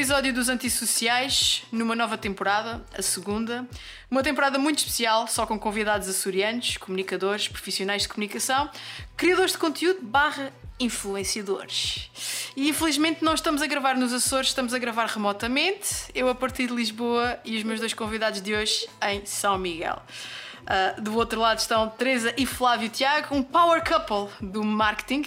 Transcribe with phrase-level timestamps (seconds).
[0.00, 3.68] episódio dos Antissociais, numa nova temporada, a segunda.
[4.10, 8.70] Uma temporada muito especial, só com convidados açorianos, comunicadores, profissionais de comunicação,
[9.14, 12.10] criadores de conteúdo barra influenciadores.
[12.56, 16.68] E infelizmente não estamos a gravar nos Açores, estamos a gravar remotamente, eu a partir
[16.68, 20.00] de Lisboa e os meus dois convidados de hoje em São Miguel.
[20.62, 25.26] Uh, do outro lado estão Teresa e Flávio Tiago, um power couple do marketing,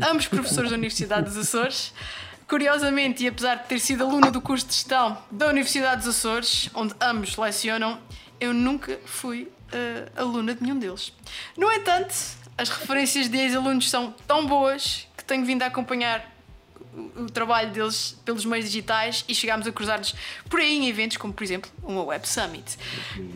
[0.00, 1.92] ambos professores da Universidade dos Açores.
[2.52, 6.68] Curiosamente, e apesar de ter sido aluna do curso de gestão da Universidade dos Açores,
[6.74, 7.98] onde ambos lecionam,
[8.38, 11.14] eu nunca fui uh, aluna de nenhum deles.
[11.56, 12.14] No entanto,
[12.58, 16.30] as referências de ex-alunos são tão boas que tenho vindo a acompanhar
[17.16, 20.14] o, trabalho deles pelos meios digitais e chegámos a cruzar-nos
[20.50, 22.76] por aí em eventos como, por exemplo, uma Web Summit.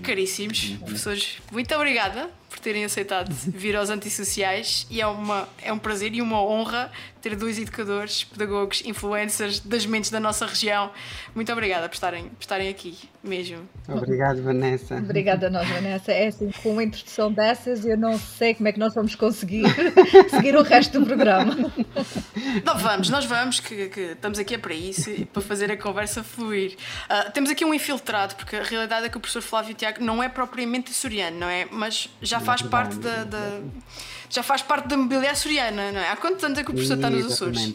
[0.03, 5.78] Caríssimos professores, muito obrigada por terem aceitado vir aos antissociais e é, uma, é um
[5.78, 6.91] prazer e uma honra
[7.28, 10.92] ter dois educadores, pedagogos, influencers das mentes da nossa região.
[11.34, 13.69] Muito obrigada por estarem, por estarem aqui mesmo.
[13.89, 14.94] Obrigado, Vanessa.
[14.97, 16.12] Obrigada a nós, Vanessa.
[16.12, 19.64] É assim, com uma introdução dessas, eu não sei como é que nós vamos conseguir
[20.30, 21.56] seguir o resto do programa.
[22.64, 26.22] Não, vamos, nós vamos, que, que estamos aqui é para isso, para fazer a conversa
[26.22, 26.77] fluir.
[27.11, 30.22] Uh, temos aqui um infiltrado, porque a realidade é que o professor Flávio Tiago não
[30.22, 31.67] é propriamente açoriano, não é?
[31.72, 33.61] Mas já faz parte da, da
[34.29, 36.11] já faz parte da mobília açoriana, não é?
[36.11, 37.75] Há quantos anos é que o professor está nos Açores?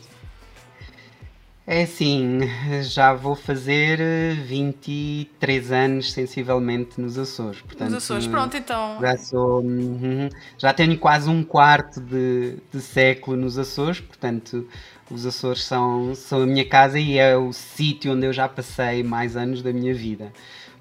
[1.66, 2.40] É assim,
[2.82, 4.00] já vou fazer
[4.46, 7.62] 23 anos sensivelmente nos Açores.
[7.62, 8.98] Portanto, nos Açores, pronto, então.
[9.00, 14.68] Já, sou, uhum, já tenho quase um quarto de, de século nos Açores, portanto,
[15.10, 19.04] os Açores são, são a minha casa e é o sítio onde eu já passei
[19.04, 20.34] mais anos da minha vida.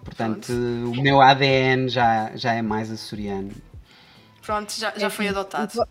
[0.02, 0.98] Portanto, pronto.
[0.98, 3.52] o meu ADN já, já é mais açoriano.
[4.42, 5.86] Pronto, já, já é foi assim, adotado.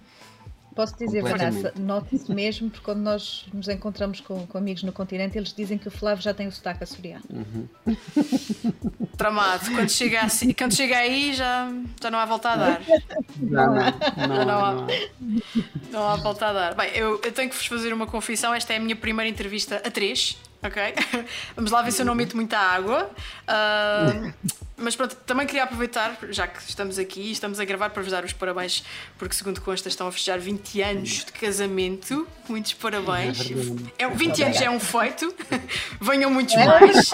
[0.76, 5.38] Posso dizer, Vanessa, note-se mesmo, porque quando nós nos encontramos com, com, amigos no continente,
[5.38, 7.24] eles dizem que o Flávio já tem o sotaque açoriano.
[7.30, 7.68] Uhum.
[9.18, 11.70] Tramado, quando chega, assim, quando chega aí já,
[12.02, 12.82] já não há volta a dar.
[13.42, 14.88] Não, não, não, não, há,
[15.92, 16.76] não há volta a dar.
[16.76, 19.82] Bem, eu, eu tenho que vos fazer uma confissão, esta é a minha primeira entrevista
[19.86, 20.82] a três, ok?
[21.56, 23.10] Vamos lá ver se eu não meto muita água.
[23.48, 24.34] Uh,
[24.78, 28.24] mas pronto, também queria aproveitar, já que estamos aqui, estamos a gravar para vos dar
[28.24, 28.84] os parabéns,
[29.18, 32.28] porque segundo consta estão a festejar 20 anos de casamento.
[32.48, 33.40] Muitos parabéns.
[33.98, 35.34] É, 20 anos é um feito.
[36.00, 37.14] Venham muitos mais,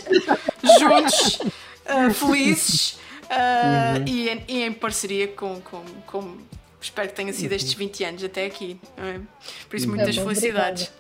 [0.79, 1.39] juntos,
[1.85, 4.05] uh, felizes uh, uhum.
[4.07, 6.37] e, em, e, em, parceria com, com, com.
[6.79, 8.79] Espero que tenha sido estes 20 anos até aqui.
[8.97, 9.19] É?
[9.67, 10.91] Por isso, muitas é bom, felicidades.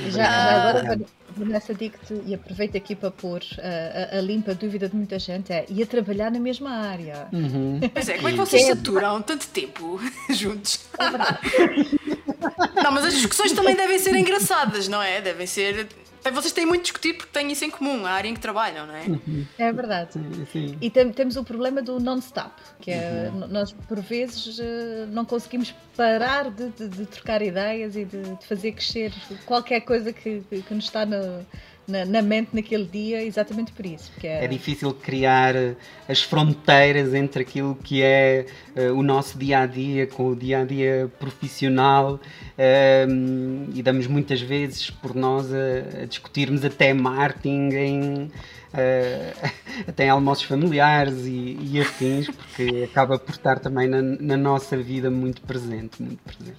[0.00, 1.00] Já, já agora
[1.36, 5.52] Vanessa, digo-te e aproveito aqui para pôr a, a, a, limpa dúvida de muita gente:
[5.52, 7.28] é a trabalhar na mesma área.
[7.32, 7.80] Uhum.
[7.92, 10.00] Pois é, como é que vocês é saturam tanto tempo
[10.30, 10.80] juntos?
[10.98, 15.20] É não, mas as discussões também devem ser engraçadas, não é?
[15.20, 15.88] Devem ser
[16.32, 18.86] vocês têm muito a discutir porque têm isso em comum, a área em que trabalham,
[18.86, 19.04] não é?
[19.04, 19.46] Uhum.
[19.58, 20.14] É verdade.
[20.14, 20.78] Sim, sim.
[20.80, 23.46] E tem, temos o problema do non-stop, que é uhum.
[23.48, 28.46] nós por vezes eh, não conseguimos parar de, de, de trocar ideias e de, de,
[28.46, 29.12] fazer crescer
[29.44, 31.44] qualquer coisa que, que nos está no,
[31.86, 34.10] na, na, mente naquele dia, exatamente por isso.
[34.22, 34.44] É...
[34.44, 34.48] é...
[34.48, 35.74] difícil criar eh,
[36.08, 38.46] as fronteiras entre aquilo que é
[38.76, 44.06] uh, o nosso dia a dia com o dia a dia profissional uh, e damos
[44.06, 48.30] muitas vezes por nós a, a discutirmos até marketing em.
[48.74, 49.50] Uh,
[49.86, 55.08] até almoços familiares e, e afins, porque acaba por estar também na, na nossa vida
[55.10, 56.56] muito presente, muito presente.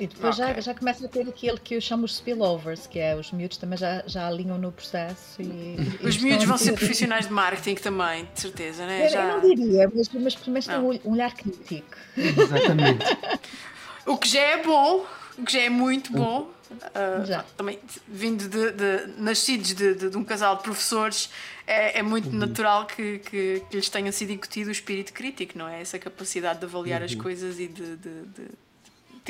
[0.00, 0.54] E depois okay.
[0.54, 3.58] já, já começa a ter aquilo que eu chamo os spillovers, que é os miúdos
[3.58, 5.42] também já, já alinham no processo.
[5.42, 9.06] E, os miúdos vão ser profissionais de marketing também, de certeza, né?
[9.06, 9.22] Eu, já...
[9.22, 11.96] eu não diria, mas, mas pelo menos tem um olhar crítico.
[12.16, 13.04] Exatamente.
[14.06, 15.04] o que já é bom,
[15.38, 16.50] o que já é muito bom.
[16.70, 17.42] Uh, já.
[17.56, 21.28] Também vindo de, de nascidos de, de, de, um casal de professores,
[21.66, 22.36] é, é muito uhum.
[22.36, 25.80] natural que, que, que, lhes tenha sido incutido o espírito crítico, não é?
[25.80, 27.06] Essa capacidade de avaliar uhum.
[27.06, 28.20] as coisas e de, de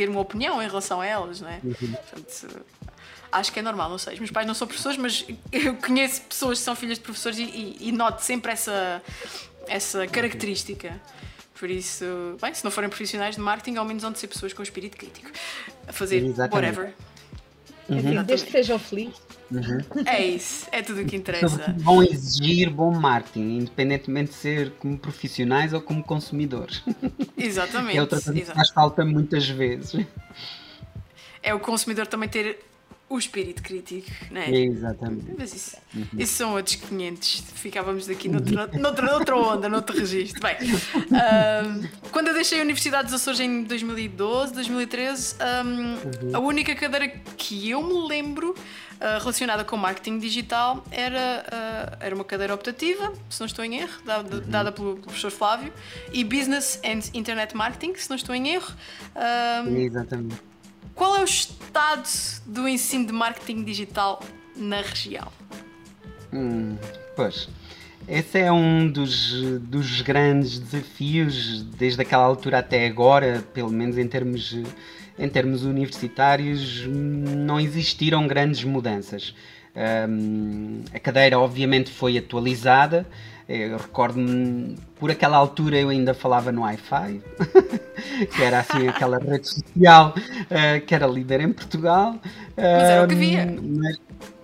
[0.00, 1.60] ter uma opinião em relação a elas, não é?
[1.62, 1.74] Uhum.
[1.92, 2.64] Portanto,
[3.30, 4.14] acho que é normal, não sei.
[4.14, 7.38] Os meus pais não são professores, mas eu conheço pessoas que são filhas de professores
[7.38, 9.02] e, e, e noto sempre essa,
[9.68, 10.98] essa característica.
[11.54, 12.02] Por isso,
[12.40, 14.96] bem, se não forem profissionais de marketing, ao menos vão de ser pessoas com espírito
[14.96, 15.30] crítico.
[15.86, 16.78] A fazer Exatamente.
[16.78, 16.94] whatever.
[17.90, 18.22] Uhum.
[18.22, 19.20] Desde que sejam felizes.
[19.50, 19.80] Uhum.
[20.06, 21.74] É isso, é tudo o que interessa.
[21.78, 26.82] Vão exigir bom marketing, independentemente de ser como profissionais ou como consumidores.
[27.36, 27.98] Exatamente.
[27.98, 30.06] É outra coisa que faz falta muitas vezes.
[31.42, 32.60] É o consumidor também ter
[33.10, 34.50] o espírito crítico, não é?
[34.54, 35.34] Exatamente.
[35.36, 36.06] Mas isso, uhum.
[36.16, 37.40] isso são outros 500.
[37.56, 40.40] Ficávamos aqui noutra, noutra, noutra onda, noutro registro.
[40.40, 40.56] Bem,
[40.94, 45.96] um, quando eu deixei a Universidade dos Açores em 2012, 2013, um, uhum.
[46.34, 52.14] a única cadeira que eu me lembro uh, relacionada com marketing digital era, uh, era
[52.14, 54.42] uma cadeira optativa, se não estou em erro, dada, uhum.
[54.46, 55.72] dada pelo, pelo, professor Flávio,
[56.12, 58.72] e Business and Internet Marketing, se não estou em erro.
[59.66, 60.49] Um, Exatamente
[60.94, 62.08] qual é o estado
[62.46, 64.22] do ensino de marketing digital
[64.56, 65.28] na região?
[66.32, 66.76] Hum,
[67.16, 67.48] pois,
[68.08, 74.06] esse é um dos, dos grandes desafios desde aquela altura até agora, pelo menos em
[74.06, 74.56] termos,
[75.18, 79.34] em termos universitários, não existiram grandes mudanças.
[80.08, 83.06] Um, a cadeira obviamente foi atualizada,
[83.76, 87.20] recordo-me, por aquela altura eu ainda falava no Wi-Fi,
[88.34, 92.16] que era assim aquela rede social uh, que era líder em Portugal.
[92.56, 93.46] Mas era o que havia.
[93.46, 94.00] Mas,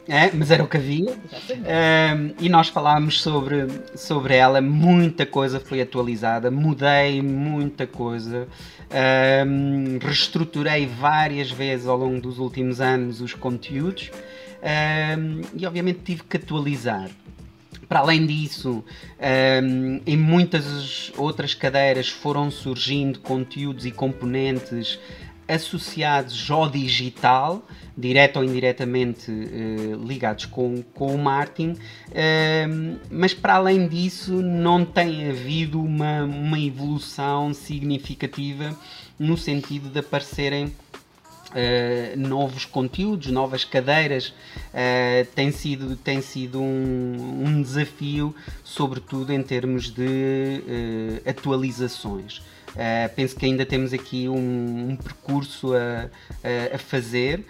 [0.08, 1.11] é, mas era o que havia.
[1.11, 3.67] Um, e nós falávamos sobre,
[3.97, 8.47] sobre ela, muita coisa foi atualizada, mudei muita coisa,
[9.47, 14.12] um, reestruturei várias vezes ao longo dos últimos anos os conteúdos
[14.62, 17.11] um, e obviamente tive que atualizar.
[17.88, 18.85] Para além disso,
[19.62, 24.99] um, em muitas outras cadeiras foram surgindo conteúdos e componentes
[25.49, 27.65] associados ao digital,
[27.97, 34.85] direto ou indiretamente uh, ligados com, com o marketing, uh, mas para além disso não
[34.85, 38.77] tem havido uma, uma evolução significativa
[39.19, 40.73] no sentido de aparecerem
[41.56, 49.43] Uh, novos conteúdos, novas cadeiras, uh, tem sido, tem sido um, um, desafio, sobretudo em
[49.43, 52.43] termos de uh, atualizações.
[53.14, 56.11] penso que ainda temos aqui um, um percurso a,
[56.44, 57.43] a, a fazer.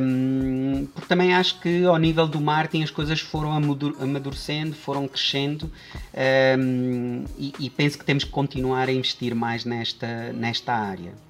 [0.00, 5.70] Um, porque também acho que ao nível do marketing as coisas foram amadurecendo, foram crescendo
[6.58, 11.27] um, e, e penso que temos que continuar a investir mais nesta, nesta área.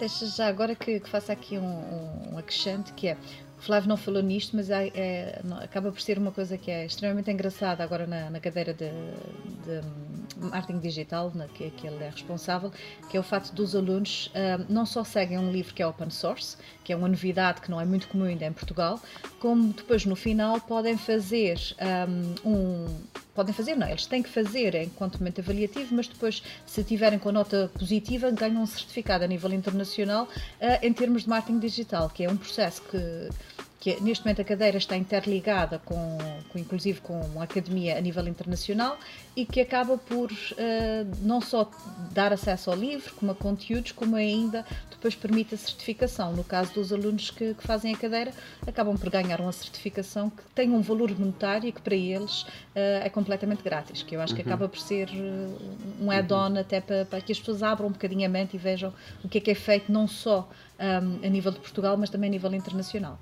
[0.00, 3.18] Deixa já agora que, que faça aqui um, um acrescente que é
[3.58, 6.86] o Flávio não falou nisto, mas é, é, acaba por ser uma coisa que é
[6.86, 12.08] extremamente engraçada agora na, na cadeira de, de, marketing digital, na, que, que, ele é
[12.08, 12.72] responsável,
[13.10, 16.08] que é o facto dos alunos uh, não só seguem um livro que é open
[16.08, 18.98] source, que é uma novidade que não é muito comum ainda em Portugal,
[19.38, 21.58] como depois no final podem fazer
[22.44, 22.96] um, um
[23.40, 27.32] podem fazer, não, eles têm que fazer enquanto momento avaliativo, mas depois, se tiverem com
[27.32, 32.22] nota positiva, ganham um certificado a nível internacional uh, em termos de marketing digital, que
[32.22, 33.30] é um processo que
[33.80, 36.18] que neste momento a cadeira está interligada com,
[36.50, 38.98] com, inclusive com uma academia a nível internacional
[39.34, 41.70] e que acaba por uh, não só
[42.12, 46.34] dar acesso ao livro, como a conteúdos, como ainda depois permite a certificação.
[46.34, 48.34] No caso dos alunos que, que fazem a cadeira,
[48.66, 53.00] acabam por ganhar uma certificação que tem um valor monetário e que para eles uh,
[53.02, 54.42] é completamente grátis, que eu acho uhum.
[54.42, 56.60] que acaba por ser uh, um add-on uhum.
[56.60, 58.92] até para, para, que as pessoas abram um bocadinho a mente e vejam
[59.24, 60.46] o que é que é feito não só
[60.78, 63.18] um, a nível de Portugal, mas também a nível internacional.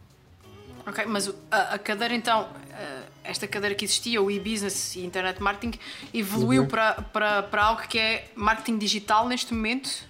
[0.89, 5.43] Ok, mas a, a cadeira então, eh, esta cadeira que existia, o e-business e internet
[5.43, 5.79] marketing,
[6.15, 6.69] evoluiu uhum.
[6.69, 10.09] para, para, para algo que é marketing digital neste momento?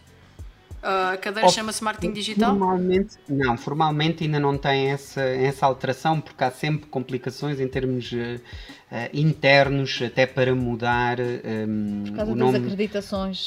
[0.80, 2.50] a cadeira chama-se marketing digital?
[2.50, 8.12] Formalmente, não, formalmente ainda não tem essa, essa alteração, porque há sempre complicações em termos
[9.12, 12.58] internos, até para mudar um, o, nome,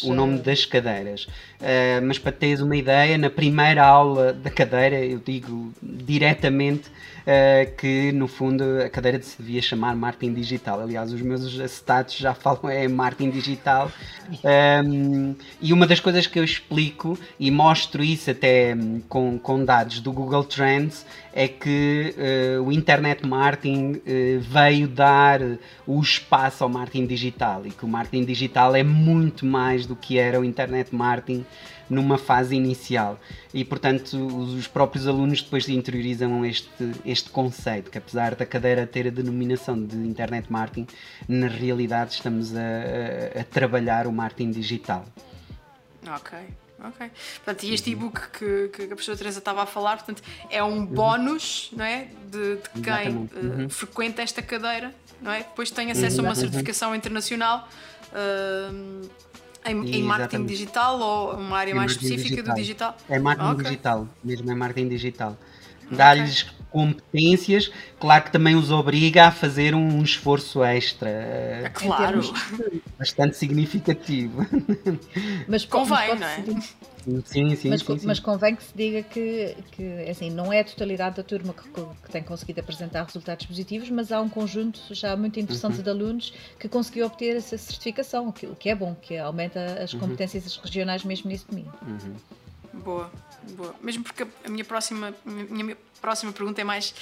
[0.04, 1.24] o nome das cadeiras.
[1.24, 6.90] Uh, mas para teres uma ideia, na primeira aula da cadeira, eu digo diretamente
[7.78, 10.82] que no fundo a cadeira se devia chamar marketing digital.
[10.82, 13.92] Aliás, os meus acetatos já falam é marketing digital.
[14.84, 19.64] Um, e uma das coisas que eu explico e mostro isso até hum, com, com
[19.64, 25.40] dados do Google Trends é que uh, o internet marketing uh, veio dar
[25.88, 30.18] o espaço ao marketing digital e que o marketing digital é muito mais do que
[30.18, 31.46] era o internet marketing
[31.90, 33.20] numa fase inicial.
[33.54, 36.70] E, portanto, os próprios alunos depois interiorizam este,
[37.06, 40.88] este conceito, que apesar da cadeira ter a denominação de Internet Marketing,
[41.28, 45.06] na realidade estamos a, a, a trabalhar o marketing digital.
[46.08, 46.61] Ok.
[46.84, 47.12] Ok.
[47.36, 50.86] Portanto, e este e-book que, que a professora Teresa estava a falar, portanto, é um
[50.86, 52.08] bónus, não é?
[52.30, 53.70] De, de quem uh, uhum.
[53.70, 55.40] frequenta esta cadeira, não é?
[55.40, 57.68] Depois tem acesso a uma certificação internacional.
[58.12, 59.08] Uh,
[59.64, 62.56] em, em marketing digital ou uma área mais específica digital.
[62.56, 62.98] do digital?
[63.08, 63.64] É marketing okay.
[63.66, 65.38] digital, mesmo é marketing digital.
[65.92, 71.10] Dá-lhes competências, claro que também os obriga a fazer um esforço extra.
[71.10, 72.22] É claro.
[72.98, 74.46] Bastante significativo.
[75.48, 76.44] Mas convém, não é?
[77.26, 80.60] Sim, sim, mas, sim, sim, mas convém que se diga que, que assim, não é
[80.60, 84.80] a totalidade da turma que, que, tem conseguido apresentar resultados positivos, mas há um conjunto
[84.92, 85.84] já muito interessante uhum.
[85.84, 89.82] de alunos que conseguiu obter essa certificação, o que, o que é bom, que aumenta
[89.82, 90.02] as uhum.
[90.02, 90.64] competências uhum.
[90.64, 91.74] regionais mesmo nesse domínio.
[91.82, 92.16] Uhum.
[92.84, 93.12] Boa,
[93.50, 93.76] boa.
[93.82, 96.94] Mesmo porque a minha próxima, minha próxima pergunta é mais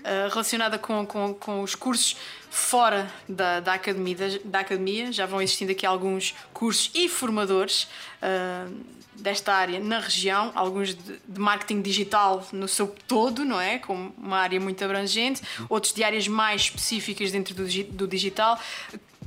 [0.00, 2.16] uh, relacionada com, com, com os cursos
[2.50, 5.12] fora da, da, academia, da, da, academia.
[5.12, 7.84] Já vão existindo aqui alguns cursos e formadores
[8.22, 13.78] uh, desta área na região, alguns de, de, marketing digital no seu todo, não é?
[13.78, 18.58] Como uma área muito abrangente, outros de áreas mais específicas dentro do, do digital.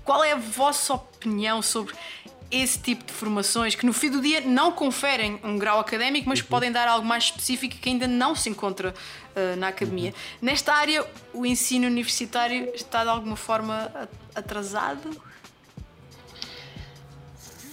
[0.03, 1.95] Qual é a vossa opinião sobre
[2.52, 6.40] esse tipo de formações que no fim do dia não conferem um grau académico, mas
[6.40, 6.48] uhum.
[6.48, 8.94] podem dar algo mais específico que ainda não se encontra
[9.36, 10.12] uh, na academia.
[10.12, 10.16] Uhum.
[10.42, 13.92] Nesta área, o ensino universitário está de alguma forma
[14.34, 15.10] atrasado?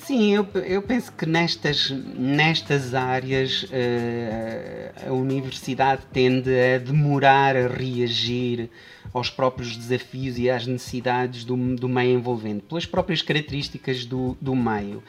[0.06, 7.68] Sim, eu, eu penso que nestas, nestas áreas uh, a universidade tende a demorar a
[7.68, 8.68] reagir
[9.12, 14.54] aos próprios desafios e às necessidades do, do meio envolvente, pelas próprias características do, do
[14.56, 15.02] meio.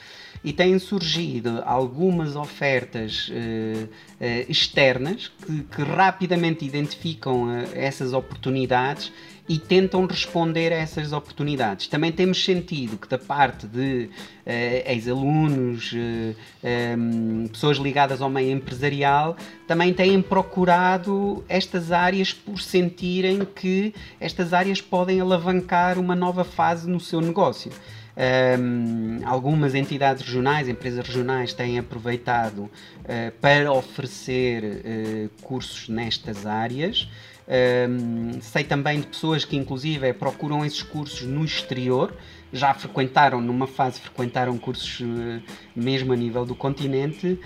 [0.43, 9.11] E têm surgido algumas ofertas uh, uh, externas que, que, rapidamente identificam uh, essas oportunidades
[9.47, 11.87] e tentam responder a essas oportunidades.
[11.87, 18.29] Também temos sentido que da parte de uh, ex-alunos, uh, eh, um, pessoas ligadas ao
[18.29, 19.35] meio empresarial,
[19.67, 26.89] também têm procurado estas áreas por sentirem que estas áreas podem alavancar uma nova fase
[26.89, 27.71] no seu negócio.
[28.15, 32.69] Um, algumas entidades regionais, empresas regionais, têm aproveitado uh,
[33.41, 37.09] para oferecer uh, cursos nestas áreas.
[37.45, 42.13] Um, sei também de pessoas que, inclusive, procuram esses cursos no exterior,
[42.51, 45.41] já frequentaram, numa fase, frequentaram cursos uh,
[45.75, 47.39] mesmo a nível do continente,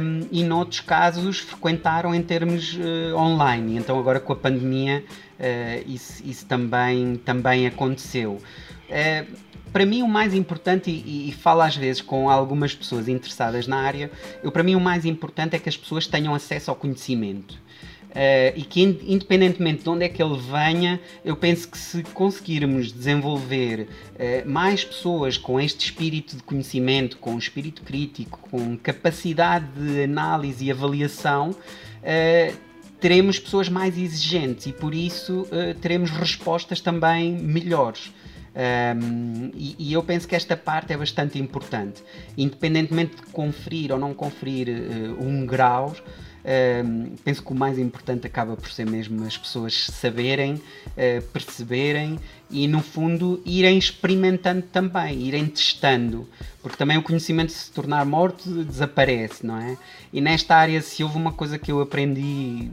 [0.00, 3.76] um, e noutros casos frequentaram em termos uh, online.
[3.76, 5.04] Então, agora com a pandemia,
[5.38, 8.38] uh, isso, isso, também, também aconteceu.
[9.72, 13.76] para mim, o mais importante, e, e falo às vezes com algumas pessoas interessadas na
[13.76, 14.10] área,
[14.42, 17.61] eu, para mim, o mais importante é que as pessoas tenham acesso ao conhecimento.
[18.12, 22.92] Uh, e que independentemente de onde é que ele venha, eu penso que se conseguirmos
[22.92, 30.02] desenvolver uh, mais pessoas com este espírito de conhecimento, com espírito crítico, com capacidade de
[30.02, 32.56] análise e avaliação, uh,
[33.00, 35.46] teremos pessoas mais exigentes e por isso
[35.80, 38.12] teremos respostas também melhores.
[38.54, 42.00] Um, e, e, eu penso que esta parte é bastante importante,
[42.38, 44.68] independentemente de conferir ou não conferir
[45.18, 45.96] um grau
[47.24, 52.18] penso que o mais importante acaba por ser mesmo as pessoas saberem, uh, perceberem
[52.52, 56.28] e, no fundo, irem experimentando também, irem testando,
[56.60, 59.78] porque também o conhecimento se tornar morto desaparece, não é?
[60.12, 62.68] E nesta área, se houve uma coisa que eu aprendi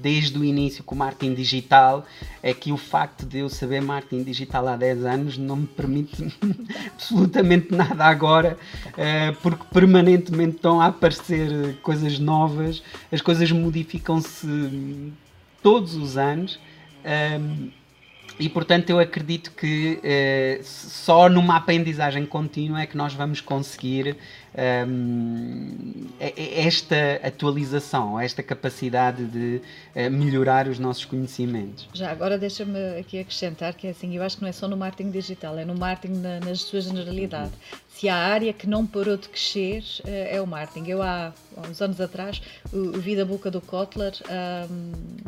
[0.00, 2.06] desde o início com marketing digital,
[2.42, 6.34] é que o facto de eu saber marketing digital há 10 anos não me permite
[6.94, 15.12] absolutamente nada agora, uh, porque permanentemente estão a aparecer coisas novas, as coisas modificam-se
[15.62, 16.58] todos os anos.
[17.04, 17.79] Um,
[18.40, 24.16] e portanto eu acredito que uh, só numa aprendizagem contínua é que nós vamos conseguir
[24.88, 26.06] um,
[26.36, 29.60] esta atualização, esta capacidade de
[29.94, 31.86] uh, melhorar os nossos conhecimentos.
[31.92, 34.76] Já agora deixa-me aqui acrescentar que é assim, eu acho que não é só no
[34.76, 37.52] marketing digital, é no marketing na, na sua generalidade.
[37.90, 40.88] Se há área que não parou de crescer, uh, é o marketing.
[40.88, 41.34] Eu há,
[41.68, 42.40] uns anos atrás,
[42.72, 44.14] o, Vida Boca do Kotler.
[44.70, 45.18] Um,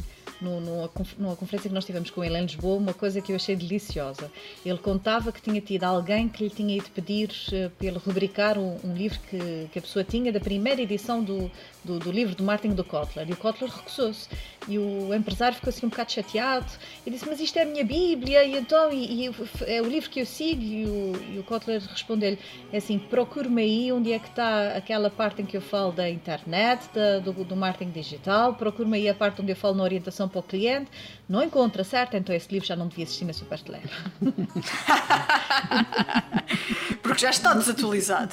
[0.42, 3.54] numa, numa conferência que nós tivemos com ele em Lisboa, uma coisa que eu achei
[3.54, 4.30] deliciosa.
[4.64, 8.58] Ele contava que tinha tido alguém que lhe tinha ido pedir uh, para ele rubricar
[8.58, 11.50] um, um livro que, que, a pessoa tinha da primeira edição do,
[11.84, 13.28] do, do livro do Martin do Kotler.
[13.28, 14.28] E o Kotler recusou-se.
[14.68, 16.66] E o empresário ficou assim um bocado chateado
[17.04, 19.34] e disse: Mas isto é a minha Bíblia, e então e, e
[19.66, 20.62] é o livro que eu sigo.
[20.62, 22.38] E o, e o Kotler respondeu-lhe:
[22.72, 26.08] É assim, procure-me aí onde é que está aquela parte em que eu falo da
[26.08, 30.28] internet, da, do, do marketing digital, procure-me aí a parte onde eu falo na orientação
[30.28, 30.90] para o cliente.
[31.28, 32.16] Não encontra, certo?
[32.16, 33.88] Então esse livro já não devia existir na Superteleira.
[37.02, 38.32] Porque já está desatualizado.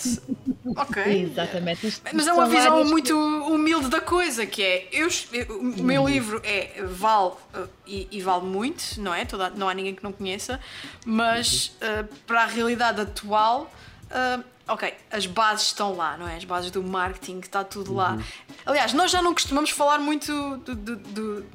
[0.76, 1.04] Ok.
[1.32, 2.02] Exatamente.
[2.14, 5.10] Mas é uma visão muito humilde da coisa, que é eu,
[5.60, 7.34] o meu livro é vale
[7.86, 9.26] e, e, vale muito, não é?
[9.26, 10.60] Toda, não há ninguém que não conheça,
[11.06, 13.72] mas uh, para a realidade atual.
[14.06, 16.36] Uh, ok, as bases estão lá, não é?
[16.36, 18.14] As bases do marketing, está tudo lá.
[18.14, 18.24] Uhum.
[18.66, 21.46] Aliás, nós já não costumamos falar muito do, do, do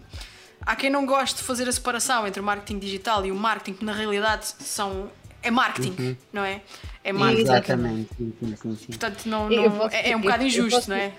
[0.67, 3.79] há quem não goste de fazer a separação entre o marketing digital e o marketing,
[3.79, 5.11] que na realidade são,
[5.43, 6.17] é marketing, uhum.
[6.33, 6.63] não é?
[7.05, 7.43] É marketing.
[7.43, 8.09] Exatamente.
[8.17, 8.87] Sim, sim, sim.
[8.87, 11.13] Portanto, não, não posso, é, é, um bocado injusto, posso, não é?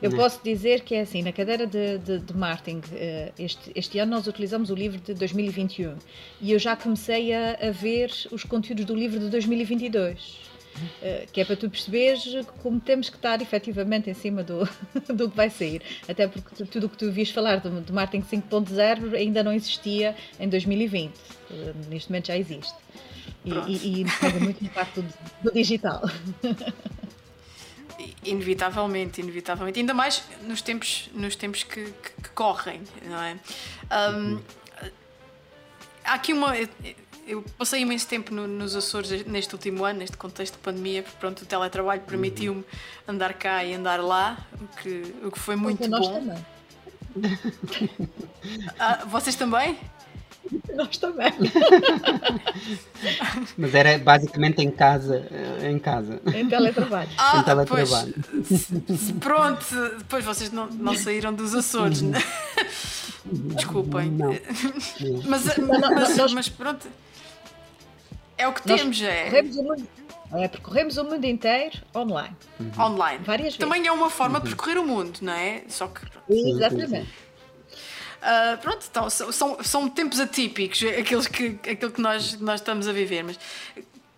[0.00, 3.98] Eu posso dizer que é assim, na cadeira de, de, de marketing, eh, este, este,
[3.98, 5.96] ano nós utilizamos o livro de 2021
[6.40, 10.52] e eu já comecei a, a ver os conteúdos do livro de 2022.
[10.74, 12.24] Uh, que é para tu perceberes
[12.62, 14.66] como temos que estar efetivamente em cima do,
[15.14, 15.82] do que vai sair.
[16.08, 20.16] Até porque tudo o que tu vias falar do, do marketing 5.0 ainda não existia
[20.40, 21.10] em 2020.
[21.10, 21.14] Uh,
[21.50, 22.74] eh, neste momento já existe.
[23.44, 26.02] E, e, e muito impacto do, do digital.
[28.24, 29.80] Inevitavelmente, inevitavelmente.
[29.80, 33.36] Ainda mais nos tempos, nos tempos que, que, que correm, não é?
[34.14, 34.40] Um,
[36.04, 36.54] há aqui uma.
[37.26, 41.18] Eu passei imenso tempo no, nos Açores neste último ano, neste contexto de pandemia, porque
[41.18, 42.64] pronto, o teletrabalho permitiu-me
[43.06, 46.14] andar cá e andar lá, o que, o que foi muito nós bom.
[46.14, 46.44] Também.
[48.78, 49.78] Ah, vocês também?
[50.74, 51.32] Nós também.
[53.56, 55.26] Mas era basicamente em casa,
[55.62, 56.20] em casa.
[56.34, 57.10] Em teletrabalho.
[57.16, 58.14] Ah, em teletrabalho.
[58.48, 59.64] Pois, pronto,
[59.98, 62.18] depois vocês não, não saíram dos Açores, né?
[63.24, 64.10] Desculpem.
[64.10, 64.30] Não.
[65.26, 66.88] Mas, mas, mas, pronto.
[68.36, 69.28] É o que temos, é.
[70.32, 72.36] É, percorremos o mundo inteiro online.
[72.58, 72.84] Uhum.
[72.84, 73.24] Online.
[73.24, 73.58] Várias vezes.
[73.58, 75.62] Também é uma forma de percorrer o mundo, não é?
[75.68, 76.00] Só que.
[76.28, 77.08] Exatamente.
[78.22, 82.92] Uh, pronto, então, são, são tempos atípicos, aqueles que, aquilo que nós, nós estamos a
[82.92, 83.36] viver, mas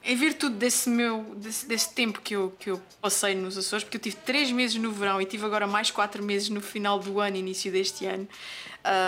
[0.05, 3.97] em virtude desse meu desse, desse, tempo que eu, que eu passei nos Açores, porque
[3.97, 7.19] eu tive três meses no verão e tive agora mais quatro meses no final do
[7.19, 8.29] ano, início deste ano,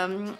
[0.09, 0.33] um,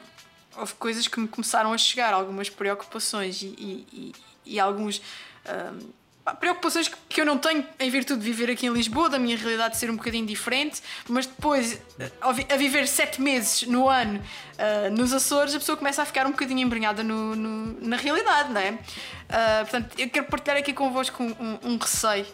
[0.58, 4.14] houve coisas que me começaram a chegar, algumas preocupações e, e, e,
[4.56, 5.02] e alguns.
[5.46, 6.08] Um,
[6.40, 9.78] preocupações que eu não tenho em virtude de viver aqui em Lisboa, da minha realidade
[9.78, 11.82] ser um bocadinho diferente, mas depois,
[12.20, 14.22] a viver sete meses no ano
[14.58, 18.52] uh, nos Açores, a pessoa começa a ficar um bocadinho embrenhada no, no, na realidade,
[18.52, 18.72] não é?
[18.72, 22.26] Uh, portanto, eu quero partilhar aqui convosco um, um, receio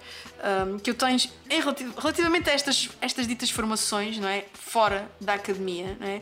[0.72, 1.18] um, que eu tenho
[1.50, 1.60] em
[1.98, 4.46] relativamente a estas, estas ditas formações, não é?
[4.53, 6.22] Fora da academia, não é?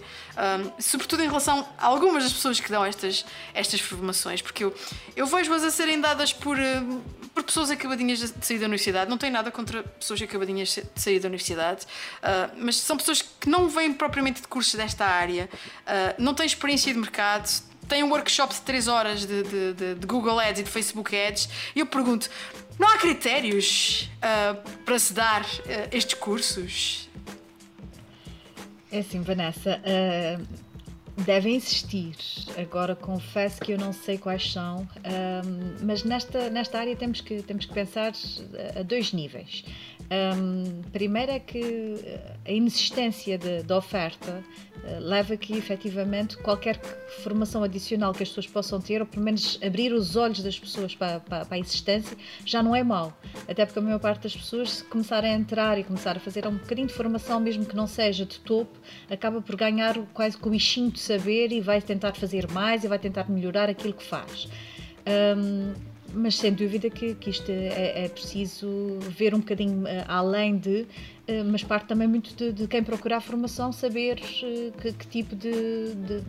[0.79, 4.75] Sobretudo em relação a algumas das pessoas que dão estas, estas formações, porque eu,
[5.15, 6.57] eu vejo-as a serem dadas por,
[7.33, 9.09] por pessoas acabadinhas de sair da universidade.
[9.09, 13.49] Não tenho nada contra pessoas acabadinhas de sair da universidade, uh, mas são pessoas que
[13.49, 15.49] não vêm propriamente de cursos desta área,
[15.91, 17.49] uh, não têm experiência de mercado,
[17.87, 21.15] tem um workshop de 3 horas de, de, de, de, Google Ads e de Facebook
[21.15, 22.29] Ads e eu pergunto:
[22.79, 25.47] não há critérios uh, para se dar uh,
[25.91, 27.09] estes cursos?
[28.91, 29.81] É assim, Vanessa,
[31.15, 32.13] devem existir.
[32.57, 34.85] Agora confesso que eu não sei quais são,
[35.81, 38.11] mas nesta, nesta área temos que, temos que pensar
[38.77, 39.63] a dois níveis.
[40.11, 41.95] Um, primeiro é que
[42.45, 44.43] a inexistência da oferta
[44.83, 46.81] uh, leva que efetivamente qualquer
[47.23, 50.93] formação adicional que as pessoas possam ter, ou pelo menos abrir os olhos das pessoas
[50.93, 53.17] para, para, para, a existência, já não é mau.
[53.47, 56.45] Até porque a maior parte das pessoas, se começarem a entrar e começar a fazer
[56.45, 58.77] um bocadinho de formação, mesmo que não seja de topo,
[59.09, 62.87] acaba por ganhar quase com o bichinho de saber e vai tentar fazer mais e
[62.89, 64.49] vai tentar melhorar aquilo que faz.
[65.07, 70.57] Um, mas sem dúvida que, que isto é, é, preciso ver um bocadinho uh, além
[70.57, 75.07] de, uh, mas parte também muito de, de quem procurar formação saber uh, que, que,
[75.07, 76.23] tipo de, de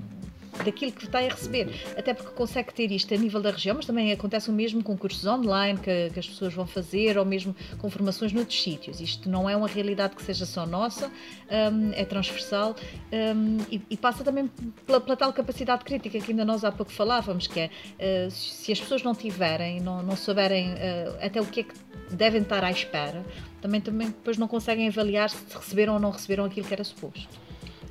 [0.65, 1.69] daquilo que está a receber.
[1.97, 4.97] Até porque consegue ter isto a nível da região, mas também acontece o mesmo com
[4.97, 9.01] cursos online que, que as pessoas vão fazer ou mesmo com formações noutros sítios.
[9.01, 11.09] Isto não é uma realidade que seja só nossa,
[11.51, 12.77] um, é transversal
[13.12, 14.51] um, e, e, passa também
[14.87, 18.73] pela, pela, tal capacidade crítica que ainda nós há pouco falávamos, que é uh, se
[18.73, 21.75] as pessoas não tiverem, não, não souberem uh, até o que é que
[22.11, 23.25] devem estar à espera,
[23.61, 27.41] também, também depois não conseguem avaliar se receberam ou não receberam aquilo que era suposto.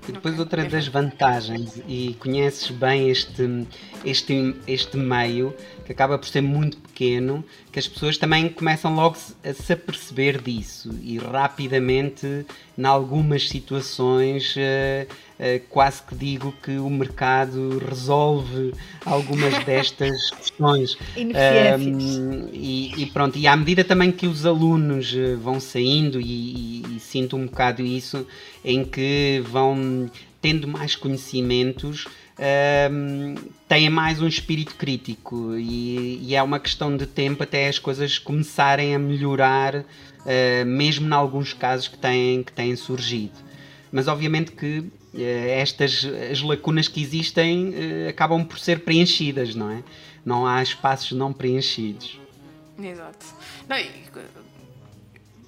[0.08, 3.68] E depois outra das vantagens, e conheces bem este,
[4.04, 9.16] este, este meio, que acaba por ser muito pequeno, que as pessoas também começam logo
[9.44, 12.46] a se aperceber disso e rapidamente,
[12.78, 15.08] em algumas situações, uh,
[15.70, 18.74] quase que digo que o mercado resolve
[19.06, 20.98] algumas destas questões.
[21.18, 26.84] Um, e, e, pronto, e à medida também que os alunos eh, vão saindo, e,
[26.86, 28.28] e, e sinto um bocado isso,
[28.64, 30.10] em que vão
[30.42, 32.06] tendo mais conhecimentos,
[32.92, 33.36] um,
[33.68, 38.18] têm mais um espírito crítico e, e, é uma questão de tempo até as coisas
[38.18, 43.34] começarem a melhorar, uh, mesmo em alguns casos que têm, que têm surgido.
[43.92, 49.84] Mas obviamente que estas as lacunas que existem uh, acabam por ser preenchidas, não é?
[50.26, 52.20] Não há espaços não preenchidos.
[52.80, 53.26] Exato.
[53.68, 53.78] Não,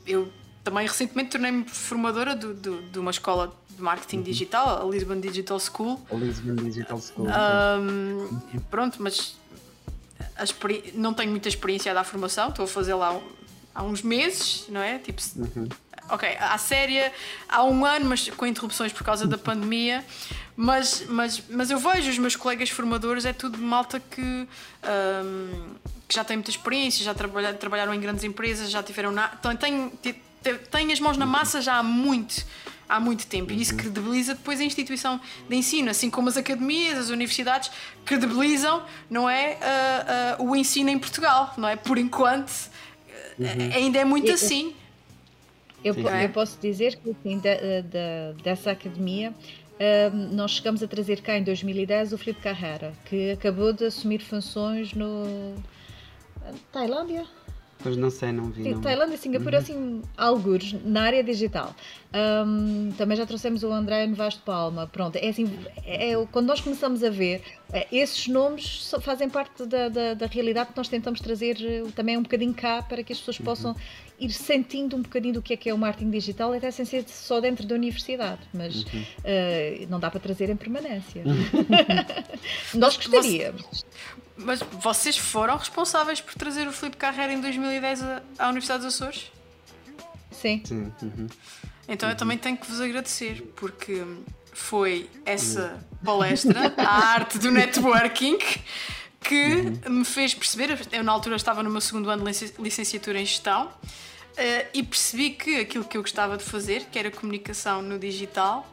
[0.05, 0.31] eu
[0.63, 4.23] também recentemente tornei-me formadora do, do, de uma escola de marketing uhum.
[4.23, 5.99] digital, a Lisbon Digital School.
[6.11, 7.27] A Lisbon Digital School.
[7.27, 9.35] Um, pronto, mas
[10.93, 13.19] não tenho muita experiência a dar formação, estou a fazer lá
[13.73, 14.99] há uns meses, não é?
[14.99, 15.67] Tipo, uhum.
[16.09, 17.11] Ok, à séria
[17.47, 20.03] há um ano, mas com interrupções por causa da pandemia.
[20.55, 25.75] Mas, mas, mas eu vejo os meus colegas formadores, é tudo malta que, um,
[26.07, 29.11] que já tem muita experiência, já trabalha, trabalharam em grandes empresas, já tiveram.
[29.11, 29.91] Na, têm,
[30.69, 32.45] têm as mãos na massa já há muito
[32.87, 33.79] há muito tempo e isso uhum.
[33.79, 37.71] credibiliza depois a instituição de ensino, assim como as academias, as universidades
[38.05, 39.57] credibilizam, não é,
[40.37, 41.75] uh, uh, o ensino em Portugal, não é?
[41.75, 42.51] Por enquanto
[43.39, 43.71] uhum.
[43.73, 44.75] ainda é muito assim.
[45.83, 51.21] Eu, eu, posso dizer que assim, de, de, dessa academia uh, nós chegamos a trazer
[51.21, 55.55] cá em 2010 o Filipe Carrera, que acabou de assumir funções no
[56.71, 57.25] Tailândia,
[57.83, 58.69] Pois não sei, não vi.
[58.69, 58.79] Não.
[58.79, 59.63] Tailândia Singapura, uhum.
[59.63, 61.75] assim, algures, na área digital.
[62.13, 64.85] Um, também já trouxemos o André Novaes de Palma.
[64.85, 65.49] Pronto, é assim,
[65.83, 70.27] é, é, quando nós começamos a ver, é, esses nomes fazem parte da, da, da,
[70.27, 73.45] realidade que nós tentamos trazer eh, também um bocadinho cá para que as pessoas uhum.
[73.45, 73.75] possam
[74.19, 77.03] ir sentindo um bocadinho do que é que é o marketing digital, até sem ser
[77.07, 79.01] só dentro da universidade, mas uhum.
[79.01, 81.23] uh, não dá para trazer em permanência.
[82.75, 83.83] nós gostaríamos.
[84.37, 88.03] Mas vocês foram responsáveis por trazer o Felipe Carreira em 2010
[88.37, 89.31] à Universidade dos Açores?
[90.33, 90.61] Sim.
[90.65, 90.91] Sim.
[91.01, 91.27] Uhum.
[91.87, 94.03] Então eu também tenho que vos agradecer, porque
[94.53, 98.37] foi essa palestra, a arte do networking,
[99.21, 99.99] que uhum.
[99.99, 100.79] me fez perceber.
[100.91, 103.67] Eu, na altura, estava no meu segundo ano de licenciatura em gestão.
[104.33, 108.67] Uh, e percebi que aquilo que eu gostava de fazer, que era comunicação no digital,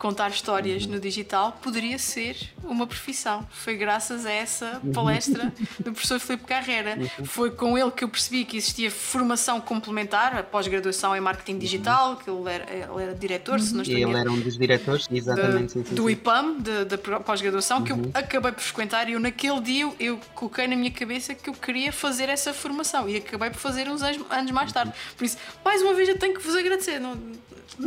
[0.00, 0.92] contar histórias uhum.
[0.92, 2.34] no digital poderia ser
[2.64, 3.46] uma profissão.
[3.50, 4.92] Foi graças a essa uhum.
[4.92, 6.98] palestra do professor Filipe Carreira.
[6.98, 7.24] Uhum.
[7.26, 12.16] Foi com ele que eu percebi que existia formação complementar, a pós-graduação em marketing digital,
[12.16, 15.06] que ele era, ele era diretor, se não estou E ele era um dos diretores,
[15.12, 15.78] exatamente.
[15.78, 16.56] De, do IPAM,
[16.88, 20.76] da pós-graduação, que eu acabei por frequentar e eu naquele dia eu, eu coloquei na
[20.76, 24.50] minha cabeça que eu queria fazer essa formação e acabei por fazer uns anos, anos
[24.50, 24.94] mais tarde.
[25.14, 26.98] Por isso, mais uma vez eu tenho que vos agradecer.
[26.98, 27.18] Não,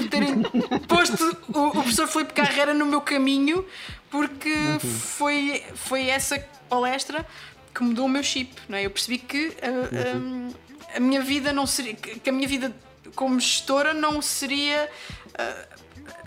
[0.10, 0.42] terem
[0.88, 3.66] posto o, o professor Filipe Carreira no meu caminho,
[4.10, 6.40] porque foi, foi essa
[6.70, 7.26] palestra
[7.74, 8.54] que mudou o meu chip.
[8.70, 8.86] Não é?
[8.86, 10.54] Eu percebi que a, uhum.
[10.94, 11.96] a, a minha vida não seria.
[11.96, 12.74] que a minha vida
[13.16, 14.90] como gestora não seria.
[15.30, 15.84] Uh,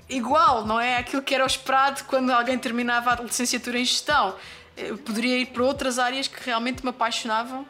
[0.08, 0.96] igual, não é?
[0.96, 4.36] Aquilo que era o esperado quando alguém terminava a licenciatura em gestão.
[4.76, 7.66] Eu poderia ir para outras áreas que realmente me apaixonavam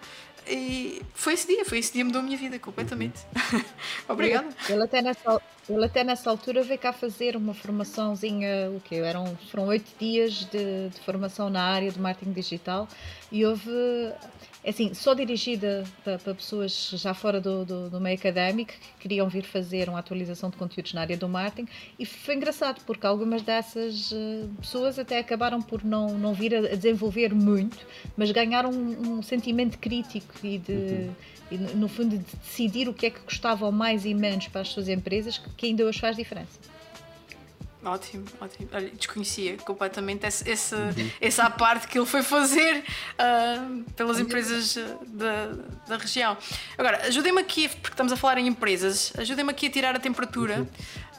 [0.48, 3.20] e foi esse dia, foi esse dia que mudou a minha vida completamente.
[3.52, 3.64] Uhum.
[4.08, 4.48] Obrigada.
[4.68, 8.96] Ele até, nessa, ele até nessa altura veio cá fazer uma formaçãozinha, o quê?
[8.96, 12.88] Eram, foram oito dias de, de formação na área do marketing digital
[13.30, 13.70] e houve
[14.70, 19.28] assim, só dirigida para, para pessoas já fora do, do, do, meio académico que queriam
[19.28, 23.42] vir fazer uma atualização de conteúdos na área do marketing e foi engraçado porque algumas
[23.42, 29.18] dessas uh, pessoas até acabaram por não, não vir a, desenvolver muito, mas ganharam um,
[29.18, 30.72] um sentimento crítico e de.
[30.72, 31.14] Uhum.
[31.48, 34.68] E, no fundo, de decidir o que é que gostavam mais e menos para as
[34.68, 36.58] suas empresas, que ainda hoje faz diferença.
[37.84, 38.68] Ótimo, ótimo.
[38.72, 41.10] Olha, desconhecia completamente essa, essa, uhum.
[41.20, 45.46] essa parte que ele foi fazer uh, pelas empresas ah, da,
[45.86, 46.36] da região.
[46.76, 50.60] Agora, ajudem-me aqui, porque estamos a falar em empresas, ajudem-me aqui a tirar a temperatura
[50.60, 50.66] uhum.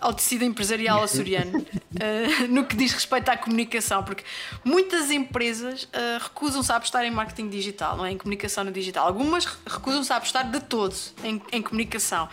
[0.02, 4.24] ao tecido empresarial açoriano uh, no que diz respeito à comunicação, porque
[4.64, 8.12] muitas empresas uh, recusam-se a apostar em marketing digital, não é?
[8.12, 9.08] em comunicação no digital.
[9.08, 12.28] Algumas recusam-se a apostar de todo em, em comunicação.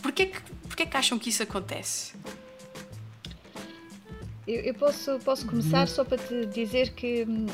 [0.00, 2.14] Porquê que, porquê que acham que isso acontece?
[4.46, 7.46] Eu, eu, posso, posso começar só para te dizer que hum,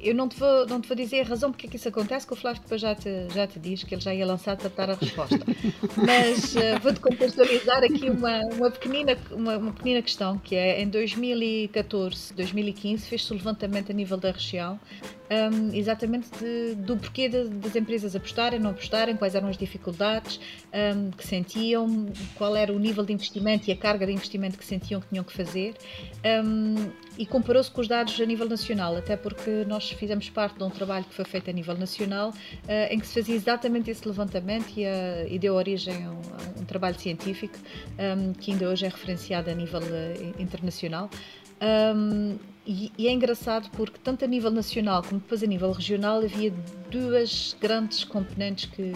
[0.00, 2.26] eu não te, vou, não te vou dizer a razão porque é que isso acontece,
[2.26, 4.68] que o Flávio depois já te, já te diz, que ele já ia lançar para
[4.68, 5.38] dar a resposta.
[5.96, 10.88] Mas uh, vou-te contextualizar aqui uma, uma, pequenina, uma, uma, pequenina questão, que é em
[10.88, 14.78] 2014, 2015, fez-se o levantamento a nível da região
[15.30, 20.40] um, exatamente de, do porquê de, das empresas apostarem, não apostarem, quais eram as dificuldades
[20.72, 22.06] um, que sentiam,
[22.36, 25.24] qual era o nível de investimento e a carga de investimento que sentiam que tinham
[25.24, 25.74] que fazer
[26.44, 30.64] um, e comparou-se com os dados a nível nacional, até porque nós fizemos parte de
[30.64, 32.34] um trabalho que foi feito a nível nacional uh,
[32.90, 36.60] em que se fazia exatamente esse levantamento e, uh, e deu origem a um, a
[36.60, 37.54] um trabalho científico
[38.38, 41.08] que ainda hoje é referenciado a nível uh, internacional.
[41.60, 46.18] Um, e, e, é engraçado porque, tanto a nível nacional como depois a nível regional,
[46.18, 46.52] havia
[46.90, 48.92] duas grandes componentes que,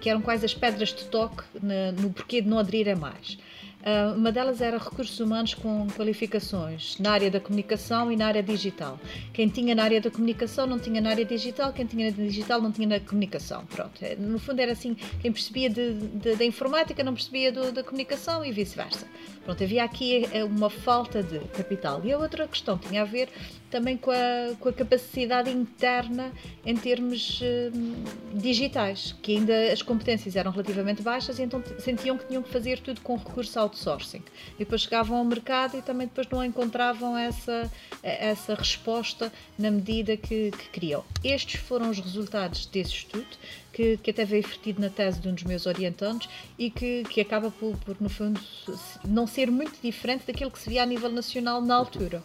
[0.00, 3.38] que eram quase as pedras de toque na, no porquê de não aderir a mais.
[3.86, 8.42] Uh, uma delas era recursos humanos com qualificações na área da comunicação e na área
[8.42, 8.98] digital.
[9.32, 12.60] Quem tinha na área da comunicação não tinha na área digital, quem tinha na digital
[12.60, 13.64] não tinha na comunicação.
[13.66, 18.44] Pronto, é, no fundo era assim, quem percebia da informática não percebia do, da comunicação
[18.44, 19.06] e vice-versa.
[19.46, 22.04] Pronto, havia aqui é, uma falta de capital.
[22.04, 23.28] E a outra questão tinha a ver
[23.70, 26.32] também com a, com a capacidade interna
[26.64, 32.26] em termos uh, digitais, que ainda as competências eram relativamente baixas e então sentiam que
[32.26, 34.22] tinham que fazer tudo com recurso outsourcing.
[34.56, 37.70] E depois chegavam ao mercado e também depois não encontravam essa,
[38.02, 41.04] essa resposta na medida que, que queriam.
[41.22, 43.26] Estes foram os resultados desse estudo,
[43.76, 47.20] que, que até veio vertido na tese de um dos meus orientantes e que, que
[47.20, 48.40] acaba por, por, no fundo,
[49.06, 52.22] não ser muito diferente daquilo que se via a nível nacional na altura.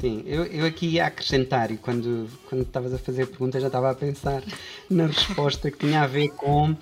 [0.00, 3.66] Sim, eu, eu aqui ia acrescentar, e quando, quando estavas a fazer a pergunta já
[3.66, 4.42] estava a pensar
[4.88, 6.76] na resposta que tinha a ver com uh,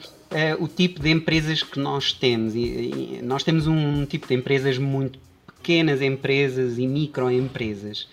[0.61, 2.55] o tipo de empresas que nós temos.
[2.55, 8.07] E, e, nós temos um tipo de empresas muito pequenas empresas e microempresas,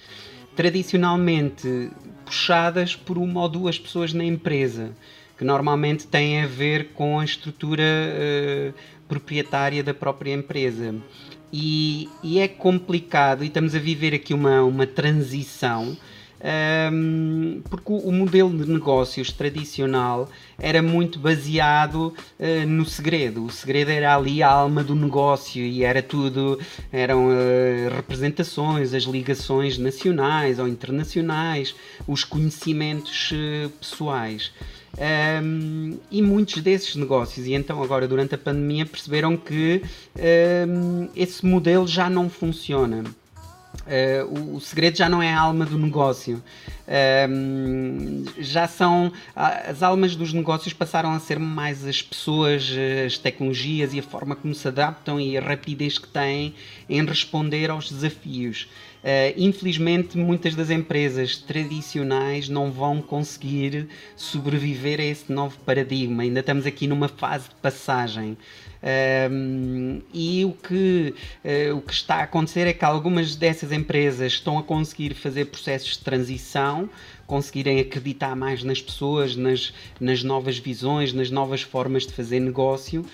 [0.56, 1.92] tradicionalmente
[2.26, 4.92] puxadas por uma ou duas pessoas na empresa,
[5.38, 8.74] que normalmente têm a ver com a estrutura uh,
[9.08, 10.96] proprietária da própria empresa.
[11.52, 15.96] E, e, é complicado, e estamos a viver aqui uma, uma transição
[16.46, 23.46] um, porque o, o, modelo de negócios tradicional era muito baseado uh, no segredo.
[23.46, 26.60] O segredo era ali a alma do negócio e era tudo,
[26.92, 31.74] eram uh, representações, as ligações nacionais ou internacionais,
[32.06, 34.52] os conhecimentos uh, pessoais.
[34.98, 39.84] Um, e muitos desses negócios, e então agora durante a pandemia perceberam que
[40.68, 43.04] um, esse modelo já não funciona.
[43.86, 46.42] Uh, o, o, segredo já não é a alma do negócio.
[46.88, 49.12] Uh, já são.
[49.36, 52.72] As almas dos negócios passaram a ser mais as pessoas,
[53.06, 56.56] as tecnologias e a forma como se adaptam e a rapidez que têm
[56.90, 58.68] em responder aos desafios.
[59.06, 66.24] Uh, infelizmente, muitas das empresas tradicionais não vão conseguir sobreviver a esse novo paradigma.
[66.24, 68.36] Ainda estamos aqui numa fase de passagem.
[69.32, 71.14] Um, e o que,
[71.44, 75.46] uh, o que está a acontecer é que algumas dessas empresas estão a conseguir fazer
[75.46, 76.90] processos de transição,
[77.28, 83.06] conseguirem acreditar mais nas pessoas, nas, nas novas visões, nas novas formas de fazer negócio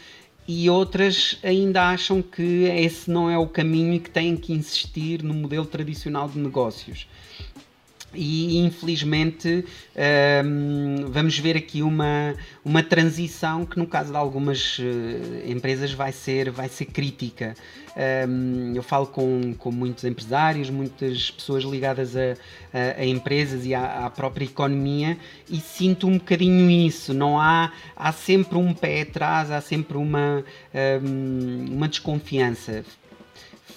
[0.47, 5.23] e outras ainda acham que esse não é o caminho e que têm que insistir
[5.23, 7.07] no modelo tradicional de negócios
[8.13, 9.65] e infelizmente
[10.45, 14.83] um, vamos ver aqui uma, uma transição que no caso de algumas uh,
[15.49, 17.55] empresas vai ser, vai ser crítica.
[18.27, 22.33] Um, eu falo com, com muitos empresários, muitas pessoas ligadas a,
[22.73, 25.17] a, a empresas e à, à, própria economia
[25.49, 27.13] e sinto um bocadinho isso.
[27.13, 30.43] Não há, há sempre um pé atrás, há sempre uma,
[31.03, 32.83] um, uma desconfiança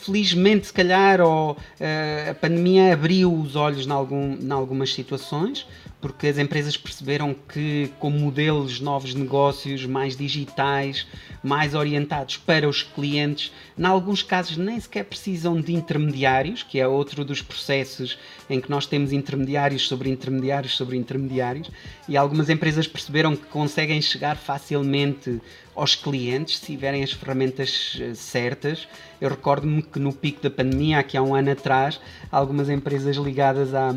[0.04, 5.66] felizmente, se calhar, ou, uh, a pandemia abriu os olhos em, algum, em algumas situações,
[6.00, 11.06] porque as empresas perceberam que, com modelos novos de negócios mais digitais,
[11.42, 16.86] mais orientados para os clientes, em alguns casos nem sequer precisam de intermediários, que é
[16.86, 18.18] outro dos processos
[18.50, 21.70] em que nós temos intermediários sobre intermediários sobre intermediários,
[22.06, 25.40] e algumas empresas perceberam que conseguem chegar facilmente
[25.74, 28.86] aos clientes se tiverem as ferramentas eh, certas.
[29.20, 33.74] Eu recordo-me que no pico da pandemia, aqui há um ano atrás, algumas empresas ligadas
[33.74, 33.90] à,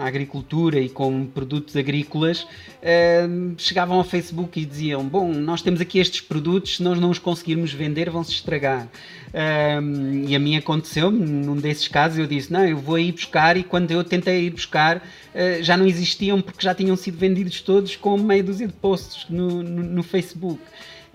[0.00, 2.46] à agricultura e com produtos agrícolas
[2.82, 7.10] eh, chegavam ao Facebook e diziam: Bom, nós temos aqui estes produtos, se nós não
[7.10, 8.88] os conseguirmos vender, vão se estragar.
[9.34, 12.18] Um, e a mim aconteceu num desses casos.
[12.18, 13.56] Eu disse: Não, eu vou ir buscar.
[13.56, 17.60] E quando eu tentei ir buscar, uh, já não existiam porque já tinham sido vendidos
[17.60, 20.60] todos com meia dúzia de posts no, no, no Facebook.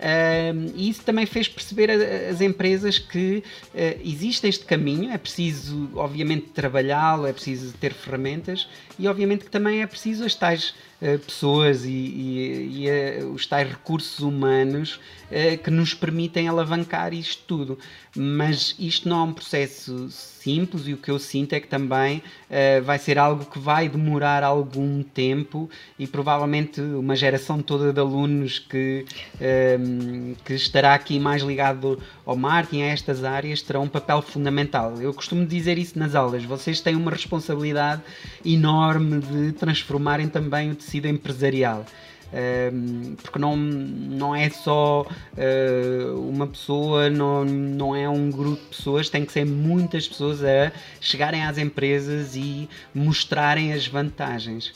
[0.00, 5.90] Uh, e isso também fez perceber às empresas que uh, existe este caminho, é preciso,
[5.94, 8.66] obviamente, trabalhá-lo, é preciso ter ferramentas
[8.98, 13.68] e, obviamente, que também é preciso as tais uh, pessoas e, e, e os tais
[13.68, 14.98] recursos humanos
[15.62, 17.78] que nos permitem alavancar isto tudo.
[18.16, 22.20] Mas isto não é um processo simples e o que eu sinto é que também
[22.82, 28.58] vai ser algo que vai demorar algum tempo e provavelmente uma geração toda de alunos
[28.58, 29.04] que,
[29.98, 35.00] uh, que estará aqui mais ligado ao marketing, a estas áreas, terá um papel fundamental.
[35.00, 38.02] Eu costumo dizer isso nas aulas, vocês têm uma responsabilidade
[38.44, 41.84] enorme de transformarem também o tecido empresarial
[43.22, 49.08] porque não, não é só uh, uma pessoa, não, não é um grupo de pessoas,
[49.08, 54.72] tem que ser muitas pessoas a chegarem às empresas e mostrarem as vantagens.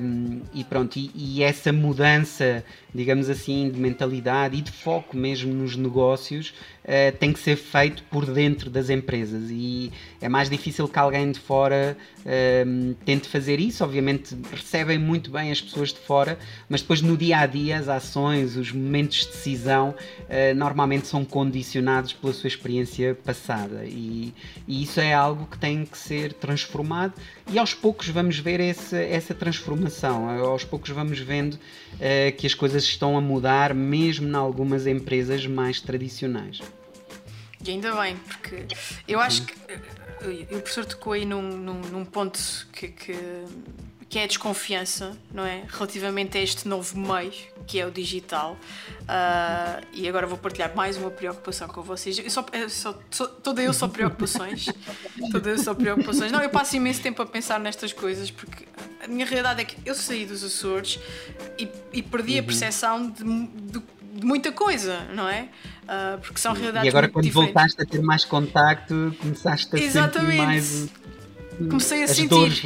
[0.00, 2.62] Um, e pronto, e, e, essa mudança,
[2.94, 6.54] digamos assim, de mentalidade e de foco mesmo nos negócios
[6.84, 11.32] uh, tem que ser feito por dentro das empresas e é mais difícil que alguém
[11.32, 11.96] de fora
[12.66, 13.82] um, tente fazer isso.
[13.82, 17.88] Obviamente recebem muito bem as pessoas de fora, mas depois no dia a dia as
[17.88, 24.32] ações, os momentos de decisão uh, normalmente são condicionados pela sua experiência passada e,
[24.68, 27.14] e, isso é algo que tem que ser transformado
[27.50, 30.28] e aos poucos vamos ver esse, essa transformação.
[30.28, 31.58] Aos poucos vamos vendo
[31.94, 36.60] uh, que as coisas estão a mudar, mesmo em algumas empresas mais tradicionais.
[37.66, 38.66] E ainda bem, porque
[39.08, 39.54] eu acho que
[40.54, 42.38] o professor tocou aí num, num, num ponto
[42.72, 43.16] que, que,
[44.14, 45.64] que, é a desconfiança, não é?
[45.68, 47.32] Relativamente a este novo meio
[47.66, 48.56] que é o digital.
[49.02, 52.16] Uh, e agora vou partilhar mais uma preocupação com vocês.
[52.20, 54.66] Eu só, eu só, só, toda eu só preocupações.
[55.32, 56.30] toda eu só preocupações.
[56.30, 58.64] Não, eu passo imenso tempo a pensar nestas coisas porque
[59.02, 61.00] a minha realidade é que eu saí dos Açores
[61.58, 62.46] e, e perdi a uhum.
[62.46, 63.82] percepção de, de,
[64.14, 65.48] de muita coisa, não é?
[65.82, 67.52] Uh, porque são realidades E agora, quando diferentes.
[67.52, 70.30] voltaste a ter mais contacto, começaste a Exatamente.
[70.30, 71.03] sentir mais.
[71.56, 72.62] Comecei a sentir.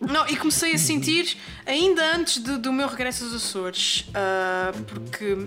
[0.00, 5.46] Não, e comecei a sentir ainda antes de, do meu regresso aos Açores, uh, porque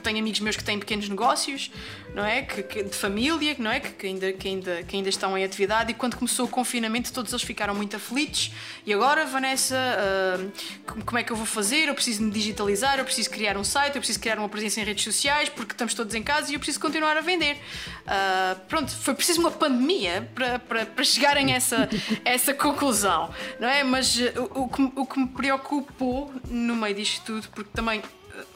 [0.00, 1.70] tenho amigos meus que têm pequenos negócios,
[2.14, 2.42] não é?
[2.42, 3.80] Que, que de família, não é?
[3.80, 7.12] Que, que, ainda, que, ainda, que ainda estão em atividade e quando começou o confinamento
[7.12, 8.52] todos eles ficaram muito aflitos.
[8.86, 11.88] E agora, Vanessa, uh, como é que eu vou fazer?
[11.88, 14.84] Eu preciso me digitalizar, eu preciso criar um site, eu preciso criar uma presença em
[14.84, 17.56] redes sociais porque estamos todos em casa e eu preciso continuar a vender.
[17.56, 21.88] Uh, pronto, foi preciso uma pandemia para, para, para chegarem a essa,
[22.24, 23.82] essa conclusão, não é?
[23.84, 24.16] Mas
[24.54, 28.02] o, o, o que me preocupou no meio disto tudo, porque também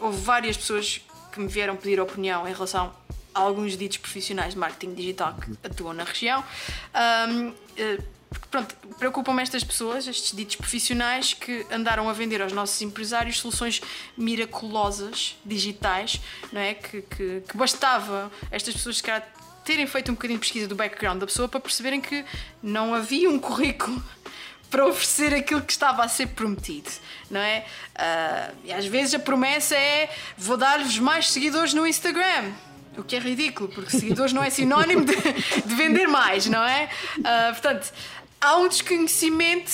[0.01, 1.01] houve várias pessoas
[1.35, 2.95] que me vieram pedir opinião em relação
[3.35, 6.45] a alguns ditos profissionais de marketing digital que atuam na região.
[7.29, 7.99] Um, eh,
[8.49, 13.83] pronto, preocupam-me estas pessoas, estes ditos profissionais que andaram a vender aos nossos empresários soluções
[14.17, 16.21] miraculosas digitais,
[16.53, 16.75] não é?
[16.75, 19.29] Que, que, que bastava estas pessoas, se calhar,
[19.65, 22.25] terem feito um bocadinho de pesquisa do background da pessoa para perceberem que
[22.63, 24.01] não havia um currículo
[24.71, 26.91] para oferecer aquilo que estava a ser prometido,
[27.31, 27.65] não é?
[27.95, 32.53] Uh, e às vezes a promessa é vou dar-vos mais seguidores no Instagram.
[32.97, 36.89] O que é ridículo, porque seguidores não é sinónimo de, de vender mais, não é?
[37.19, 37.93] Uh, portanto,
[38.41, 39.71] há um desconhecimento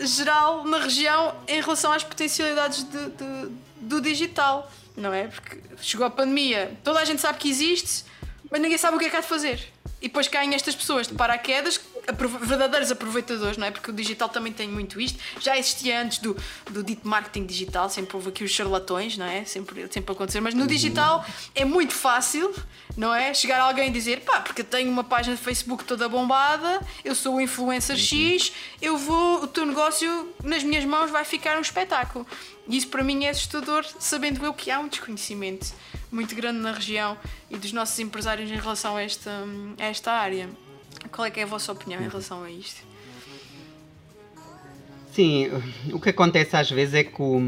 [0.00, 5.28] geral na região em relação às potencialidades de, de, do digital, não é?
[5.28, 8.04] Porque chegou a pandemia, toda a gente sabe que existe,
[8.50, 9.72] mas ninguém sabe o que é que há de fazer.
[10.00, 11.80] E depois caem estas pessoas de paraquedas
[12.12, 13.70] verdadeiros aproveitadores, não é?
[13.70, 15.18] Porque o digital também tem muito isto.
[15.40, 16.36] Já existia antes do,
[16.70, 19.44] do dito marketing digital, sempre houve aqui os charlatões, não é?
[19.44, 20.40] Sempre, sempre acontecer.
[20.40, 22.54] Mas no digital é muito fácil,
[22.96, 23.32] não é?
[23.32, 27.14] Chegar alguém e dizer, pá, porque eu tenho uma página de Facebook toda bombada, eu
[27.14, 31.60] sou o influencer X, eu vou, o teu negócio nas minhas mãos vai ficar um
[31.60, 32.26] espetáculo.
[32.66, 35.74] E isso para mim é assustador, sabendo eu que há um desconhecimento
[36.10, 37.18] muito grande na região
[37.50, 39.30] e dos nossos empresários em relação a esta,
[39.78, 40.48] a esta área.
[41.14, 42.82] Qual é é a vossa opinião em relação a isto?
[45.12, 45.48] Sim,
[45.92, 47.38] o que acontece às vezes é que o,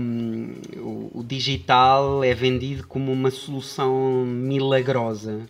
[0.77, 5.49] o, o digital é vendido como uma solução milagrosa.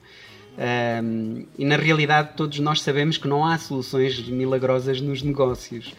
[0.57, 5.95] Um, e na realidade todos nós sabemos que não há soluções milagrosas nos negócios.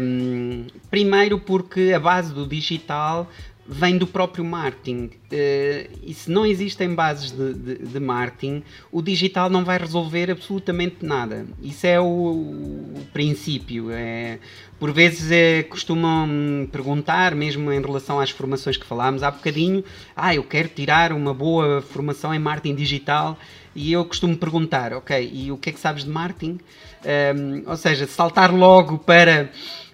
[0.00, 3.30] Um, primeiro porque a base do digital
[3.72, 5.10] vem do próprio marketing.
[5.32, 10.30] Uh, e se não existem bases de, de, de, marketing, o digital não vai resolver
[10.30, 11.46] absolutamente nada.
[11.62, 13.90] Isso é o, o princípio.
[13.90, 14.38] É,
[14.78, 19.82] por vezes é, costumam perguntar, mesmo em relação às formações que falámos há bocadinho,
[20.14, 23.38] ah, eu quero tirar uma boa formação em marketing digital
[23.74, 26.58] e eu costumo perguntar, ok, e o que é que sabes de marketing?
[27.04, 29.50] Um, ehm, ou seja, saltar logo para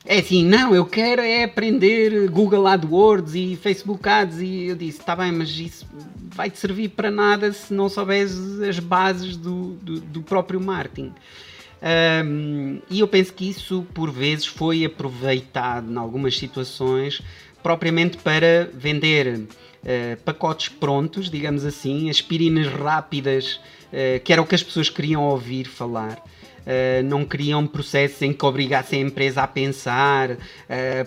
[0.09, 5.01] é assim, não, eu quero é aprender Google AdWords e Facebook Ads e eu disse,
[5.01, 5.87] está bem, mas isso
[6.35, 11.12] vai te servir para nada se não souberes as bases do, do, do próprio marketing.
[12.25, 17.21] Um, e eu penso que isso por vezes foi aproveitado em algumas situações
[17.62, 23.61] propriamente para vender uh, pacotes prontos, digamos assim, aspirinas rápidas,
[23.92, 26.25] uh, que era o que as pessoas queriam ouvir falar.
[26.68, 30.38] Uh, não queriam processos em que obrigassem a empresa a pensar, uh,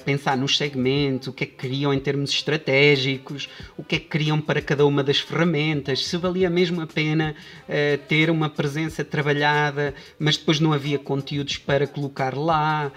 [0.04, 3.48] pensar nos segmentos, o que é que queriam em termos estratégicos,
[3.78, 7.36] o que é que queriam para cada uma das ferramentas, se valia mesmo a pena
[7.70, 12.92] uh, ter uma presença trabalhada, mas depois não havia conteúdos para colocar lá,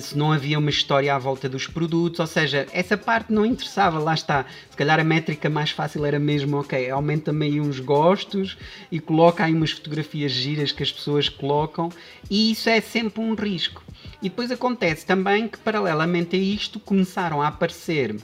[0.00, 3.98] se não havia uma história à volta dos produtos, ou seja, essa parte não interessava,
[3.98, 4.46] lá está.
[4.70, 8.56] Se calhar a métrica mais fácil era mesmo, ok, aumenta-me aí uns gostos
[8.90, 11.90] e coloca aí umas fotografias giras que as pessoas colocam
[12.30, 13.82] e isso é sempre um risco.
[14.22, 18.16] E depois acontece também que, paralelamente a isto, começaram a aparecer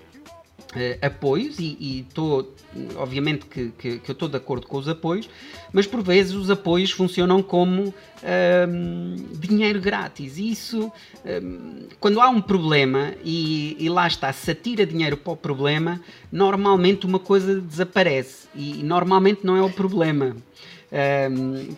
[0.72, 2.50] Uh, apoios e estou
[2.96, 5.28] obviamente que, que, que eu estou de acordo com os apoios
[5.72, 10.36] mas por vezes os apoios funcionam como uh, dinheiro grátis.
[10.36, 15.32] E isso uh, quando há um problema e, e, lá está se atira dinheiro para
[15.32, 18.48] o problema normalmente uma coisa desaparece.
[18.54, 20.36] E normalmente não é o problema.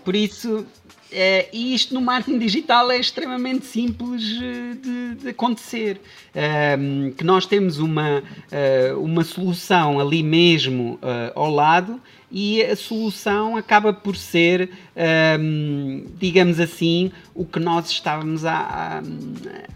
[0.04, 0.66] Por isso
[1.14, 6.00] Uh, e isto no marketing digital é extremamente simples eh, de, de acontecer.
[6.34, 10.98] Uh, que nós temos uma, uh, uma solução ali mesmo
[11.36, 12.00] ao lado
[12.32, 18.56] e a solução acaba por ser, ehm, digamos assim, o que nós estávamos à,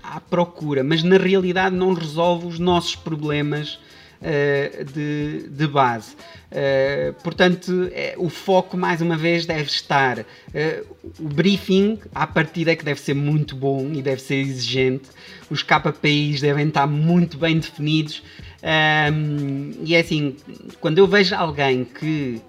[0.03, 3.78] à, à, procura, mas na realidade não resolve os nossos problemas
[4.21, 6.14] de, de base.
[6.51, 10.19] Uh, portanto, é, o foco mais uma vez deve estar.
[10.21, 10.25] Uh,
[11.19, 15.09] o briefing, à partida, que deve ser muito bom e deve ser exigente.
[15.51, 18.23] Os KPIs devem estar muito bem definidos.
[18.61, 20.35] Um, e é assim,
[20.81, 22.41] quando eu vejo alguém que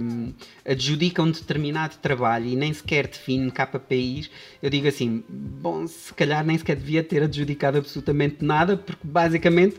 [0.00, 0.32] um,
[0.64, 4.30] adjudica um determinado trabalho e nem sequer define KPIs,
[4.62, 9.76] eu digo assim: bom, se calhar nem sequer devia ter adjudicado absolutamente nada, porque basicamente,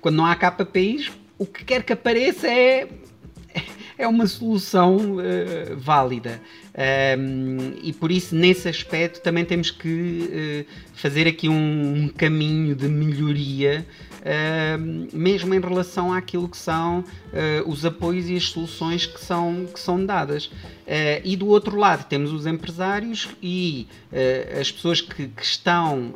[0.00, 2.86] quando não há KPIs, o que quer que apareça é
[4.00, 6.40] é uma solução uh, válida.
[7.18, 12.74] Um, e por isso, nesse aspecto, também temos que uh, fazer aqui um, um, caminho
[12.74, 13.86] de melhoria,
[15.12, 17.04] mesmo em relação àquilo que são
[17.66, 20.50] os apoios e as soluções que são, que são dadas.
[21.24, 23.86] e do outro lado, temos os empresários e
[24.60, 26.14] as pessoas que, que estão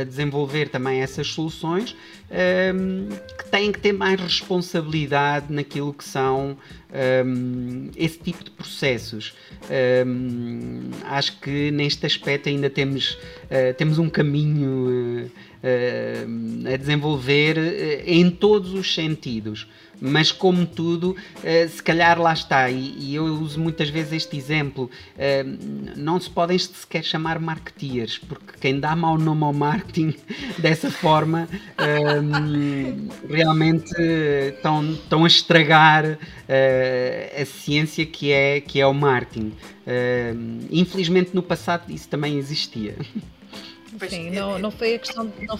[0.00, 1.96] a desenvolver também essas soluções,
[3.38, 6.56] que têm que ter mais responsabilidade naquilo que são
[6.94, 9.34] um, esse tipo de processos.
[10.06, 13.12] Um, acho que neste aspecto ainda temos,
[13.44, 15.30] uh, temos um caminho uh,
[16.72, 19.66] a desenvolver uh, em todos os sentidos
[20.00, 24.90] mas como tudo, eh, se calhar lá está, e, eu uso muitas vezes este exemplo,
[25.16, 25.44] eh,
[25.96, 30.14] não se podem sequer chamar marketeers, porque quem dá mau nome ao marketing
[30.58, 31.48] dessa forma
[31.78, 33.94] eh, realmente
[34.54, 36.18] estão, estão a estragar
[37.40, 39.52] a ciência que é, que é o marketing.
[40.70, 42.96] Infelizmente no passado isso também existia.
[44.08, 45.58] Sim, não, não foi a questão de, não,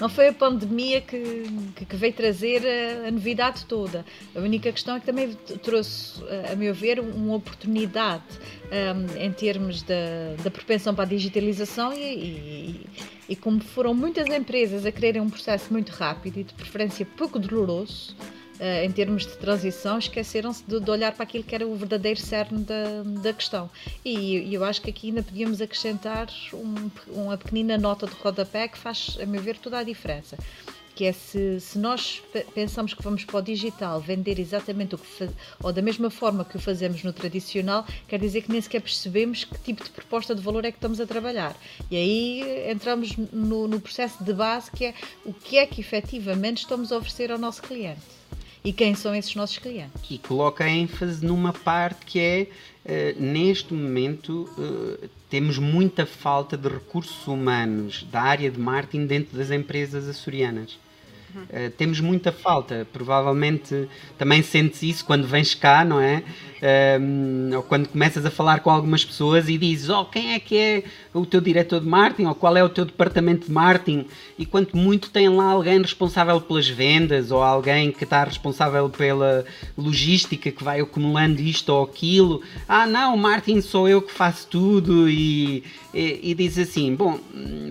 [0.00, 1.44] não foi a pandemia que,
[1.74, 4.04] que, veio trazer a, a, novidade toda.
[4.34, 6.20] A única questão é que também trouxe,
[6.50, 8.24] a meu ver, uma oportunidade
[8.70, 12.86] um, em termos da, da propensão para a digitalização e, e,
[13.28, 17.38] e, como foram muitas empresas a quererem um processo muito rápido e de preferência pouco
[17.38, 18.16] doloroso,
[18.84, 22.64] em termos de transição, esqueceram-se de, de, olhar para aquilo que era o verdadeiro cerne
[22.64, 23.70] da, da questão.
[24.04, 28.68] E, e, eu acho que aqui ainda podíamos acrescentar um, uma pequenina nota de rodapé
[28.68, 30.38] que faz, a meu ver, toda a diferença.
[30.94, 32.22] Que é se, se nós
[32.54, 36.44] pensamos que vamos para o digital vender exatamente o que faz, ou da mesma forma
[36.44, 40.34] que o fazemos no tradicional, quer dizer que nem sequer percebemos que tipo de proposta
[40.34, 41.56] de valor é que estamos a trabalhar.
[41.90, 44.94] E aí entramos no, no processo de base que é
[45.24, 48.13] o que é que efetivamente estamos a oferecer ao nosso cliente
[48.64, 50.00] e quem são esses nossos clientes.
[50.08, 52.48] E coloca ênfase numa parte que é,
[53.18, 59.36] uh, neste momento, uh, temos muita falta de recursos humanos da área de marketing dentro
[59.36, 60.78] das empresas açorianas.
[61.34, 66.22] Uh, temos muita falta, provavelmente também sentes isso quando vens cá, não é?
[67.00, 70.56] Um, ou quando começas a falar com algumas pessoas e dizes, oh, quem é que
[70.56, 74.06] é o teu diretor de marketing, ou qual é o teu departamento de marketing,
[74.38, 79.44] e quanto muito tem lá alguém responsável pelas vendas, ou alguém que está responsável pela
[79.76, 85.08] logística, que vai acumulando isto ou aquilo, ah não, marketing sou eu que faço tudo,
[85.10, 85.64] e,
[85.94, 87.18] e, diz assim, bom,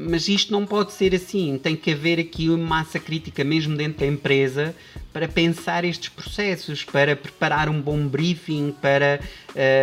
[0.08, 4.00] mas isto não pode ser assim, tem que haver aqui uma massa crítica mesmo dentro
[4.00, 4.74] da empresa,
[5.12, 9.20] para pensar estes processos, para preparar um bom briefing, para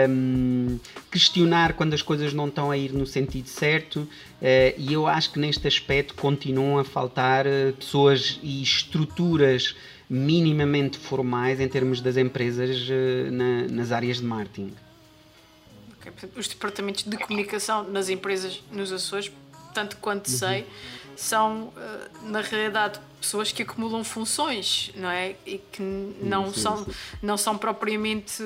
[0.09, 0.79] um,
[1.11, 4.01] questionar quando as coisas não estão a ir no sentido certo.
[4.01, 9.77] Uh, e eu acho que neste aspecto continuam a faltar uh, pessoas e estruturas
[10.09, 14.73] minimamente formais em termos das empresas uh, na, nas áreas de marketing.
[16.01, 16.13] Okay.
[16.37, 19.31] Os departamentos de comunicação nas empresas nos Açores,
[19.75, 20.39] tanto quanto uhum.
[20.39, 20.67] sei,
[21.17, 21.73] são,
[22.23, 25.37] na realidade, pessoas que acumulam funções, não é?
[25.45, 26.93] E que não, sim, são, sim.
[27.23, 28.43] não são propriamente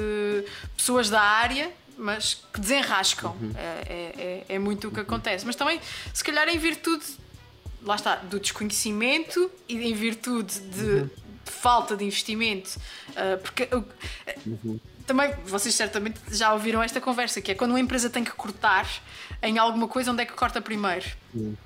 [0.77, 3.31] pessoas da área, mas que desenrascam.
[3.41, 3.53] Uhum.
[3.57, 5.47] É, é, é, muito o que acontece.
[5.47, 5.81] Mas também,
[6.13, 7.05] se calhar, em virtude,
[7.83, 11.11] lá está, do desconhecimento e em virtude de, uhum.
[11.45, 12.77] de falta de investimento,
[13.11, 13.69] uh, porque.
[13.73, 13.85] Uh,
[14.47, 18.33] uhum também vocês certamente já ouviram esta conversa, que é quando uma empresa tem que
[18.33, 18.89] cortar
[19.43, 21.07] em alguma coisa, onde é que corta primeiro?
[21.33, 21.57] Sim.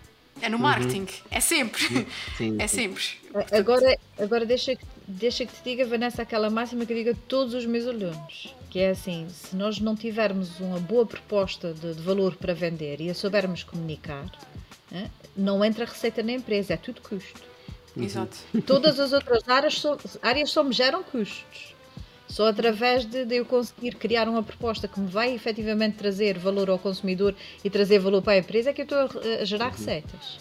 [0.41, 0.63] É no uhum.
[0.63, 1.07] marketing, uhum.
[1.31, 2.09] é sempre.
[2.37, 3.03] Sim, é sempre.
[3.51, 4.77] Agora, agora deixa,
[5.07, 8.55] deixa que te diga, Vanessa, aquela máxima que eu digo a todos os meus alunos,
[8.71, 13.01] que é assim, se nós não tivermos uma boa proposta de, de valor para vender
[13.01, 14.27] e a soubermos comunicar,
[15.37, 17.49] não entra receita na empresa, é tudo custo.
[17.97, 18.37] Exato.
[18.65, 21.75] Todas as outras áreas só, áreas só me geram custos.
[22.29, 26.69] Só através de, de, eu conseguir criar uma proposta que me vai efetivamente trazer valor
[26.69, 29.67] ao consumidor e trazer valor para a empresa é que eu estou a, a gerar
[29.67, 29.73] uhum.
[29.73, 30.39] receitas.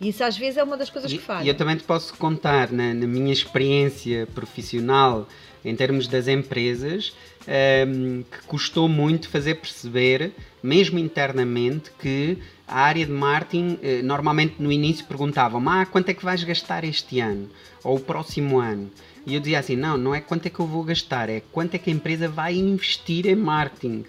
[0.00, 1.44] Isso às vezes é uma das coisas que falha.
[1.44, 5.26] E eu também te posso contar, na, na minha experiência profissional,
[5.64, 7.14] em termos das empresas,
[7.48, 10.32] um, ehm, que custou muito fazer perceber,
[10.64, 16.14] mesmo internamente, que a área de marketing, eh, normalmente no início perguntavam ah, quanto é
[16.14, 17.50] que vais gastar este ano?
[17.84, 18.90] Ou o próximo ano?
[19.26, 21.74] E eu dizia assim: não, não é quanto é que eu vou gastar, é quanto
[21.74, 24.06] é que a empresa vai investir em marketing.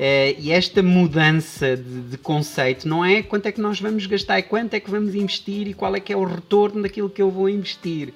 [0.00, 4.38] Uh, e esta mudança de, de, conceito não é quanto é que nós vamos gastar,
[4.38, 7.20] é quanto é que vamos investir e qual é que é o retorno daquilo que
[7.20, 8.14] eu vou investir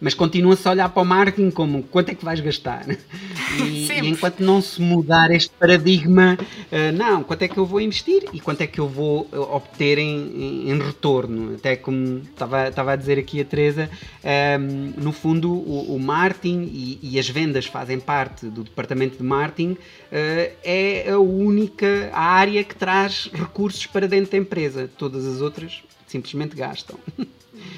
[0.00, 2.86] mas continua-se a olhar para o marketing como quanto é que vais gastar.
[3.58, 7.80] E, e enquanto não se mudar este paradigma, uh, não, quanto é que eu vou
[7.80, 11.54] investir e quanto é que eu vou eh, obter em, em retorno.
[11.54, 15.98] Até como estava, estava a dizer aqui a Teresa, um, ehm, no fundo o, o
[15.98, 19.78] marketing e, e, as vendas fazem parte do departamento de marketing, uh,
[20.62, 24.90] é a única área que traz recursos para dentro da empresa.
[24.96, 26.98] Todas as outras simplesmente gastam.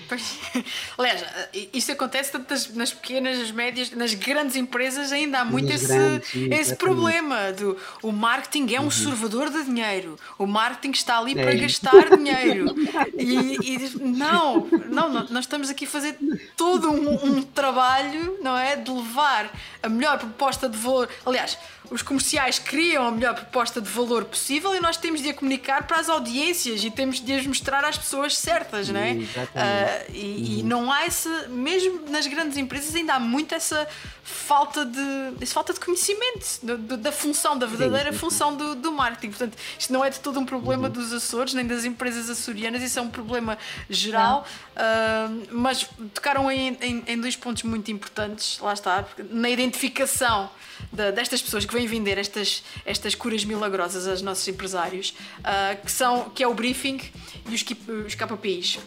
[0.08, 0.38] Pois,
[0.96, 1.24] aliás,
[1.72, 6.34] isto acontece tanto nas pequenas, nas médias, nas grandes empresas ainda há muito esse, grandes,
[6.34, 8.90] esse problema do o marketing é um uhum.
[8.90, 12.74] servidor de dinheiro, o marketing está ali é para gastar dinheiro
[13.16, 16.16] e, e, não, não, nós estamos aqui a fazer
[16.56, 21.58] todo um, um trabalho, não é, de levar a melhor proposta de valor, aliás
[21.90, 25.86] os comerciais criam a melhor proposta de valor possível e nós temos de a comunicar
[25.86, 29.12] para as audiências e temos de as mostrar às pessoas certas, não é?
[29.12, 30.58] Uh, e, uhum.
[30.58, 33.86] e, não há essa, mesmo nas grandes empresas, ainda há muito essa
[34.22, 35.00] falta de,
[35.40, 39.28] essa falta de conhecimento do, do, da função, da verdadeira sim, função do, do, marketing.
[39.30, 40.92] Portanto, isto não é de todo um problema uhum.
[40.92, 43.56] dos Açores nem das empresas açorianas, isso é um problema
[43.88, 44.46] geral.
[44.76, 50.50] Uh, mas tocaram em, em, em dois pontos muito importantes, lá está, na identificação
[50.92, 55.90] de, destas pessoas que vêm vender estas, estas curas milagrosas aos nossos empresários, uh, que,
[55.90, 57.00] são, que é o briefing
[57.48, 57.64] e os,
[58.06, 58.78] os KPIs.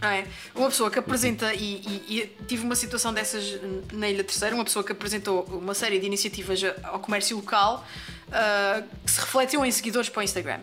[0.00, 0.24] É,
[0.54, 3.60] uma pessoa que apresenta, e, e, e, tive uma situação dessas
[3.92, 7.84] na Ilha Terceira, uma pessoa que apresentou uma série de iniciativas ao comércio local
[8.28, 10.60] uh, que se refletiam em seguidores para o Instagram.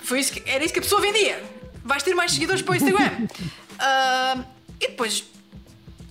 [0.00, 1.42] Foi isso que, era isso que a pessoa vendia.
[1.84, 3.28] Vais ter mais seguidores para o Instagram.
[3.30, 4.44] Uh,
[4.80, 5.22] e depois,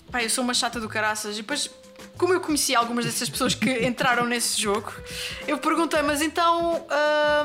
[0.09, 1.70] pá, eu sou uma chata do caraças, e depois
[2.18, 4.91] como eu conheci algumas dessas pessoas que entraram nesse jogo,
[5.47, 6.86] eu perguntei, mas então.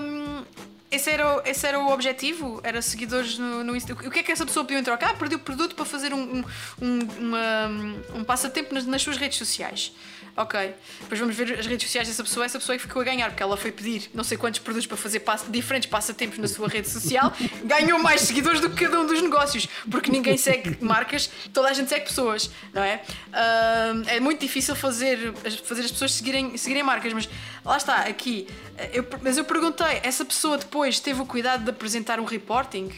[0.01, 0.45] Um,
[0.91, 2.61] esse era, esse era o objetivo?
[2.65, 4.09] Era seguidores no, no Instagram?
[4.09, 5.07] O que é que essa pessoa pediu em troca?
[5.07, 6.45] Ah, perdeu o produto para fazer um,
[6.83, 7.69] um, uma,
[8.17, 9.93] um passatempo nas, nas suas redes sociais.
[10.37, 10.75] Ok.
[11.01, 12.47] Depois vamos ver as redes sociais dessa pessoa.
[12.47, 14.87] Essa pessoa é que ficou a ganhar, porque ela foi pedir não sei quantos produtos
[14.87, 17.33] para fazer passo, diferentes passatempos na sua rede social,
[17.65, 21.73] ganhou mais seguidores do que cada um dos negócios, porque ninguém segue marcas, toda a
[21.73, 23.03] gente segue pessoas, não é?
[23.29, 25.33] Uh, é muito difícil fazer,
[25.65, 27.29] fazer as pessoas seguirem, seguirem marcas, mas
[27.65, 28.47] lá está, aqui.
[28.93, 32.91] Eu, mas eu perguntei, essa pessoa depois teve o cuidado de apresentar um reporting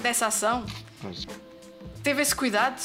[0.00, 0.64] dessa ação?
[2.02, 2.80] teve esse cuidado.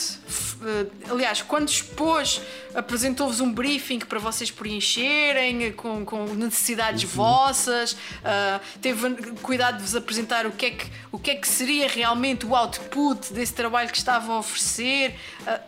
[0.62, 2.42] Eh, aliás, quando expôs,
[2.74, 7.10] apresentou-vos um briefing para vocês preencherem com, com necessidades uhum.
[7.10, 11.48] vossas, uh, teve cuidado de vos apresentar o que, é que, o que é que
[11.48, 15.16] seria realmente o output desse trabalho que estava a oferecer.
[15.42, 15.60] Uh,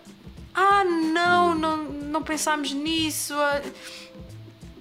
[0.53, 3.33] ah, não, não, não pensámos nisso.
[3.35, 3.71] Uh,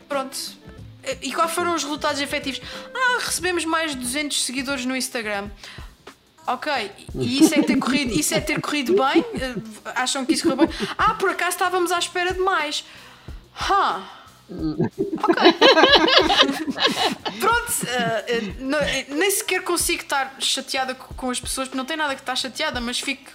[0.08, 0.36] pronto.
[1.22, 2.60] E quais foram os resultados efetivos?
[2.92, 5.48] Ah, recebemos mais de 200 seguidores no Instagram.
[6.46, 9.20] Ok, e isso é ter corrido, isso é ter corrido bem?
[9.20, 9.62] Uh,
[9.96, 10.68] acham que isso correu bem?
[10.96, 12.84] Ah, por acaso estávamos à espera de mais.
[13.68, 14.02] Huh.
[14.48, 15.42] Ok.
[17.40, 22.14] Pronto, uh, uh, nem sequer consigo estar chateada com as pessoas, porque não tem nada
[22.14, 23.28] que estar chateada, mas fico,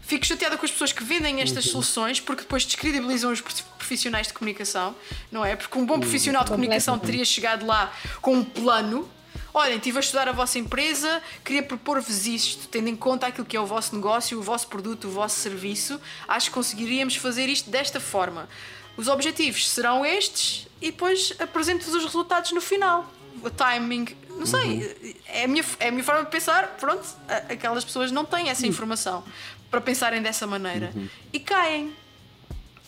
[0.00, 4.32] fico chateada com as pessoas que vendem estas soluções porque depois descredibilizam os profissionais de
[4.32, 4.96] comunicação,
[5.30, 5.54] não é?
[5.54, 7.92] Porque um bom profissional de comunicação teria chegado lá
[8.22, 9.06] com um plano
[9.54, 13.56] olhem, estive a estudar a vossa empresa, queria propor-vos isto, tendo em conta aquilo que
[13.56, 17.70] é o vosso negócio, o vosso produto, o vosso serviço, acho que conseguiríamos fazer isto
[17.70, 18.48] desta forma.
[18.96, 23.08] Os objetivos serão estes e depois apresento-vos os resultados no final.
[23.42, 25.14] O timing, não sei, uhum.
[25.26, 26.76] é, a minha, é a minha forma de pensar.
[26.78, 27.06] Pronto,
[27.48, 29.24] aquelas pessoas não têm essa informação
[29.70, 31.08] para pensarem dessa maneira uhum.
[31.32, 31.92] e caem.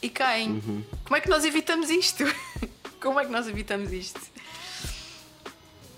[0.03, 0.51] E caem.
[0.51, 0.85] Uhum.
[1.05, 2.25] como é que nós evitamos isto?
[2.99, 4.21] Como é que nós evitamos isto?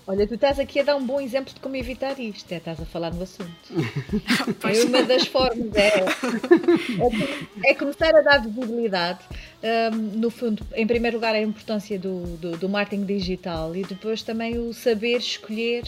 [0.09, 2.51] Olha, tu estás aqui a dar um bom exemplo de como evitar isto.
[2.51, 3.53] É, estás a falar no assunto.
[4.67, 5.71] é uma das formas.
[5.75, 9.19] É, é, é começar a dar visibilidade.
[9.61, 14.23] Um, no fundo, em primeiro lugar, a importância do, do, do, marketing digital e depois
[14.23, 15.83] também o saber escolher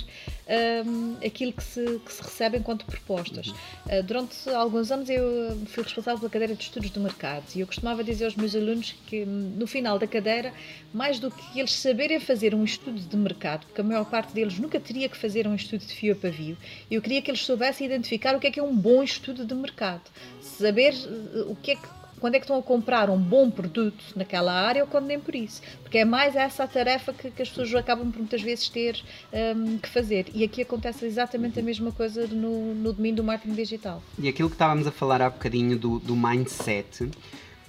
[0.86, 3.48] um, aquilo que se, que se recebe enquanto propostas.
[3.48, 7.68] Uh, durante alguns anos eu fui responsável pela cadeira de estudos do mercado e eu
[7.68, 10.54] costumava dizer aos meus alunos que no final da cadeira,
[10.94, 14.60] mais do que eles saberem fazer um estudo de mercado, porque a maior parte deles
[14.60, 16.58] nunca teria que fazer um estudo de fio a pavio,
[16.90, 19.56] eu queria que eles soubessem identificar o que é que é um bom estudo de
[19.56, 20.04] mercado.
[20.42, 24.04] Saber uh, o que é que quando é que estão a comprar um bom produto
[24.16, 25.60] naquela área ou quando nem por isso.
[25.82, 29.04] Porque é mais essa a tarefa que, que as pessoas acabam por muitas vezes ter
[29.34, 30.28] um, que fazer.
[30.32, 34.04] E aqui acontece exatamente a mesma coisa no, no domínio do marketing digital.
[34.20, 37.10] E aquilo que estávamos a falar há bocadinho do, do mindset,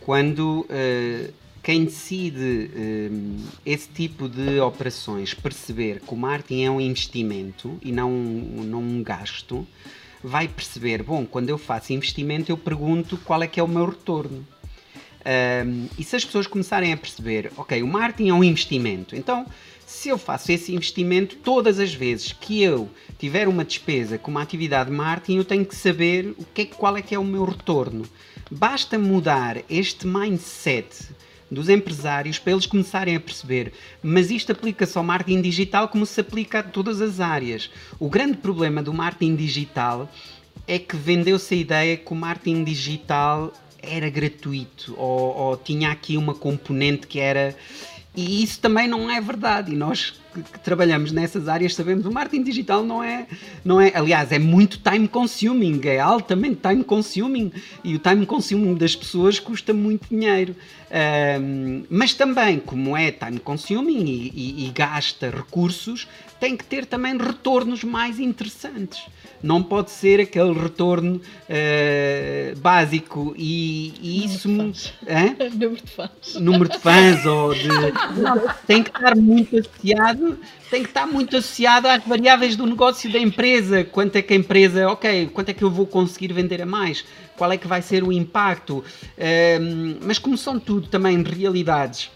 [0.00, 1.32] quando uh,
[1.62, 7.90] quem decide uh, esse tipo de operações perceber que o marketing é um investimento e
[7.90, 9.66] não, não um gasto,
[10.23, 13.87] vai perceber, bom, quando eu faço investimento eu pergunto qual é que é o meu
[13.87, 14.47] retorno.
[15.25, 19.47] Um, e se as pessoas começarem a perceber, ok, o marketing é um investimento, então
[19.87, 24.43] se eu faço esse investimento, todas as vezes que eu tiver uma despesa com uma
[24.43, 27.25] atividade de marketing, eu tenho que saber o que é, qual é que é o
[27.25, 28.05] meu retorno.
[28.51, 31.09] Basta mudar este mindset
[31.53, 33.72] dos empresários para eles começarem a perceber,
[34.03, 37.70] mas isto aplica-se ao marketing digital como se aplica a todas as áreas.
[37.98, 40.11] O grande problema do marketing digital
[40.66, 46.16] é que vendeu-se a ideia que o marketing digital era gratuito ou, ou tinha aqui
[46.16, 47.55] uma componente que era
[48.15, 49.73] e isso também não é verdade.
[49.73, 53.27] E nós que, que, trabalhamos nessas áreas sabemos o marketing digital não é,
[53.65, 57.53] não é, aliás, é muito time consuming, é altamente time consuming
[57.83, 60.55] e o time consuming das pessoas custa muito dinheiro.
[61.41, 66.07] Um, mas também, como é time consuming e, e, e gasta recursos,
[66.39, 69.07] tem que ter também retornos mais interessantes.
[69.43, 74.49] Não pode ser aquele retorno uh, básico e, e isso.
[74.49, 76.34] Número de fãs.
[76.38, 77.68] Número de fãs ou de.
[77.68, 80.38] Não, tem que estar muito associado.
[80.70, 83.84] Tem que estar muito associado às variáveis do negócio da empresa.
[83.84, 87.05] Quanto é que a empresa, ok, quanto é que eu vou conseguir vender a mais?
[87.36, 88.78] Qual é que vai ser o impacto?
[88.78, 92.11] Uh, mas como são tudo também realidades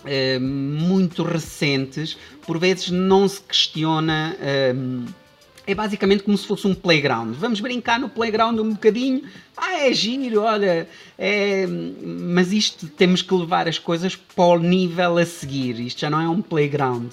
[0.00, 4.36] uh, muito recentes, por vezes não se questiona.
[4.40, 5.25] Uh,
[5.66, 7.34] é basicamente como se fosse um playground.
[7.34, 9.22] Vamos brincar no playground um bocadinho.
[9.56, 10.88] Ah, é giro, olha.
[11.18, 11.66] É...
[11.66, 15.80] Mas isto temos que levar as coisas para o nível a seguir.
[15.80, 17.12] Isto já não é um playground.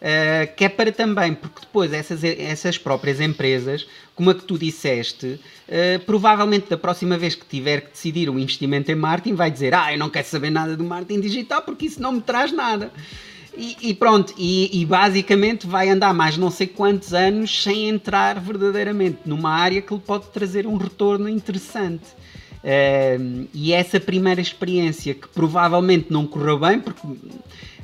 [0.00, 4.56] Uh, que é para também, porque depois essas, essas próprias empresas, como a que tu
[4.56, 5.38] disseste,
[5.68, 9.74] uh, provavelmente da próxima vez que tiver que decidir um investimento em marketing, vai dizer:
[9.74, 12.90] Ah, eu não quero saber nada do marketing digital porque isso não me traz nada.
[13.56, 18.38] E, e pronto, e, e, basicamente vai andar mais não sei quantos anos sem entrar
[18.40, 22.04] verdadeiramente numa área que lhe pode trazer um retorno interessante.
[22.62, 27.00] Uh, e essa primeira experiência que provavelmente não correu bem, porque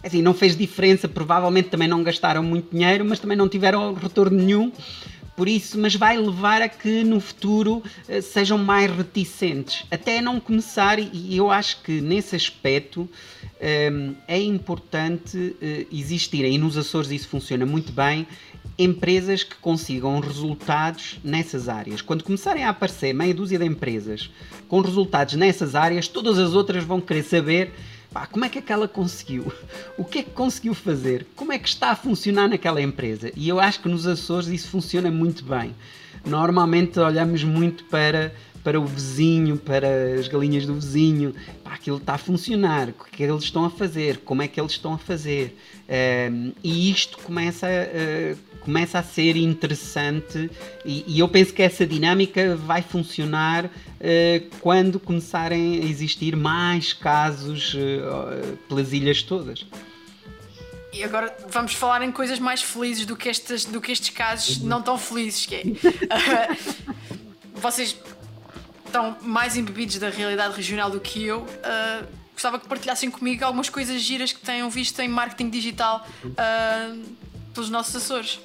[0.02, 4.36] assim, não fez diferença, provavelmente também não gastaram muito dinheiro, mas também não tiveram retorno
[4.36, 4.70] nenhum.
[5.36, 10.40] Por isso, mas vai levar a que no futuro uh, sejam mais reticentes, até não
[10.40, 17.10] começar, e eu acho que nesse aspecto um, é importante uh, existirem, e nos Açores
[17.10, 18.26] isso funciona muito bem,
[18.78, 22.00] empresas que consigam resultados nessas áreas.
[22.00, 24.30] Quando começarem a aparecer meia dúzia de empresas
[24.68, 27.72] com resultados nessas áreas, todas as outras vão querer saber
[28.16, 29.52] Pá, como é que aquela conseguiu?
[29.98, 31.26] O que é que conseguiu fazer?
[31.36, 33.30] Como é que está a funcionar naquela empresa?
[33.36, 35.74] E eu acho que nos Açores isso funciona muito bem.
[36.24, 41.34] Normalmente olhamos muito para, para o vizinho, para as galinhas do vizinho.
[41.62, 42.88] Pá, aquilo está a funcionar.
[42.88, 44.16] O que é que eles estão a fazer?
[44.24, 45.54] Como é que eles estão a fazer?
[46.32, 50.50] Um, e isto começa a, começa a ser interessante
[50.84, 53.70] e, e, eu penso que essa dinâmica vai funcionar uh,
[54.60, 59.64] quando começarem a existir mais casos uh, pelas ilhas todas.
[60.92, 64.56] E agora vamos falar em coisas mais felizes do que, estas, do que estes casos
[64.56, 64.66] uhum.
[64.66, 65.62] não tão felizes, que é.
[65.62, 66.94] Uh,
[67.54, 67.96] vocês
[68.84, 71.42] estão mais embebidos da realidade regional do que eu.
[71.42, 77.02] Uh, gostava que partilhassem comigo algumas coisas giras que tenham visto em marketing digital uh,
[77.56, 78.38] pelos nossos Açores.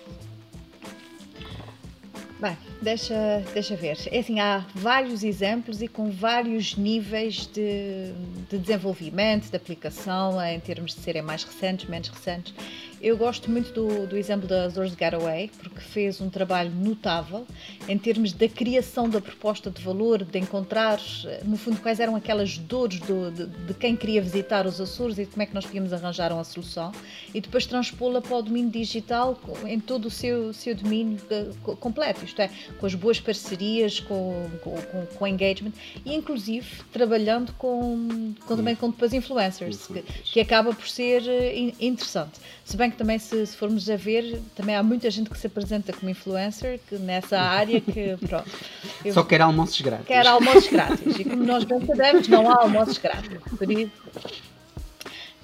[2.39, 3.97] Bem, deixa, deixa ver.
[4.11, 8.11] É assim, há vários exemplos e com vários níveis de,
[8.49, 12.53] de desenvolvimento, de aplicação, em termos de serem mais recentes, menos recentes.
[13.01, 17.47] Eu gosto muito do, do exemplo da Azores Getaway, porque fez um trabalho notável
[17.89, 20.99] em termos da criação da proposta de valor, de encontrar,
[21.43, 25.25] no fundo, quais eram aquelas dores do, de, de, quem queria visitar os Açores e
[25.25, 26.91] como é que nós podíamos arranjar uma solução,
[27.33, 31.47] e depois transpô-la para o domínio digital em todo o seu, seu domínio eh,
[31.79, 35.71] completo, isto é, com as boas parcerias, com, com, com, com engagement
[36.05, 41.73] e, inclusive, trabalhando com, com também com depois influencers, que, que acaba por ser eh,
[41.79, 42.39] interessante.
[42.63, 45.47] Se bem que também, se, se, formos a ver, também há muita gente que se
[45.47, 48.49] apresenta como influencer que nessa área que, pronto.
[49.13, 50.07] Só quer almoços grátis.
[50.07, 51.19] Quer almoços grátis.
[51.19, 53.37] E como nós bem sabemos, não há almoços grátis.
[53.57, 53.91] Por isso,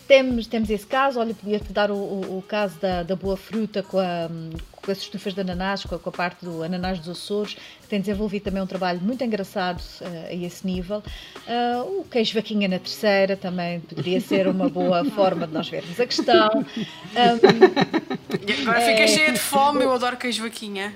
[0.08, 3.84] temos, temos esse caso, olha, podia-te dar o, o, o, caso da, da boa fruta
[3.84, 4.30] com, a,
[4.76, 7.88] com as estufas de ananás, com a, com a, parte do ananás dos Açores, que
[7.88, 11.04] tem desenvolvido também um trabalho muito engraçado uh, a esse nível.
[11.48, 16.00] Uh, o queijo vaquinha na terceira também poderia ser uma boa forma de nós vermos
[16.00, 16.50] a questão.
[16.50, 18.96] Um, agora é...
[18.96, 20.94] fica cheia de fome, eu adoro queijo vaquinha.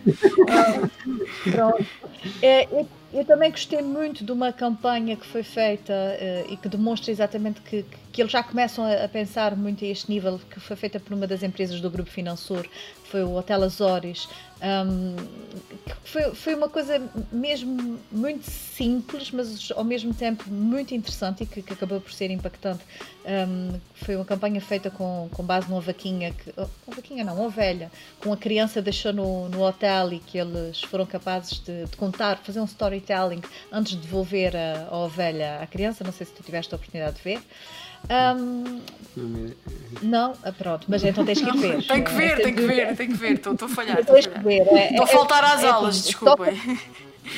[1.52, 1.86] pronto.
[2.42, 6.70] É, é eu também gostei muito de uma campanha que foi feita uh, e que
[6.70, 10.76] demonstra exatamente que, que eles já começam a, pensar muito a este nível, que foi
[10.76, 12.70] feita por uma das empresas do Grupo Financeiro,
[13.04, 14.30] foi o Hotel Azores.
[14.62, 15.16] Um,
[16.04, 17.02] foi, foi uma coisa
[17.32, 22.30] mesmo muito simples, mas ao mesmo tempo muito interessante e que, que acabou por ser
[22.30, 22.84] impactante.
[23.26, 27.36] Um, foi uma campanha feita com, com base numa vaquinha, que, oh, uma vaquinha não,
[27.36, 31.86] uma ovelha, com a criança deixou no, no hotel e que eles foram capazes de,
[31.86, 33.42] de contar, fazer um storytelling
[33.72, 36.04] antes de devolver a, a ovelha à criança.
[36.04, 37.42] Não sei se tu tiveste a oportunidade de ver.
[38.10, 38.82] Um,
[40.02, 41.86] não, ah, pronto, mas então tens que ver.
[41.86, 44.00] tem que ver, tem que ver, tem que ver, estou a falhar.
[44.00, 46.58] Estou a, a faltar às é, aulas, é, desculpem.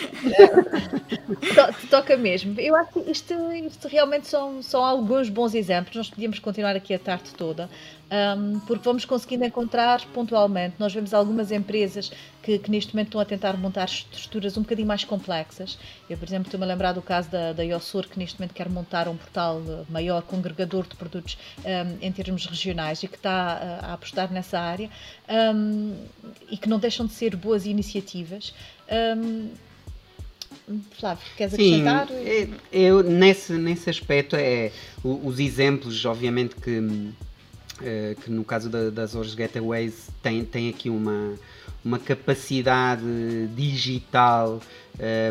[1.89, 2.59] toca mesmo.
[2.59, 5.95] Eu acho que isto, isto realmente são, são alguns bons exemplos.
[5.95, 7.69] Nós podíamos continuar aqui a tarde toda,
[8.13, 10.75] um, porque vamos conseguindo encontrar pontualmente.
[10.77, 12.11] Nós vemos algumas empresas
[12.43, 15.79] que, que, neste momento estão a tentar montar estruturas um bocadinho mais complexas.
[16.07, 18.69] Eu, por exemplo, estou-me a lembrar do caso da, da Yossur, que neste momento quer
[18.69, 23.85] montar um portal maior, congregador de produtos um, em termos regionais e que está a,
[23.87, 24.89] a apostar nessa área
[25.55, 25.95] um,
[26.51, 28.53] e que não deixam de ser boas iniciativas.
[30.97, 32.07] Flávio, queres acrescentar?
[32.07, 34.71] Sim, é, eu, nesse, nesse aspecto, é
[35.03, 37.11] os exemplos, obviamente, que, eh,
[38.23, 41.33] que no caso da, das Ores Getaways tem, tem aqui uma,
[41.83, 43.03] uma capacidade
[43.55, 44.61] digital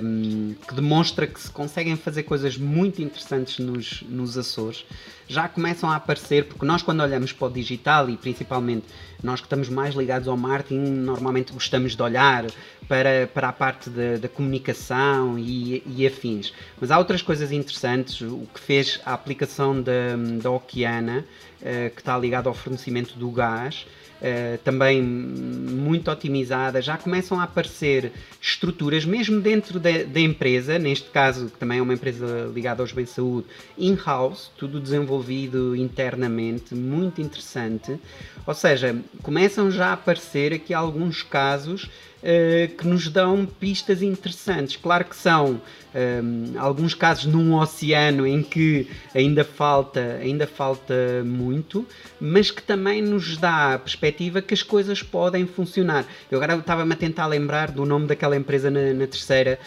[0.02, 4.84] um, que demonstra que se conseguem fazer coisas muito interessantes nos, nos Açores.
[5.28, 8.86] Já começam a aparecer, porque nós, quando olhamos para o digital e principalmente
[9.22, 12.44] nós que estamos mais ligados ao marketing, normalmente gostamos de olhar
[12.88, 16.52] para, para a parte da, da comunicação e, e, afins.
[16.80, 18.20] Mas há outras coisas interessantes.
[18.20, 21.24] O que fez a aplicação da, da Oceana,
[21.60, 23.86] uh, que está ligada ao fornecimento do gás.
[24.22, 31.10] Uh, também muito otimizada, já começam a aparecer estruturas, mesmo dentro da, da, empresa, neste
[31.10, 36.72] caso, que também é uma empresa ligada aos bens de saúde, in-house, tudo desenvolvido internamente,
[36.72, 37.98] muito interessante.
[38.46, 41.90] Ou seja, começam já a aparecer aqui alguns casos
[42.22, 44.76] uh, que nos dão pistas interessantes.
[44.76, 45.60] Claro que são
[45.94, 50.94] um, alguns casos num oceano em que ainda falta, ainda falta
[51.24, 51.86] muito,
[52.20, 56.06] mas que também nos dá a perspectiva que as coisas podem funcionar.
[56.30, 59.58] Eu agora estava-me a tentar lembrar do nome daquela empresa na, na terceira,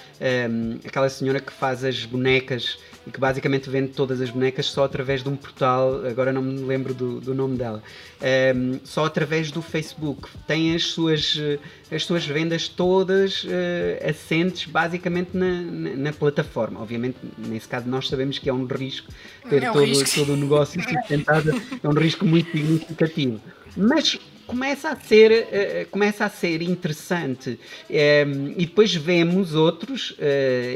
[0.50, 4.86] um, aquela senhora que faz as bonecas e que basicamente vende todas as bonecas só
[4.86, 7.84] através de um portal, agora não me lembro do, do nome dela,
[8.56, 10.28] um, só através do Facebook.
[10.48, 11.40] Tem as suas,
[11.92, 13.48] as suas vendas todas uh,
[14.10, 16.82] assentes basicamente na, na, na, plataforma.
[16.82, 19.12] Obviamente, nesse caso, nós sabemos que é um risco
[19.50, 20.20] ter é um todo, risco.
[20.20, 21.52] todo o negócio sustentado,
[21.84, 23.40] é um risco muito significativo.
[23.78, 27.60] Mas começa a ser, uh, começa a ser interessante.
[27.90, 30.16] Um, ehm, e depois vemos outros uh,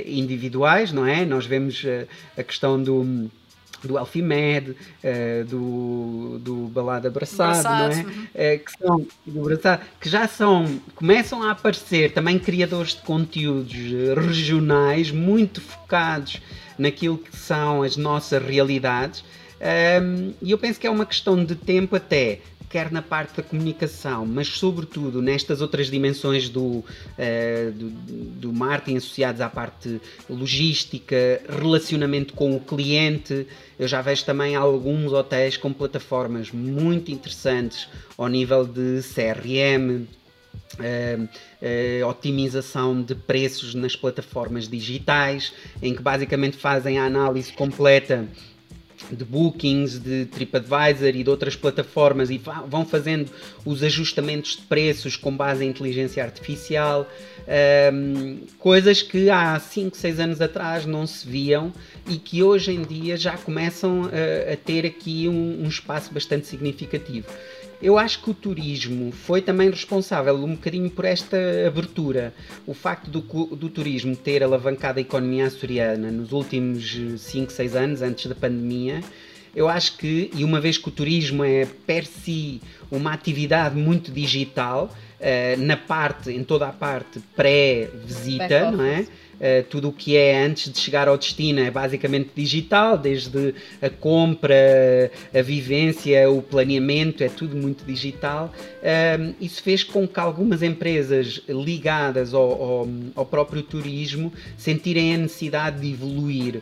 [0.06, 1.26] individuais, não é?
[1.26, 1.86] Nós vemos
[2.38, 3.30] a questão do
[3.84, 8.56] do Alfimed, uh, do, do Balada Abraçado, não é?
[8.56, 13.76] Uh, que, são, do Abraçado, que já são, começam a aparecer também criadores de conteúdos
[14.16, 16.42] regionais muito focados
[16.78, 19.22] naquilo que são as nossas realidades.
[19.22, 22.40] Um, ehm, e eu penso que é uma questão de tempo até
[22.70, 26.84] quer na parte da comunicação, mas sobretudo nestas outras dimensões do, uh,
[27.74, 30.00] do, do, marketing associados à parte
[30.30, 33.48] logística, relacionamento com o cliente.
[33.78, 40.08] Eu já vejo também alguns hotéis com plataformas muito interessantes ao nível de CRM,
[40.80, 41.28] Uh,
[41.62, 45.52] uh, otimização de preços nas plataformas digitais,
[45.82, 48.28] em que basicamente fazem a análise completa
[49.12, 53.32] de bookings, de TripAdvisor e de outras plataformas e vão fazendo
[53.66, 57.10] os ajustamentos de preços com base em inteligência artificial,
[57.94, 61.74] um, coisas que há 5, 6 anos atrás não se viam
[62.08, 66.48] e que hoje em dia já começam a, a ter aqui um, um espaço bastante
[66.48, 67.28] significativo.
[67.82, 72.34] Eu acho que o turismo foi também responsável um bocadinho por esta abertura.
[72.68, 73.22] O facto do,
[73.56, 79.02] do turismo ter alavancado a economia açoriana nos últimos 5, 6 anos, antes da pandemia,
[79.56, 82.62] eu acho que, e uma vez que o turismo é per si
[82.92, 89.06] uma atividade muito digital, uh, na parte, em toda a parte pré-visita, não é?
[89.40, 93.90] Uh, tudo o que é antes de chegar ao destino é basicamente digital, desde a
[93.90, 98.54] compra, a vivência, o planeamento, é tudo muito digital.
[98.82, 105.18] Uh, isso fez com que algumas empresas ligadas ao, ao, ao próprio turismo sentirem a
[105.18, 106.62] necessidade de evoluir.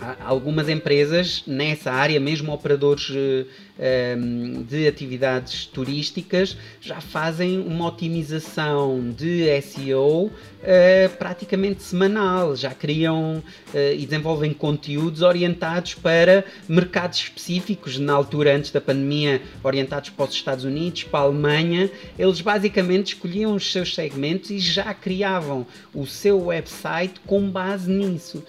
[0.00, 9.10] Uh, algumas empresas nessa área, mesmo operadores uh, de atividades turísticas, já fazem uma otimização
[9.10, 10.30] de SEO
[10.62, 18.54] eh, praticamente semanal, já criam uh, e desenvolvem conteúdos orientados para mercados específicos, na altura
[18.54, 21.90] antes da pandemia, orientados para os Estados Unidos, para a Alemanha.
[22.18, 28.44] Eles basicamente escolhiam os seus segmentos e já criavam o seu website com base nisso.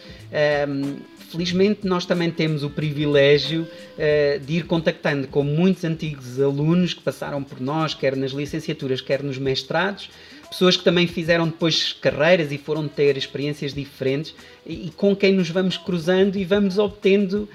[0.68, 0.98] Um,
[1.32, 7.02] felizmente nós também temos o privilégio uh, de ir contactando com muitos antigos alunos que
[7.02, 10.10] passaram por nós, quer nas licenciaturas, quer nos mestrados,
[10.52, 14.36] pessoas que também fizeram depois carreiras e foram ter experiências diferentes
[14.66, 17.50] e, e com quem nos vamos cruzando e vamos obtendo uh,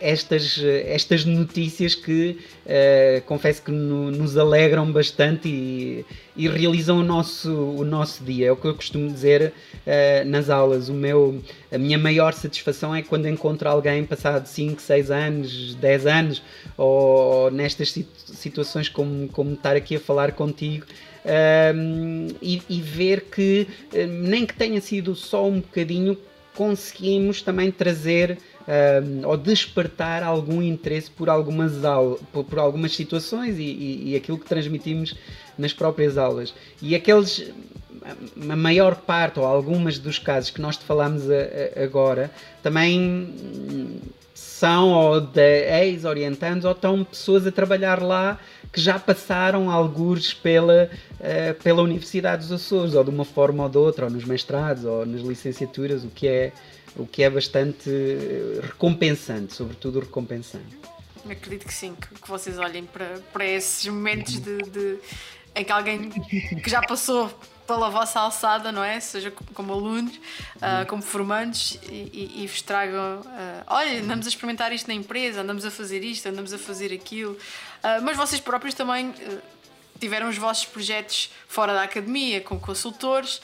[0.00, 6.04] estas, estas notícias que uh, confesso que no, nos alegram bastante e,
[6.36, 8.48] e, realizam o nosso, o nosso dia.
[8.48, 9.52] É o que eu costumo dizer
[9.86, 10.88] uh, nas aulas.
[10.88, 16.06] O meu, a minha maior satisfação é quando encontro alguém passado 5, 6 anos, 10
[16.06, 16.42] anos
[16.76, 17.94] ou, ou nestas
[18.26, 20.84] situações como, como estar aqui a falar contigo
[21.24, 23.66] um, e, e, ver que,
[24.08, 26.18] nem que tenha sido só um bocadinho,
[26.54, 33.62] conseguimos também trazer um, ou despertar algum interesse por algumas aulas, por, algumas situações e,
[33.62, 35.14] e, e, aquilo que transmitimos
[35.58, 36.54] nas próprias aulas.
[36.80, 37.50] E aqueles,
[38.48, 42.30] a maior parte ou algumas dos casos que nós te falamos a, a, agora,
[42.62, 44.00] também
[44.64, 48.40] são ou de ex-orientandos ou estão pessoas a trabalhar lá
[48.72, 50.90] que já passaram alguns pela,
[51.20, 54.86] uh, pela Universidade dos Açores, ou de uma forma ou de outra, ou nos mestrados,
[54.86, 56.50] ou nas licenciaturas, o que é,
[56.96, 57.90] o que é bastante
[58.62, 60.78] recompensante, sobretudo recompensante.
[61.28, 64.98] Acredito que sim, que, que vocês olhem para, para esses momentos de, de,
[65.54, 67.30] em que alguém que já passou
[67.66, 69.00] pela vossa alçada, não é?
[69.00, 74.72] Seja como alunos, uh, como formandos, e, e, vos tragam: uh, olha, andamos a experimentar
[74.72, 77.32] isto na empresa, andamos a fazer isto, andamos a fazer aquilo.
[77.32, 79.14] Uh, mas vocês próprios também
[79.98, 83.40] tiveram os vossos projetos fora da academia, com consultores.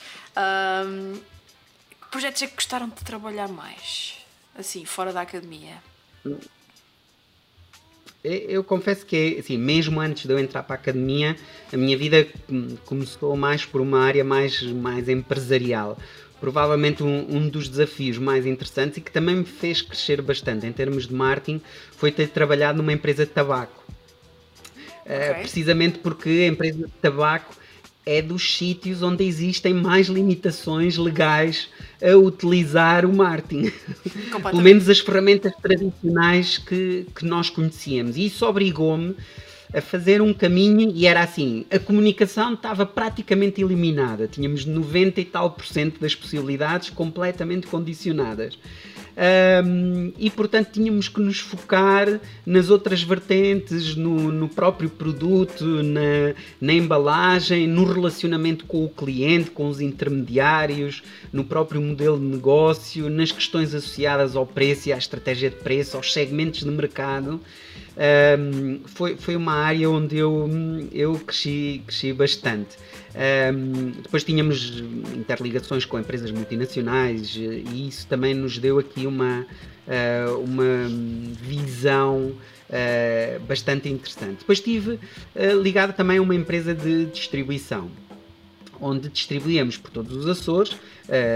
[2.01, 4.17] que projetos é que gostaram de trabalhar mais,
[4.57, 5.81] assim, fora da academia?
[8.23, 11.35] Eu confesso que, assim, mesmo antes de eu entrar para a academia,
[11.73, 12.27] a minha vida
[12.85, 15.97] começou mais por uma área mais, mais empresarial.
[16.39, 20.71] Provavelmente um, um dos desafios mais interessantes e que também me fez crescer bastante em
[20.71, 21.61] termos de marketing
[21.97, 23.83] foi ter trabalhado numa empresa de tabaco.
[25.03, 25.31] Okay.
[25.31, 27.55] Uh, precisamente porque a empresa de tabaco
[28.05, 31.69] é dos sítios onde existem mais limitações legais
[32.01, 33.71] a utilizar o marketing.
[34.41, 38.17] Pelo menos as ferramentas tradicionais que, que nós conhecíamos.
[38.17, 39.15] E isso obrigou-me
[39.73, 45.25] a fazer um caminho e era assim, a comunicação estava praticamente eliminada, tínhamos 90 e
[45.25, 48.57] tal por cento das possibilidades completamente condicionadas.
[49.21, 56.33] Um, e portanto tínhamos que nos focar nas outras vertentes, no, no próprio produto, na,
[56.59, 63.11] na, embalagem, no relacionamento com o cliente, com os intermediários, no próprio modelo de negócio,
[63.11, 67.39] nas questões associadas ao preço e à estratégia de preço, aos segmentos de mercado.
[68.39, 70.49] Um, foi, foi uma área onde eu,
[70.91, 72.75] eu cresci, cresci bastante.
[73.13, 74.79] Um, depois tínhamos
[75.15, 79.45] interligações com empresas multinacionais e isso também nos deu aqui uma,
[79.87, 80.87] uh, uma
[81.41, 82.31] visão
[82.69, 84.39] uh, bastante interessante.
[84.39, 87.91] Depois estive uh, ligado também a uma empresa de distribuição,
[88.79, 90.75] onde distribuíamos por todos os Açores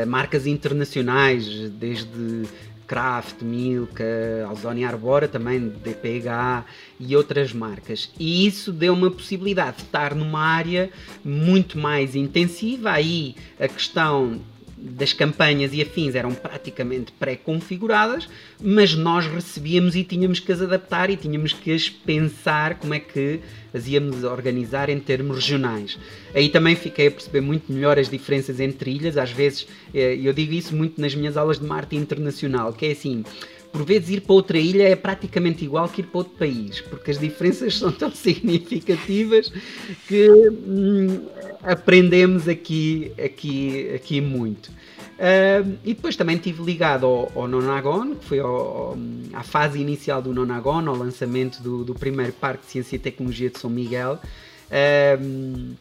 [0.07, 2.47] marcas internacionais, desde
[2.87, 6.65] Kraft, Milka, Alzoni Arbora, também DPH
[6.99, 8.11] e outras marcas.
[8.19, 10.89] E isso deu uma possibilidade de estar numa área
[11.23, 12.91] muito mais intensiva.
[12.91, 14.41] Aí a questão
[14.77, 18.27] das campanhas e afins eram praticamente pré-configuradas,
[18.61, 22.99] mas nós recebíamos e tínhamos que as adaptar e tínhamos que as pensar como é
[22.99, 23.39] que
[23.73, 25.97] as íamos organizar em termos regionais.
[26.33, 30.31] Aí também fiquei a perceber muito melhor as diferenças entre ilhas, às vezes, eh, eu
[30.33, 33.23] digo isso muito nas minhas aulas de marketing internacional, que é assim,
[33.75, 37.11] por vezes ir para outra ilha é praticamente igual que ir para outro país, porque
[37.11, 39.51] as diferenças são tão significativas
[40.07, 41.27] que hum,
[41.61, 44.69] aprendemos aqui, aqui, aqui muito.
[44.69, 48.97] Uh, e depois também estive ligado ao, ao Nonagon, que foi ao, ao,
[49.33, 53.49] à fase inicial do Nonagon, ao lançamento do, do, primeiro Parque de Ciência e Tecnologia
[53.49, 54.19] de São Miguel,
[54.71, 55.75] uh,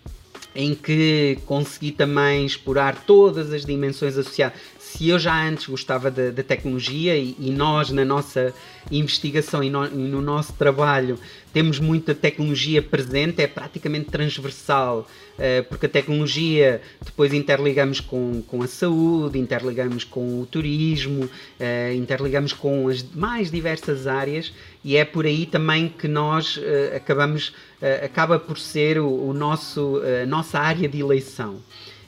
[0.53, 4.59] em que consegui também explorar todas as dimensões associadas
[4.97, 8.55] se eu já antes gostava da, tecnologia e, e, nós na nossa
[8.93, 11.19] investigação e no, e no, nosso trabalho
[11.53, 18.63] temos muita tecnologia presente, é praticamente transversal, uh, porque a tecnologia depois interligamos com, com
[18.63, 24.53] a saúde, interligamos com o turismo, uh, interligamos com as mais diversas áreas
[24.85, 27.53] e é por aí também que nós uh, acabamos,
[28.05, 31.61] acaba por ser o, o nosso, a nossa área de eleição.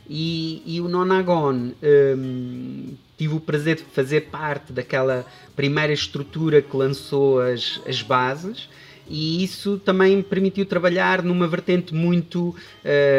[0.09, 6.77] E, e o Nonagon um, tive o prazer de fazer parte daquela primeira estrutura que
[6.77, 8.69] lançou as, as bases
[9.09, 12.55] e isso também permitiu trabalhar numa vertente muito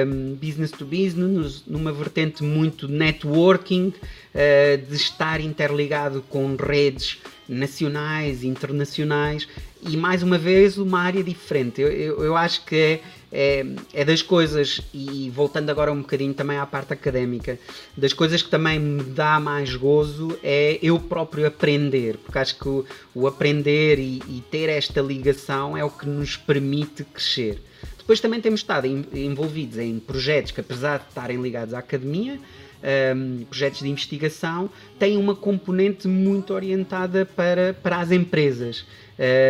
[0.06, 8.44] um, business to business, numa vertente muito networking, uh, de estar interligado com redes nacionais,
[8.44, 9.48] internacionais
[9.82, 11.82] e mais uma vez uma área diferente.
[11.82, 16.34] Eu, eu, eu acho que é é, é das coisas, e voltando agora um bocadinho
[16.34, 17.60] também à parte académica,
[17.96, 22.68] das coisas que também me dá mais gozo é eu próprio aprender, porque acho que
[22.68, 27.62] o, o aprender e, e, ter esta ligação é o que nos permite crescer.
[27.98, 32.40] Depois também temos estado envolvidos em projetos que, apesar de estarem ligados à academia,
[32.84, 34.70] um, projetos de investigação,
[35.00, 38.86] têm uma componente muito orientada para, para as empresas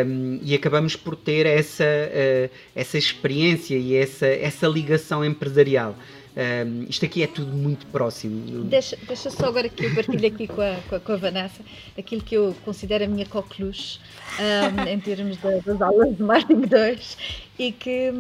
[0.06, 5.96] um, e acabamos por ter essa, uh, essa experiência e essa, essa ligação empresarial.
[6.38, 8.64] Um, isto aqui é tudo muito próximo.
[8.66, 11.64] Deixa, deixa só agora que eu partilho aqui com a, com a, com a Vanessa
[11.98, 14.00] aquilo que eu considero a minha coqueluche
[14.40, 17.18] um, em termos de, das aulas de Marketing 2
[17.58, 18.14] e que,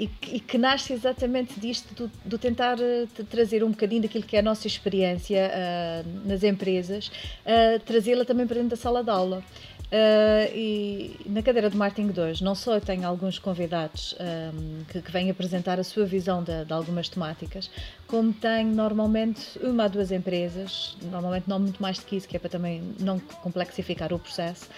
[0.00, 4.34] e, e, que nasce exatamente disto, do, do tentar uh, trazer um bocadinho daquilo que
[4.34, 9.10] é a nossa experiência uh, nas empresas, uh, trazê-la também para dentro da sala de
[9.10, 9.44] aula.
[9.90, 15.02] Uh, e na cadeira de Marketing 2, não só eu tenho alguns convidados um, que,
[15.02, 17.68] que, vêm apresentar a sua visão de, de, algumas temáticas,
[18.06, 22.36] como tenho normalmente uma ou duas empresas, normalmente não muito mais do que isso, que
[22.36, 24.68] é para também não complexificar o processo,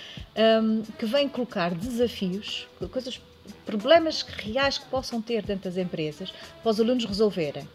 [0.62, 3.20] um, que vêm colocar desafios, coisas,
[3.64, 6.32] problemas reais que possam ter dentro das empresas,
[6.62, 7.66] para os alunos resolverem.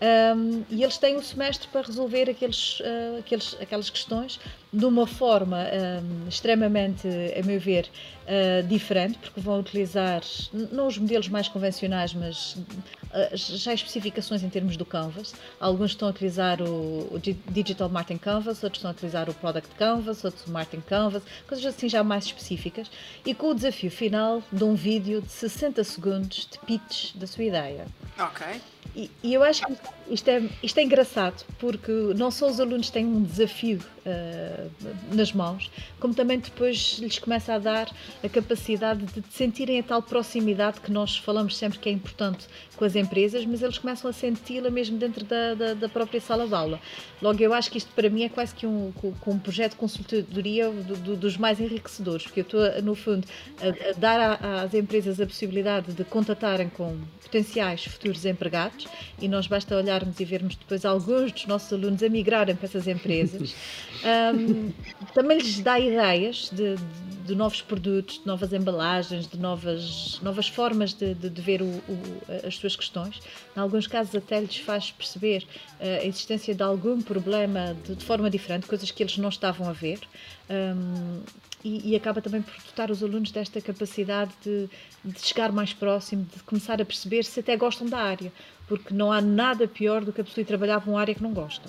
[0.00, 4.38] Um, e eles têm o semestre para resolver aqueles, uh, aqueles, aquelas questões
[4.72, 7.88] de uma forma um, extremamente, a meu ver,
[8.26, 10.22] uh, diferente, porque vão utilizar
[10.52, 15.34] não os modelos mais convencionais, mas uh, já especificações em termos do Canvas.
[15.58, 17.20] Alguns estão a utilizar o, o,
[17.50, 21.64] Digital Marketing Canvas, outros estão a utilizar o Product Canvas, outros o Marketing Canvas, coisas
[21.64, 22.90] assim já mais específicas.
[23.24, 27.44] E com o desafio final de um vídeo de 60 segundos de pitch da sua
[27.44, 27.86] ideia.
[28.18, 28.60] Ok.
[28.98, 29.72] E, e, eu acho que
[30.10, 35.32] isto é, isto é engraçado, porque não só os alunos têm um desafio uh, nas
[35.32, 35.70] mãos,
[36.00, 37.88] como também depois lhes começa a dar
[38.24, 42.84] a capacidade de sentirem a tal proximidade que nós falamos sempre que é importante com
[42.84, 46.54] as empresas, mas eles começam a senti-la mesmo dentro da, da, da, própria sala de
[46.54, 46.80] aula.
[47.20, 48.92] Logo, eu acho que isto para mim é quase que um,
[49.26, 53.26] um projeto de consultoria do, do, dos mais enriquecedores, porque eu estou, no fundo,
[53.60, 58.77] a, a dar a, às empresas a possibilidade de contatarem com potenciais futuros empregados
[59.20, 62.86] e nós basta olharmos e vermos depois alguns dos nossos alunos a migrarem para essas
[62.86, 63.54] empresas.
[63.98, 64.70] Um,
[65.12, 70.48] também lhes dá ideias de, de de novos produtos, de novas embalagens, de novas, novas
[70.48, 73.20] formas de, de, de ver o, o, as suas questões.
[73.54, 75.44] Em alguns casos, até lhes faz perceber
[75.78, 79.68] uh, a existência de algum problema de, de, forma diferente, coisas que eles não estavam
[79.68, 80.00] a ver.
[80.48, 81.20] Um,
[81.62, 84.70] e, e, acaba também por dotar os alunos desta capacidade de,
[85.04, 88.32] de chegar mais próximo, de começar a perceber se até gostam da área,
[88.68, 91.22] porque não há nada pior do que a pessoa ir trabalhar para uma área que
[91.22, 91.68] não gosta.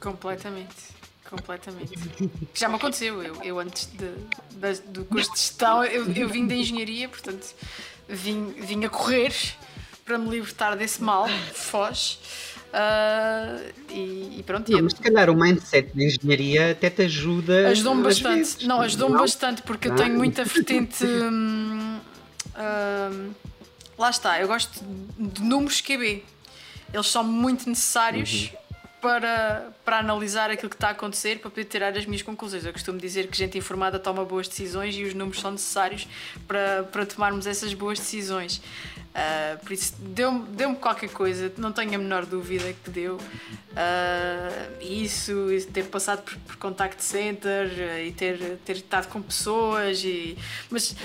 [0.00, 1.03] Completamente.
[1.28, 1.92] Completamente.
[2.54, 3.22] Já me aconteceu.
[3.22, 4.10] Eu, eu antes de,
[4.50, 7.54] de, do curso de gestão, eu, eu vim da engenharia, portanto,
[8.08, 9.32] vim, vim a correr
[10.04, 12.18] para me libertar desse mal, foz.
[12.74, 14.70] Uh, e, e, pronto.
[14.70, 17.68] Não, mas se calhar o mindset de engenharia até te ajuda.
[17.68, 18.36] Ajudou-me bastante.
[18.36, 18.64] Vezes.
[18.64, 19.96] Não, ajudou-me bastante porque não.
[19.96, 21.04] eu tenho muita vertente.
[22.56, 23.30] Hum, hum,
[23.98, 24.84] lá está, eu gosto
[25.18, 26.24] de números QB.
[26.92, 28.50] Eles são muito necessários.
[28.52, 28.63] Uhum
[29.04, 32.64] para, para analisar aquilo que está a acontecer, para poder tirar as minhas conclusões.
[32.64, 36.08] Eu costumo dizer que gente informada toma boas decisões e os números são necessários
[36.48, 38.62] para, para tomarmos essas boas decisões.
[39.14, 43.16] Uh, por isso, deu-me deu qualquer coisa, não tenho a menor dúvida que deu.
[43.16, 50.02] Uh, isso, ter passado por, por contact center uh, e ter, ter estado com pessoas.
[50.02, 50.38] E,
[50.70, 50.96] mas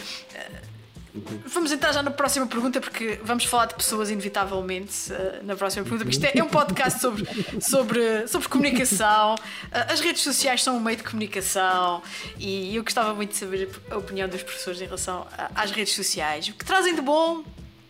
[1.46, 5.84] Vamos entrar já na próxima pergunta, porque vamos falar de pessoas, inevitavelmente, uh, na próxima
[5.84, 7.26] pergunta, porque isto é, é, um podcast sobre,
[7.60, 9.36] sobre, sobre comunicação.
[9.36, 12.04] Uh, as redes sociais são um meio de comunicação
[12.38, 16.48] e eu gostava muito de saber a opinião dos professores em relação às redes sociais.
[16.48, 17.44] O que trazem de bom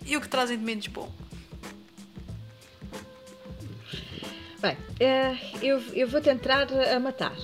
[0.06, 1.12] e o que trazem de menos bom.
[4.62, 7.36] Bem, uh, eu, eu vou tentar a matar.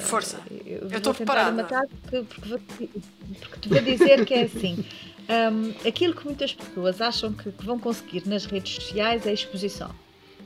[0.00, 1.62] Força, eu estou preparada.
[1.62, 4.84] Matar porque, porque, vou, porque te vou dizer que é assim.
[5.22, 9.90] Um, aquilo que muitas pessoas acham que, que, vão conseguir nas redes sociais é exposição.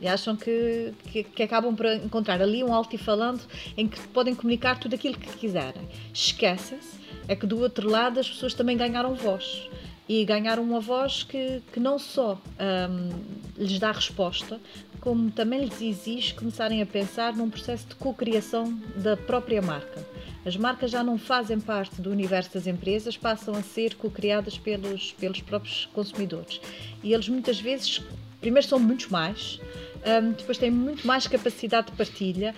[0.00, 3.44] E acham que, que, que acabam por encontrar ali um altifalante
[3.76, 5.88] em que podem comunicar tudo aquilo que quiserem.
[6.12, 9.66] Esquecem-se, é que do outro lado as pessoas também ganharam voz
[10.08, 13.10] e ganharam uma voz que, que não só um,
[13.56, 14.60] lhes dá resposta,
[15.00, 20.04] como também lhes exige começarem a pensar num processo de co-criação da própria marca.
[20.44, 25.12] As marcas já não fazem parte do universo das empresas, passam a ser co-criadas pelos,
[25.12, 26.60] pelos próprios consumidores.
[27.02, 28.00] E eles muitas vezes,
[28.40, 29.60] primeiro, são muitos mais,
[30.06, 32.54] um, depois têm muito mais capacidade de partilha,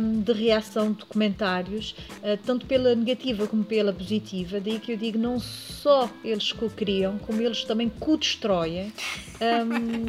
[0.00, 4.58] um, de reação de comentários, uh, tanto pela negativa como pela positiva.
[4.60, 8.92] Daí que eu digo, não só eles co-criam, como eles também co-destroem.
[9.40, 10.06] Um,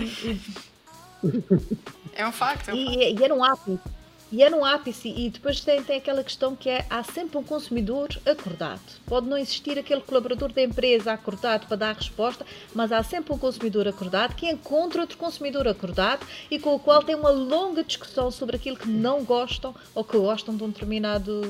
[2.15, 2.69] é um facto.
[2.69, 3.19] É um e, facto.
[3.19, 3.98] e era um hábito
[4.31, 7.43] e é no ápice, e depois tem, tem aquela questão que é: há sempre um
[7.43, 8.81] consumidor acordado.
[9.05, 13.37] Pode não existir aquele colaborador da empresa acordado para dar resposta, mas há sempre um
[13.37, 18.29] consumidor acordado que encontra outro consumidor acordado e com o qual tem uma longa discussão
[18.29, 21.41] sobre aquilo que não gostam ou que gostam de um determinado,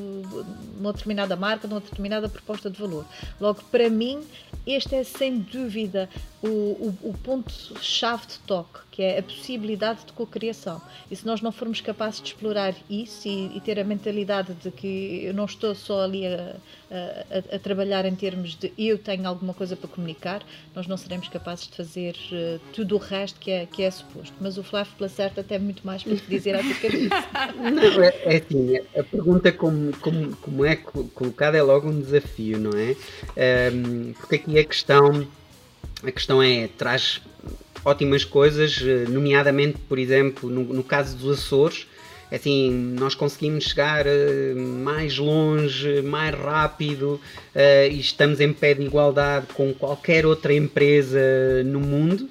[0.80, 3.05] uma determinada marca, de uma determinada proposta de valor.
[3.39, 4.21] Logo, para mim,
[4.65, 6.09] este é sem dúvida
[6.41, 10.81] o, o, o ponto-chave de toque, que é a possibilidade de cocriação.
[11.09, 14.71] E se nós não formos capazes de explorar isso e, e, ter a mentalidade de
[14.71, 16.55] que eu não estou só ali a,
[16.89, 20.41] a, a, trabalhar em termos de eu tenho alguma coisa para comunicar,
[20.73, 24.33] nós não seremos capazes de fazer uh, tudo o resto que é, que é suposto.
[24.39, 27.09] Mas o Flávio, pela certa, tem muito mais para te dizer acerca disso.
[27.59, 32.57] Não, é, é assim, a pergunta como, como, como é colocada é logo um desafio,
[32.57, 32.95] não é?
[33.73, 35.27] Um, porque aqui a questão
[36.04, 37.22] a questão é, traz
[37.84, 41.88] ótimas coisas, eh, nomeadamente, por exemplo, no, no caso dos Açores,
[42.32, 42.70] é assim,
[43.00, 47.20] nós conseguimos chegar uh, mais longe, mais rápido
[47.56, 51.20] uh, e estamos em pé de igualdade com qualquer outra empresa
[51.66, 52.30] no mundo.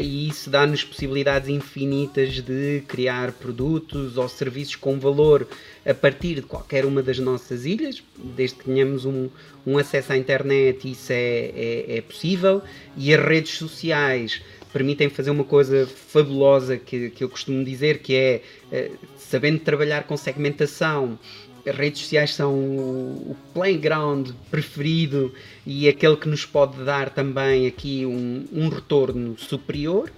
[0.00, 5.48] E isso dá-nos possibilidades infinitas de criar produtos ou serviços com valor
[5.88, 9.30] a partir de qualquer uma das nossas ilhas, desde que tenhamos um,
[9.66, 12.60] um acesso à internet, isso é, é, é possível,
[12.94, 18.14] e as redes sociais permitem fazer uma coisa fabulosa que, que eu costumo dizer, que
[18.14, 21.18] é, uh, sabendo trabalhar com segmentação,
[21.66, 25.32] as redes sociais são o playground preferido
[25.66, 30.10] e aquele que nos pode dar também aqui um, um retorno superior.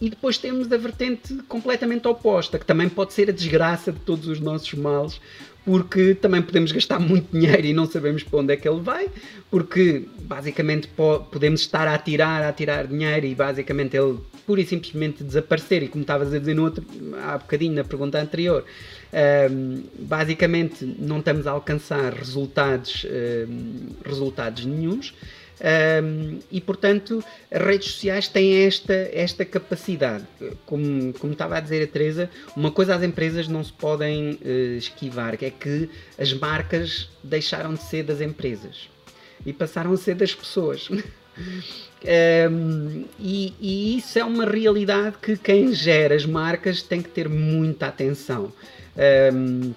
[0.00, 4.26] E depois temos a vertente completamente oposta, que também pode ser a desgraça de todos
[4.28, 5.20] os nossos males,
[5.64, 9.08] porque também podemos gastar muito dinheiro e não sabemos para onde é que ele vai,
[9.50, 10.88] porque basicamente
[11.30, 15.82] podemos estar a tirar, a tirar dinheiro e basicamente ele pura e simplesmente desaparecer.
[15.82, 16.84] E como estavas a dizer no outro,
[17.22, 18.64] há bocadinho na pergunta anterior,
[19.50, 25.14] um, basicamente não estamos a alcançar resultados, um, resultados nenhums.
[25.60, 30.24] Um, e portanto as redes sociais têm esta, esta capacidade.
[30.64, 34.76] Como, como estava a dizer a Teresa, uma coisa as empresas não se podem uh,
[34.78, 38.88] esquivar, que é que as marcas deixaram de ser das empresas
[39.44, 40.88] e passaram a ser das pessoas.
[42.50, 47.28] um, e, e, isso é uma realidade que quem gera as marcas tem que ter
[47.28, 48.52] muita atenção.
[49.32, 49.72] Um,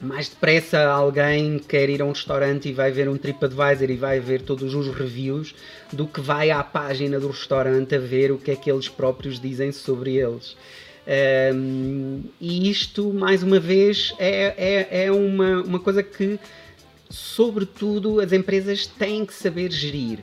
[0.00, 4.20] mais depressa alguém quer ir a um restaurante e vai ver um TripAdvisor e vai
[4.20, 5.54] ver todos os reviews
[5.92, 9.40] do que vai à página do restaurante a ver o que é que eles próprios
[9.40, 10.56] dizem sobre eles.
[11.54, 16.38] Um, e isto, mais uma vez, é, é, é uma, uma coisa que,
[17.08, 20.20] sobretudo, as empresas têm que saber gerir.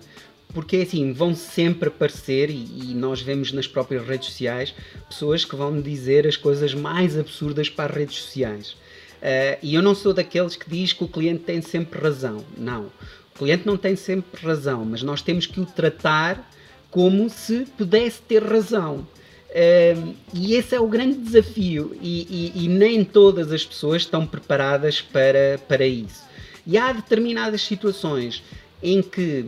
[0.54, 4.74] porque assim, vão sempre aparecer, e, e, nós vemos nas próprias redes sociais,
[5.10, 8.78] pessoas que vão dizer as coisas mais absurdas para as redes sociais.
[9.26, 12.46] Uh, e eu não sou daqueles que diz que o cliente tem sempre razão.
[12.56, 12.92] Não.
[13.34, 16.48] O cliente não tem sempre razão, mas nós temos que o tratar
[16.92, 19.08] como se pudesse ter razão.
[19.50, 24.28] Uh, e esse é o grande desafio, e, e, e, nem todas as pessoas estão
[24.28, 26.24] preparadas para, para isso.
[26.68, 28.44] E há determinadas situações
[28.84, 29.46] em que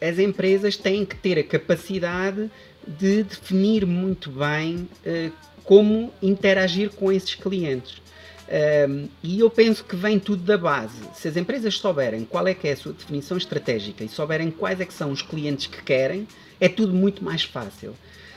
[0.00, 2.50] as empresas têm que ter a capacidade
[2.86, 5.32] de definir muito bem uh,
[5.62, 8.02] como interagir com esses clientes.
[8.48, 10.98] Um, e eu penso que vem tudo da base.
[11.14, 14.80] Se as empresas souberem qual é que é a sua definição estratégica e souberem quais
[14.80, 16.26] é que são os clientes que querem,
[16.60, 17.94] é tudo muito mais fácil.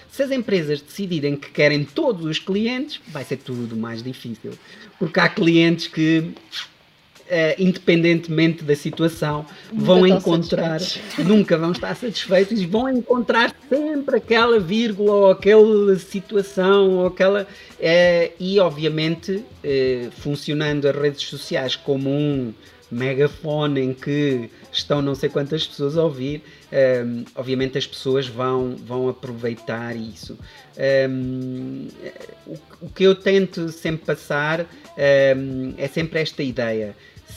[0.10, 4.53] Se as empresas decidirem que querem todos os clientes, vai ser tudo mais difícil.
[4.98, 6.34] Porque há clientes que
[7.26, 10.80] Uh, independentemente da situação, nunca vão encontrar,
[11.18, 17.47] nunca vão estar satisfeitos e vão encontrar sempre aquela vírgula ou aquela situação ou aquela.
[17.80, 22.53] Uh, e obviamente, uh, funcionando as redes sociais como um
[22.91, 26.43] megafone em que estão não sei quantas pessoas a ouvir,
[27.06, 30.38] um, obviamente as pessoas vão, vão aproveitar isso.
[31.10, 31.88] Um,
[32.45, 36.95] o, o, que eu tento sempre passar um, é sempre esta ideia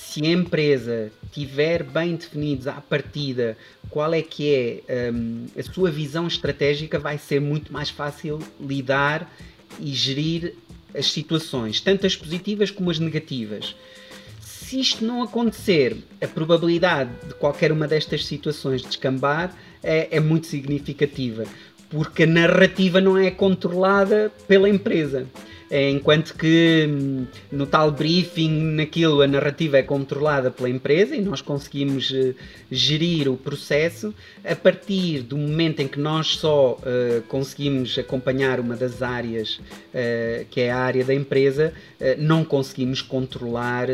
[0.09, 3.59] se a empresa tiver bem definidos à partida
[3.91, 9.31] qual é que é um, a sua visão estratégica, vai ser muito mais fácil lidar
[9.79, 10.55] e gerir
[10.97, 13.77] as situações, tanto as positivas como as negativas.
[14.41, 20.47] Se isto não acontecer, a probabilidade de qualquer uma destas situações descambar é, é muito
[20.47, 21.45] significativa,
[21.91, 25.27] porque a narrativa não é controlada pela empresa.
[25.71, 31.21] É, enquanto que hum, no tal briefing, naquilo, a narrativa é controlada pela empresa e
[31.21, 32.35] nós conseguimos uh,
[32.71, 38.77] gerir o processo a partir do momento em que nós só uh, conseguimos acompanhar uma
[38.77, 39.61] das áreas,
[40.51, 41.73] que é a área da empresa,
[42.19, 43.89] não conseguimos controlar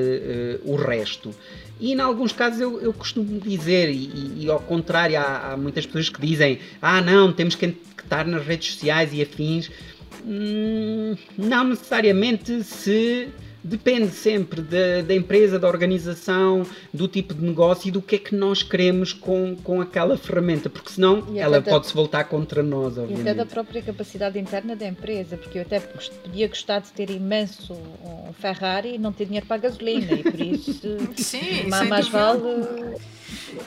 [0.64, 1.34] o resto.
[1.80, 5.84] E em alguns casos eu, eu costumo dizer, e, e ao contrário, há, há, muitas
[5.84, 9.70] pessoas que dizem: ah, não, temos que estar nas redes sociais e afins.
[10.26, 13.28] Hum, não necessariamente se
[13.64, 18.18] depende sempre da, da, empresa, da organização, do tipo de negócio e do que é
[18.18, 22.98] que nós queremos com, com aquela ferramenta, porque senão ela pode se voltar contra nós,
[22.98, 23.18] obviamente.
[23.18, 27.08] E até da própria capacidade interna da empresa, porque eu até podia gostar de ter
[27.08, 31.88] imenso um Ferrari e não ter dinheiro para a gasolina, e por isso Sim, mais,
[31.88, 32.42] mais vale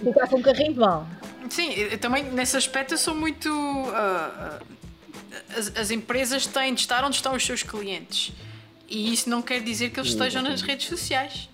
[0.04, 1.08] ficar com um carrinho de mão.
[1.50, 3.50] Sim, eu também nesse aspecto eu sou muito.
[3.50, 4.77] Uh, uh
[5.56, 8.32] as, as, empresas têm de estar onde estão os seus clientes.
[8.88, 11.50] E isso não quer dizer que eles estejam nas redes sociais.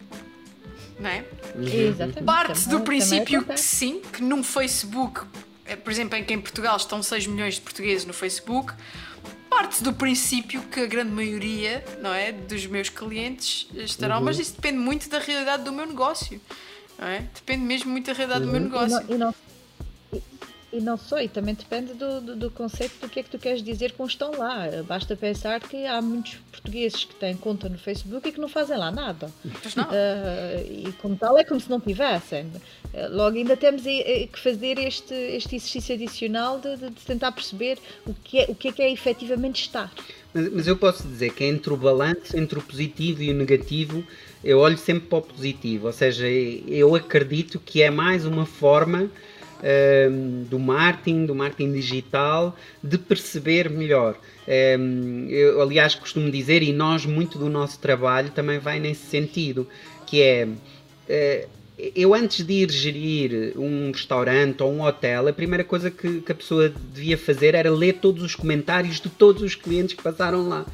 [1.00, 1.26] Não é?
[1.56, 2.24] Exatamente.
[2.24, 5.22] Parte do princípio que sim, que num Facebook,
[5.66, 8.74] eh, por exemplo, em que em Portugal estão 6 milhões de portugueses no Facebook,
[9.50, 14.26] parte do princípio que a grande maioria não é, dos meus clientes estarão, uhum.
[14.26, 16.40] mas isso depende muito da realidade do meu negócio.
[16.98, 17.28] Não é?
[17.34, 18.52] Depende mesmo muito da realidade uhum.
[18.52, 19.06] do meu negócio.
[19.10, 19.36] E não, e não
[20.74, 23.38] e não só, e também depende do, do, do, conceito do que é que tu
[23.38, 24.66] queres dizer com estão lá.
[24.88, 28.78] Basta pensar que há muitos portugueses que têm conta no Facebook e que não fazem
[28.78, 29.32] lá nada.
[29.76, 29.84] Não.
[29.84, 32.46] Uh, e como tal é como se não tivessem.
[32.46, 37.78] Uh, logo ainda temos que fazer este, este exercício adicional de, de, de, tentar perceber
[38.08, 39.92] o que, é, o que é que é efetivamente estar.
[40.34, 44.04] Mas, mas eu posso dizer que entre o balanço, entre o positivo e o negativo,
[44.44, 45.86] eu olho sempre para o positivo.
[45.86, 49.10] Ou seja, eu acredito que é mais uma forma
[49.66, 52.54] Ehm, do marketing, do marketing digital,
[52.84, 54.18] de perceber melhor.
[54.46, 59.66] Ehm, eu, aliás, costumo dizer, e nós, muito do nosso trabalho também vai nesse sentido,
[60.06, 60.50] que é.
[61.08, 61.48] Eh,
[61.96, 66.32] eu antes de ir gerir um restaurante ou um hotel, a primeira coisa que, que
[66.32, 70.48] a pessoa devia fazer era ler todos os comentários de todos os clientes que passaram
[70.48, 70.66] lá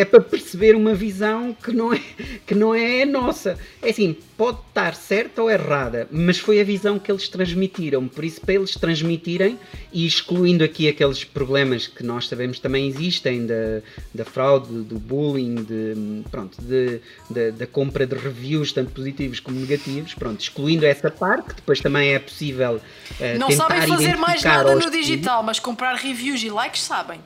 [0.00, 2.00] é para perceber uma visão que não é,
[2.46, 3.58] que não é nossa.
[3.82, 8.06] É assim, pode estar certa ou errada, mas foi a visão que eles transmitiram.
[8.06, 9.58] Por isso, para eles transmitirem,
[9.92, 13.80] e excluindo aqui aqueles problemas que nós sabemos também existem, da,
[14.14, 17.00] da fraude, do bullying, de, pronto, de,
[17.30, 21.80] de, da compra de reviews, tanto positivos como negativos, pronto, excluindo essa parte, que depois
[21.80, 26.50] também é possível uh, Não sabem fazer mais nada no digital, mas comprar reviews e
[26.50, 27.20] likes sabem.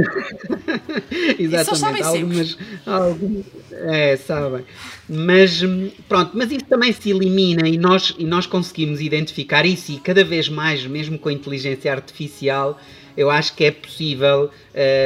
[1.38, 4.64] Exatamente, algumas, algumas é, sabem.
[5.08, 5.62] Mas
[6.08, 10.24] pronto, mas isso também se elimina e nós, e nós conseguimos identificar isso e cada
[10.24, 12.80] vez mais, mesmo com a inteligência artificial,
[13.16, 14.50] eu acho que é possível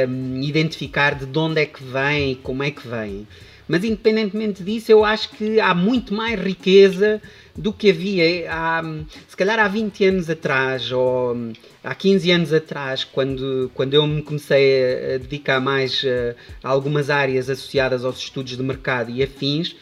[0.07, 3.27] um, identificar de onde é que vem e como é que vem.
[3.67, 7.21] Mas independentemente disso, eu acho que há muito mais riqueza
[7.57, 8.83] do que havia há,
[9.27, 11.35] se calhar há 20 anos atrás ou
[11.83, 17.09] há 15 anos atrás, quando, quando eu me comecei a, dedicar mais a, a algumas
[17.09, 19.75] áreas associadas aos estudos de mercado e afins,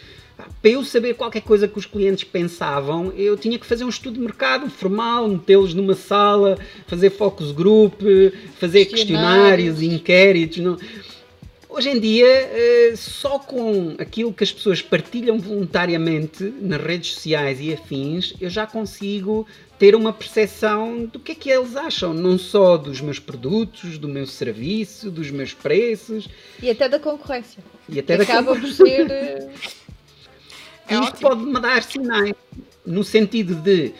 [0.62, 4.16] para eu saber qualquer coisa que os clientes pensavam, eu tinha que fazer um estudo
[4.16, 8.02] de mercado formal, metê-los numa sala, fazer focus group,
[8.60, 10.58] fazer questionários, questionários inquéritos.
[10.58, 10.78] Não
[11.76, 17.60] Hoje em dia, eh, só com aquilo que as pessoas partilham voluntariamente nas redes sociais
[17.60, 19.48] e afins, eu já consigo
[19.80, 24.08] ter uma percepção do que é que eles acham, não só dos meus produtos, do
[24.08, 26.30] meu serviço, dos meus preços.
[26.62, 27.64] E até da concorrência.
[27.90, 29.10] E até da Acaba por ser.
[29.10, 29.50] Eh,
[31.02, 32.36] Isto pode-me dar sinais,
[32.86, 33.94] no sentido de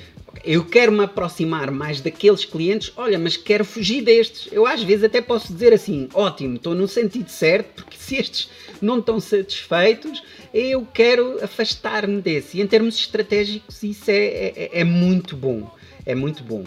[0.44, 4.52] eu quero me aproximar mais daqueles clientes, olha, mas quero fugir destes.
[4.52, 8.50] Eu às vezes até posso dizer assim, ótimo, estou no sentido certo, porque se estes
[8.82, 10.24] não estão satisfeitos,
[10.54, 12.58] eu quero afastar-me desse.
[12.58, 15.70] E em termos estratégicos isso é, é, é muito bom.
[16.06, 16.66] É muito bom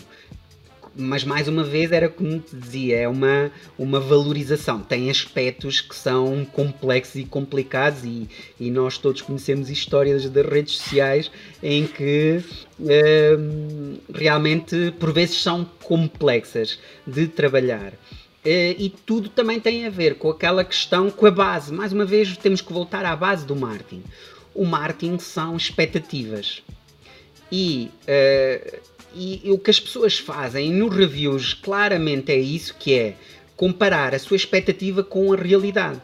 [0.96, 4.80] mas mais uma vez era como te dizia, é uma, uma valorização.
[4.80, 8.28] Tem aspectos que são complexos e complicados e,
[8.58, 11.30] e nós todos conhecemos histórias das redes sociais
[11.62, 12.42] em que
[12.80, 17.92] hum, realmente por vezes são complexas de trabalhar.
[17.92, 21.72] Uh, e tudo também tem a ver com aquela questão, com a base.
[21.72, 24.04] Mais uma vez, temos que voltar à base do marketing.
[24.54, 26.62] O marketing são expectativas.
[27.50, 32.94] E uh, e, e o que as pessoas fazem nos reviews claramente é isso que
[32.94, 33.16] é
[33.56, 36.00] comparar a sua expectativa com a realidade.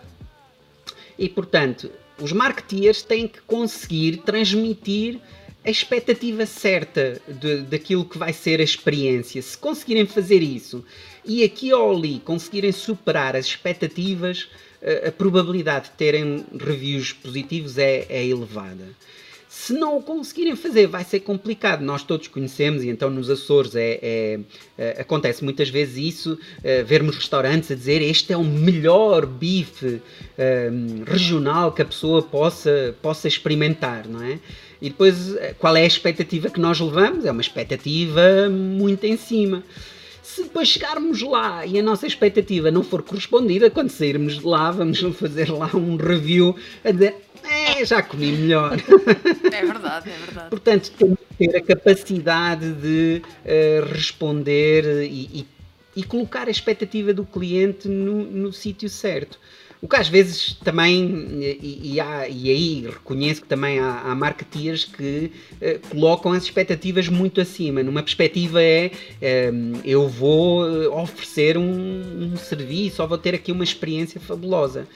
[1.18, 5.20] E portanto, os marketeers têm que conseguir transmitir
[5.64, 9.40] a expectativa certa de, daquilo que vai ser a experiência.
[9.42, 10.84] Se conseguirem fazer isso
[11.24, 14.48] e aqui ou ali conseguirem superar as expectativas,
[14.82, 18.88] a, a probabilidade de terem reviews positivos é, é elevada.
[19.54, 21.82] Se não o conseguirem fazer, vai ser complicado.
[21.82, 24.40] Nós todos conhecemos, e então nos Açores é, é,
[24.78, 30.00] é acontece muitas vezes isso, é, vermos restaurantes a dizer este é o melhor bife
[30.38, 34.38] ehm, regional que a pessoa possa, possa experimentar, não é?
[34.80, 37.26] E depois, eh, qual é a expectativa que nós levamos?
[37.26, 39.62] É uma expectativa muito em cima.
[40.22, 44.70] Se depois chegarmos lá e a nossa expectativa não for correspondida, quando sairmos de lá,
[44.70, 48.76] vamos fazer lá um review a dizer é, já comi melhor.
[49.52, 50.50] É verdade, é verdade.
[50.50, 55.46] Portanto, temos que ter a capacidade de uh, responder e, e,
[55.96, 59.38] e, colocar a expectativa do cliente no, no sítio certo.
[59.80, 64.14] O que às vezes também, e, e, há, e aí reconheço que também há, há
[64.14, 67.82] marketeers que uh, colocam as expectativas muito acima.
[67.82, 68.92] Numa perspectiva é
[69.84, 70.62] eu vou
[71.00, 74.86] oferecer um, um serviço ou vou ter aqui uma experiência fabulosa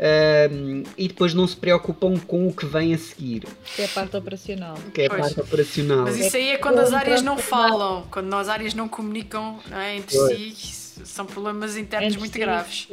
[0.00, 3.44] uh, e depois não se preocupam com o que vem a seguir.
[3.76, 4.74] Que é a parte operacional.
[4.94, 5.20] Que é a pois.
[5.20, 6.04] parte operacional.
[6.04, 9.78] Mas isso aí é quando as áreas não falam, quando as áreas não comunicam não
[9.78, 10.56] é, entre pois.
[10.56, 12.38] si, são problemas internos entre muito si.
[12.38, 12.88] graves.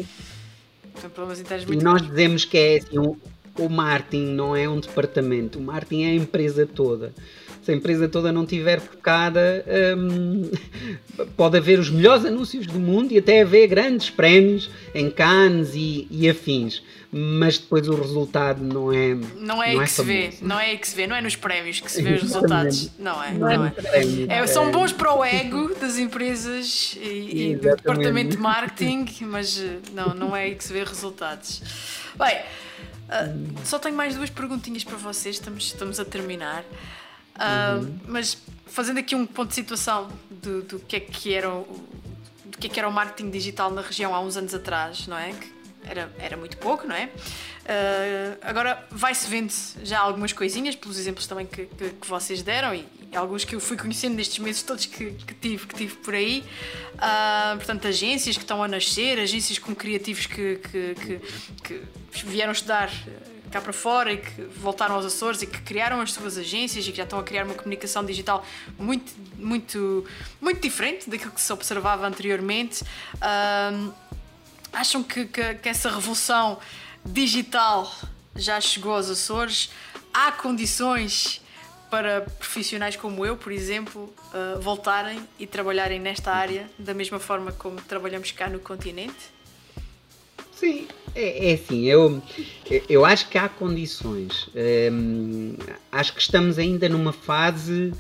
[1.02, 3.18] São problemas internos muito e nós dizemos que é assim, o,
[3.60, 7.14] o marketing não é um departamento, o marketing é a empresa toda
[7.68, 9.66] se a empresa toda não tiver focada,
[9.98, 10.50] hum,
[11.36, 16.08] pode haver os melhores anúncios do mundo e até haver grandes prémios em Cannes e,
[16.10, 16.82] e afins.
[17.12, 19.16] Mas depois o resultado não é.
[19.16, 21.22] Não é não aí é que se vê, não é que se vê, não é
[21.22, 22.90] nos prémios que se vê os resultados.
[22.98, 23.74] Não é, não, é.
[24.30, 24.38] é.
[24.40, 29.60] é são bons para o ego das empresas e, e do departamento de marketing, mas
[29.60, 31.62] eh, não, não é aí que se vê resultados.
[32.18, 32.38] Bem,
[33.10, 36.64] uh, só tenho mais duas perguntinhas para vocês, estamos, estamos a terminar.
[37.38, 38.00] Uh, uhum.
[38.08, 41.88] Mas fazendo aqui um ponto de situação do, do que é que era o,
[42.46, 45.18] do que é que era o marketing digital na região há uns anos atrás, não
[45.18, 45.32] é?
[45.32, 45.58] Que
[45.90, 47.06] era, era muito pouco, não é?
[47.06, 49.54] Uh, agora vai-se vendo
[49.84, 53.56] já algumas coisinhas, pelos exemplos também que, que, que, vocês deram e, e alguns que
[53.56, 56.44] eu fui conhecendo nestes meses todos que, que tive, que tive por aí.
[56.96, 60.60] Uh, portanto, agências que estão a nascer, agências com criativos que,
[61.64, 61.82] que
[62.26, 62.90] vieram estudar
[63.58, 66.92] cá para fora e que voltaram aos Açores e que criaram as suas agências e
[66.92, 68.46] que já estão a criar uma comunicação digital
[68.78, 70.06] muito, muito,
[70.40, 72.84] muito diferente daquilo que se observava anteriormente.
[73.16, 73.92] Um,
[74.72, 76.60] acham que, que, que essa revolução
[77.04, 77.92] digital
[78.36, 79.72] já chegou aos Açores?
[80.14, 81.42] Há condições
[81.90, 87.52] para profissionais como eu, por exemplo, uh, voltarem e trabalharem nesta área da mesma forma
[87.54, 89.37] como trabalhamos cá no continente?
[90.58, 92.20] Sim, é, é assim, eu,
[92.90, 94.50] eu acho que há condições.
[94.92, 95.54] Um,
[95.92, 97.94] acho que estamos ainda numa fase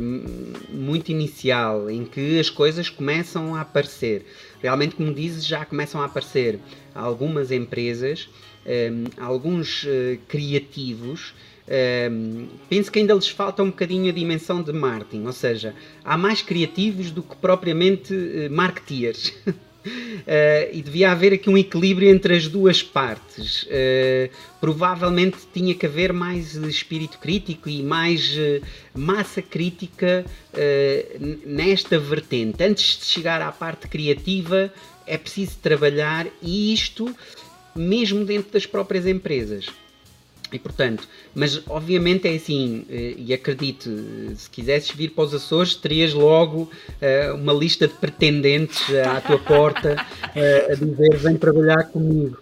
[0.00, 4.24] um, muito inicial em que as coisas começam a aparecer.
[4.62, 6.58] Realmente, como dizes, já começam a aparecer
[6.94, 8.26] algumas empresas,
[8.64, 11.34] um, alguns uh, criativos.
[12.70, 16.40] penso que ainda lhes falta um bocadinho a dimensão de marketing, ou seja, há mais
[16.40, 19.34] criativos do que propriamente uh, marketeers.
[19.84, 23.62] Uh, e devia haver aqui um equilíbrio entre as duas partes.
[23.62, 24.30] Uh,
[24.60, 28.62] provavelmente tinha que haver mais espírito crítico e mais uh,
[28.94, 30.24] massa crítica
[31.46, 32.62] nesta vertente.
[32.62, 34.72] Antes de chegar à parte criativa,
[35.06, 37.14] é preciso trabalhar e isto
[37.74, 39.66] mesmo dentro das próprias empresas.
[40.52, 43.88] E portanto, mas obviamente é assim, eh, e acredite,
[44.34, 49.38] se quisesses vir para os Açores, terias logo uh, uma lista de pretendentes à tua
[49.38, 52.38] porta uh, a dizer vem trabalhar comigo.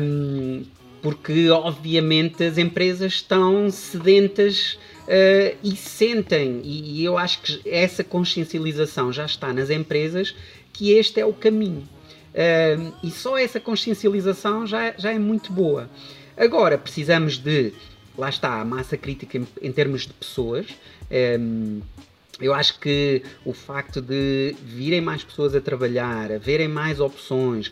[0.00, 0.64] Um,
[1.02, 8.04] porque obviamente as empresas estão sedentas uh, e sentem, e, e eu acho que essa
[8.04, 10.34] consciencialização já está nas empresas,
[10.72, 11.86] que este é o caminho.
[13.02, 15.90] e só essa consciencialização já, já é muito boa.
[16.40, 17.74] Agora, precisamos de,
[18.16, 20.66] lá está, a massa crítica em, em termos de pessoas.
[21.38, 21.82] Um,
[22.40, 27.70] eu acho que o facto de virem mais pessoas a trabalhar, haverem mais opções,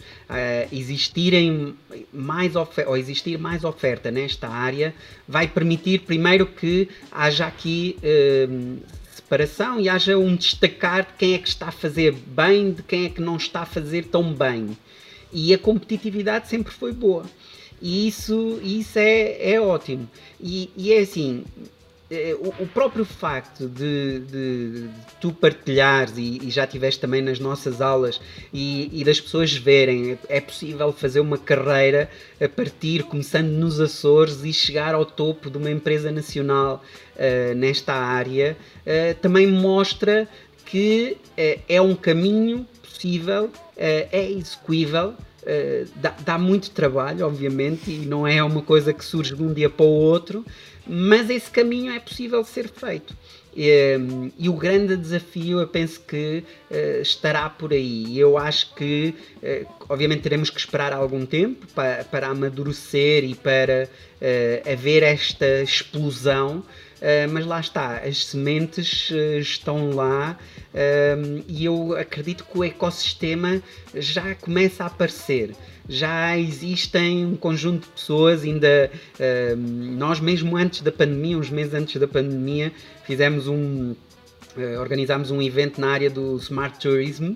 [0.70, 1.74] existirem
[2.12, 4.94] mais ou existir mais oferta nesta área,
[5.26, 8.76] vai permitir primeiro que haja aqui uh,
[9.10, 13.06] separação e haja um destacar de quem é que está a fazer bem, de quem
[13.06, 14.76] é que não está a fazer tão bem.
[15.32, 17.24] E a competitividade sempre foi boa.
[17.80, 20.08] E isso, isso é, é ótimo.
[20.40, 21.44] E, e é assim,
[22.10, 24.88] é, o, próprio facto de, de, de
[25.20, 28.18] tu partilhares e, e, já tiveste também nas nossas aulas
[28.50, 32.10] e, e, das pessoas verem é possível fazer uma carreira
[32.40, 36.82] a partir começando nos Açores e chegar ao topo de uma empresa nacional
[37.14, 38.56] uh, nesta área
[38.86, 40.26] uh, também mostra
[40.64, 45.14] que uh, é um caminho possível é execuível
[45.46, 49.52] eh, dá, dá, muito trabalho, obviamente, e não é uma coisa que surge de um
[49.52, 50.44] dia para o outro,
[50.86, 53.16] mas esse caminho é possível ser feito.
[53.54, 53.98] E, eh,
[54.38, 58.18] e o grande desafio, eu penso que uh, estará por aí.
[58.18, 63.88] Eu acho que, uh, obviamente, teremos que esperar algum tempo para, para amadurecer e para
[64.70, 66.62] haver esta explosão.
[67.30, 69.10] Mas lá está, as sementes
[69.40, 70.38] estão lá
[70.74, 73.62] um, e eu acredito que o ecossistema
[73.94, 75.54] já começa a aparecer.
[75.88, 78.90] Já existem um conjunto de pessoas, ainda
[79.56, 82.72] um, nós mesmo antes da pandemia, uns meses antes da pandemia,
[83.04, 83.94] fizemos um,
[84.80, 87.34] organizámos um evento na área do Smart Tourism,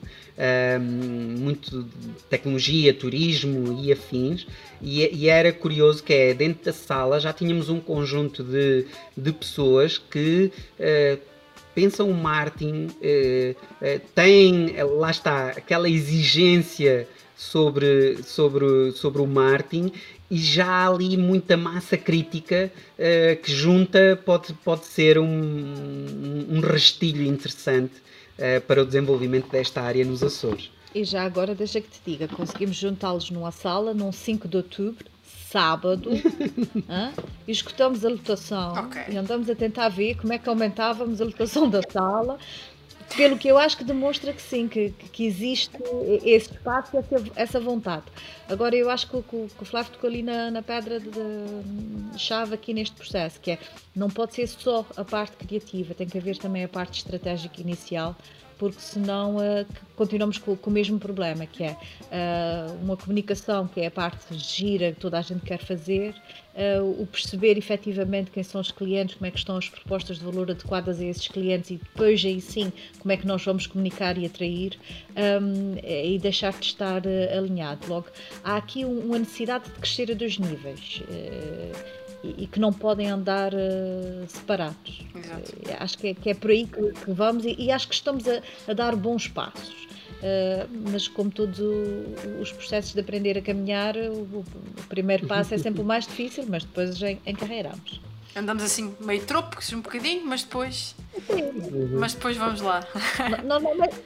[1.38, 1.86] muito
[2.28, 4.46] tecnologia, turismo e afins,
[4.80, 8.86] e, era curioso que é, dentro da sala já tínhamos um conjunto de,
[9.16, 11.32] de pessoas que uh,
[11.74, 19.92] pensam o Martin, eh, eh, tem, lá está, aquela exigência sobre, sobre, sobre o Martin
[20.32, 26.58] e já há ali muita massa crítica eh, que junta pode, pode ser um, um
[26.60, 27.92] rastilho interessante
[28.38, 30.70] eh, para o desenvolvimento desta área nos Açores.
[30.94, 35.04] E já agora deixa que te diga, conseguimos juntá-los numa sala, num 5 de outubro,
[35.50, 36.08] sábado
[37.46, 39.04] e escutamos a lotação okay.
[39.10, 42.38] e andamos a tentar ver como é que aumentávamos a lotação da sala.
[43.16, 45.76] Pelo que eu acho que demonstra que sim, que, que existe
[46.24, 48.04] esse espaço e essa, vontade.
[48.48, 52.18] Agora, eu acho que, que, que o Flávio tocou ali na, na pedra de, de
[52.18, 53.58] chave aqui neste processo, que é
[53.94, 58.16] não pode ser só a parte criativa, tem que haver também a parte estratégica inicial
[58.62, 59.66] porque senão uh,
[59.96, 64.32] continuamos com, com, o mesmo problema, que é uh, uma comunicação que é a parte
[64.38, 66.14] gira que toda a gente quer fazer,
[66.54, 70.24] uh, o perceber efetivamente quem são os clientes, como é que estão as propostas de
[70.24, 74.16] valor adequadas a esses clientes e depois aí sim como é que nós vamos comunicar
[74.16, 74.78] e atrair
[75.42, 77.02] um, e deixar de estar
[77.36, 77.88] alinhado.
[77.88, 78.06] Logo,
[78.44, 81.02] há aqui uma necessidade de crescer a dois níveis
[82.22, 85.04] e, que não podem andar uh, separados.
[85.14, 85.52] Exato.
[85.52, 87.94] Uh, acho que é, que é, por aí que, que vamos e, e, acho que
[87.94, 89.82] estamos a, a dar bons passos.
[90.22, 91.58] Uh, mas como todos
[92.40, 94.44] os processos de aprender a caminhar, o, o,
[94.88, 98.00] primeiro passo é sempre o mais difícil, mas depois encarreiramos.
[98.36, 100.94] Andamos assim meio trópicos um bocadinho, mas depois.
[101.26, 101.88] Sim.
[101.98, 102.86] Mas depois vamos lá.
[103.44, 103.96] Normalmente,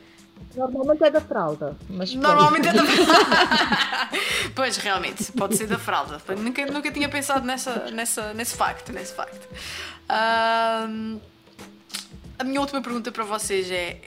[0.56, 1.76] Normalmente é da fralda.
[1.88, 4.08] Mas Normalmente é da fralda.
[4.66, 6.20] pois, realmente, pode ser da fralda.
[6.36, 8.92] Nunca, nunca tinha pensado nessa, nessa, nesse facto.
[8.92, 9.48] Nesse facto.
[10.10, 11.20] Um,
[12.36, 14.00] a minha última pergunta para vocês é: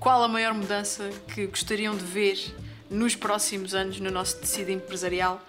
[0.00, 2.52] qual a maior mudança que gostariam de ver
[2.90, 5.40] nos próximos anos no nosso tecido empresarial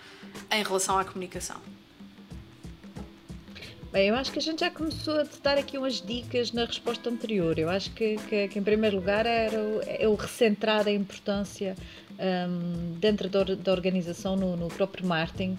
[0.52, 1.58] em relação à comunicação?
[3.92, 7.10] Bem, eu acho que a gente já começou a dar aqui umas dicas na resposta
[7.10, 7.58] anterior.
[7.58, 11.76] Eu acho que, que, que em primeiro lugar era o, é o recentrar a importância
[12.20, 15.58] um, dentro da, da organização no, no, próprio marketing.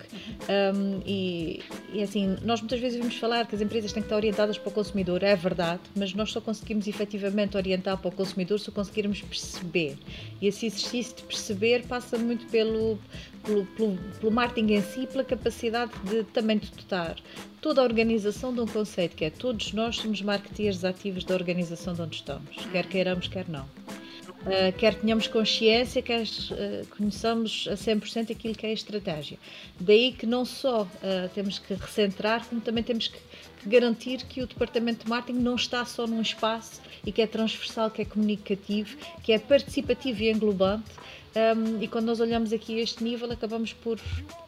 [0.48, 1.62] Um, e,
[1.92, 4.68] e, assim, nós muitas vezes vimos falar que as empresas têm que estar orientadas para
[4.68, 9.22] o consumidor, é verdade, mas nós só conseguimos efetivamente orientar para o consumidor se conseguirmos
[9.22, 9.96] perceber.
[10.40, 12.98] E esse exercício de perceber passa muito pelo,
[13.44, 17.16] pelo, pelo, pelo marketing em si, pela capacidade de também de dotar
[17.60, 21.94] toda a organização de um conceito que é todos nós somos marketeers ativos da organização
[21.94, 23.66] de onde estamos, quer queiramos, quer não.
[24.40, 29.38] Uh, quer tenhamos consciência, quer uh, conheçamos a 100% aquilo que é a estratégia.
[29.78, 33.18] Daí que não só uh, temos que recentrar, como também temos que,
[33.66, 37.90] garantir que o departamento de marketing não está só num espaço e que é transversal,
[37.90, 40.90] que é comunicativo, que é participativo e englobante.
[41.36, 44.00] Um, e quando nós olhamos aqui este nível, acabamos por,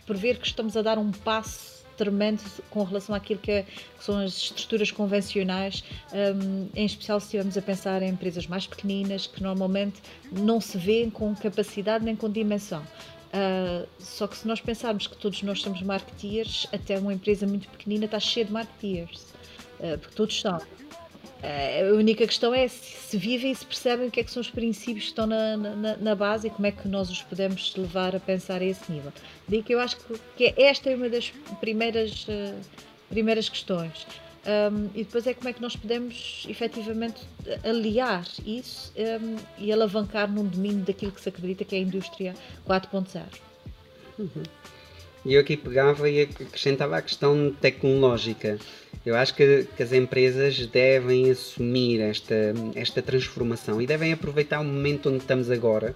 [0.06, 4.04] por ver que estamos a dar um passo tremendo com relação àquilo que, é, que
[4.04, 9.28] são as estruturas convencionais, um, em especial se estivermos a pensar em empresas mais pequeninas
[9.28, 10.00] que normalmente
[10.32, 12.82] não se vêem com capacidade nem com dimensão.
[12.82, 17.68] Uh, só que se nós pensarmos que todos nós somos marketeers, até uma empresa muito
[17.68, 19.22] pequenina está cheia de marketeers,
[19.78, 20.58] uh, porque todos são.
[21.42, 24.40] Eh, a única questão é se vivem e se percebem o que é que são
[24.40, 27.74] os princípios que estão na, na, na, base e como é que nós os podemos
[27.76, 29.12] levar a pensar a esse nível.
[29.48, 32.54] Daí que eu acho que, que esta é uma das primeiras, uh,
[33.08, 34.06] primeiras questões.
[34.44, 37.22] Um, e depois é como é que nós podemos efetivamente
[37.64, 42.34] aliar isso um, e alavancar num domínio daquilo que se acredita que é a indústria
[42.66, 43.22] 4.0.
[44.18, 44.42] Uhum.
[45.24, 48.58] E eu aqui pegava e acrescentava a questão tecnológica.
[49.06, 54.64] Eu acho que, que, as empresas devem assumir esta, esta transformação e devem aproveitar o
[54.64, 55.94] momento onde estamos agora,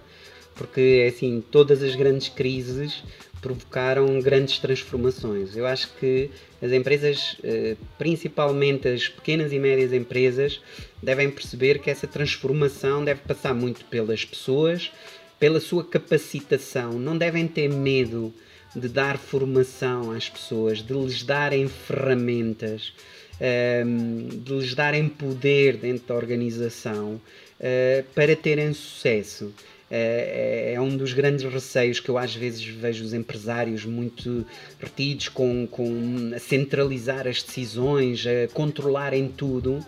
[0.55, 3.03] porque assim, todas as grandes crises
[3.41, 5.55] provocaram grandes transformações.
[5.55, 6.29] Eu acho que
[6.61, 10.59] as empresas, eh, principalmente as pequenas e médias empresas,
[11.01, 14.91] devem perceber que essa transformação deve passar muito pelas pessoas,
[15.39, 18.33] pela sua capacitação, não devem ter medo
[18.77, 22.93] de dar formação às pessoas, de lhes darem ferramentas,
[23.39, 27.19] ehm, de lhes darem poder dentro da organização
[27.59, 29.51] eh, para terem sucesso.
[29.89, 34.45] É, é um dos grandes receios que eu às vezes vejo os empresários muito
[34.79, 39.79] retidos com, com a centralizar as decisões, a controlarem tudo.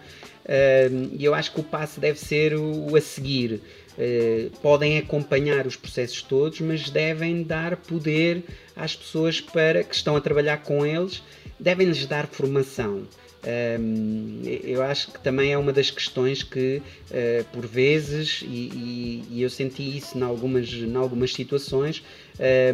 [0.48, 3.62] Ehm, e eu acho que o passo deve ser o a seguir.
[3.98, 8.44] Uh, podem acompanhar os processos todos, mas devem dar poder
[8.76, 11.22] às pessoas para que estão a trabalhar com eles,
[11.60, 13.06] devem-lhes dar formação.
[13.42, 19.24] Um, eu acho que também é uma das questões que, uh, por vezes, e, e,
[19.32, 22.04] e, eu senti isso em algumas, em algumas situações,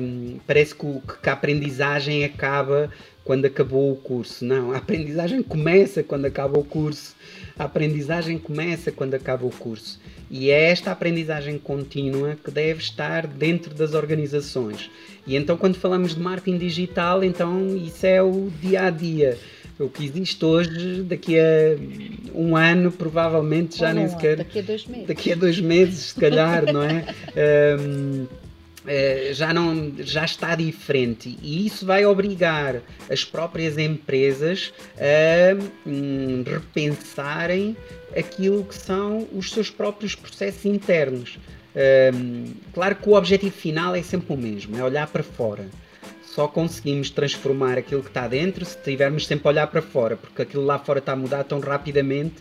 [0.02, 2.92] um, parece que, o, que a aprendizagem acaba
[3.24, 4.44] quando acabou o curso.
[4.44, 7.16] Não, a aprendizagem começa quando acaba o curso.
[7.58, 10.00] A aprendizagem começa quando acaba o curso.
[10.30, 14.90] E é esta aprendizagem contínua que deve estar dentro das organizações.
[15.26, 19.38] E então, quando falamos de marketing digital, então isso é o dia a dia.
[19.80, 21.78] O que existe hoje, daqui a
[22.34, 24.38] um ano, provavelmente já nem sequer.
[24.38, 25.08] Daqui a dois meses.
[25.08, 27.06] Daqui a dois meses, se calhar, não é?
[27.36, 28.26] Um,
[29.34, 35.56] já, não, já está diferente e isso vai obrigar as próprias empresas a
[35.88, 37.76] hum, repensarem
[38.16, 41.38] aquilo que são os seus próprios processos internos.
[41.76, 45.68] Um, claro que o objetivo final é sempre o mesmo, é olhar para fora.
[46.24, 50.42] Só conseguimos transformar aquilo que está dentro se estivermos sempre a olhar para fora, porque
[50.42, 52.36] aquilo lá fora está a mudar tão rapidamente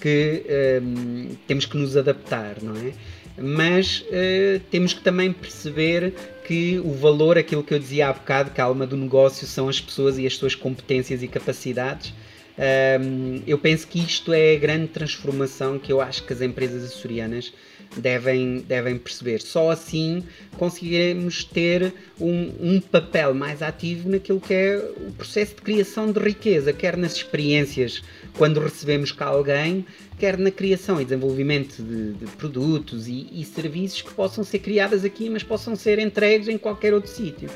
[0.00, 0.44] que
[0.82, 2.92] um, temos que nos adaptar, não é?
[3.36, 6.12] Mas uh, temos que também perceber
[6.46, 9.68] que o valor, aquilo que eu dizia há bocado, que a alma do negócio são
[9.68, 12.12] as pessoas e as suas competências e capacidades.
[12.56, 16.84] Um, eu penso que isto é a grande transformação que eu acho que as empresas
[16.84, 17.52] açorianas
[17.96, 19.40] devem, devem perceber.
[19.40, 20.22] Só assim
[20.56, 26.20] conseguiremos ter um, um, papel mais ativo naquilo que é o processo de criação de
[26.20, 28.02] riqueza, quer nas experiências
[28.36, 29.84] quando recebemos cá alguém,
[30.18, 35.04] quer na criação e desenvolvimento de, de produtos e, e, serviços que possam ser criadas
[35.04, 37.50] aqui, mas possam ser entregues em qualquer outro sítio.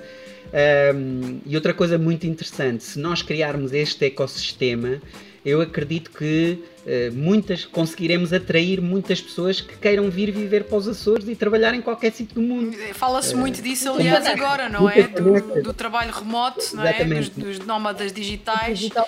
[0.94, 5.00] Um, e outra coisa muito interessante, se nós criarmos este ecossistema,
[5.44, 10.88] eu acredito que uh, muitas conseguiremos atrair muitas pessoas que queiram vir viver para os
[10.88, 12.76] Açores e trabalhar em qualquer sítio do mundo.
[12.94, 15.02] Fala-se uh, muito disso, aliás, agora, não é?
[15.02, 17.04] Do, do, trabalho remoto, não é?
[17.04, 18.78] Dos, dos nómadas digitais.
[18.78, 19.06] Digital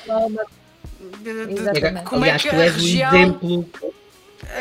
[1.22, 3.68] de, como é que a região, exemplo...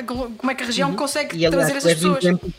[0.05, 0.95] como é que a região uhum.
[0.95, 2.23] consegue trazer essas pessoas?
[2.23, 2.53] Exemplo,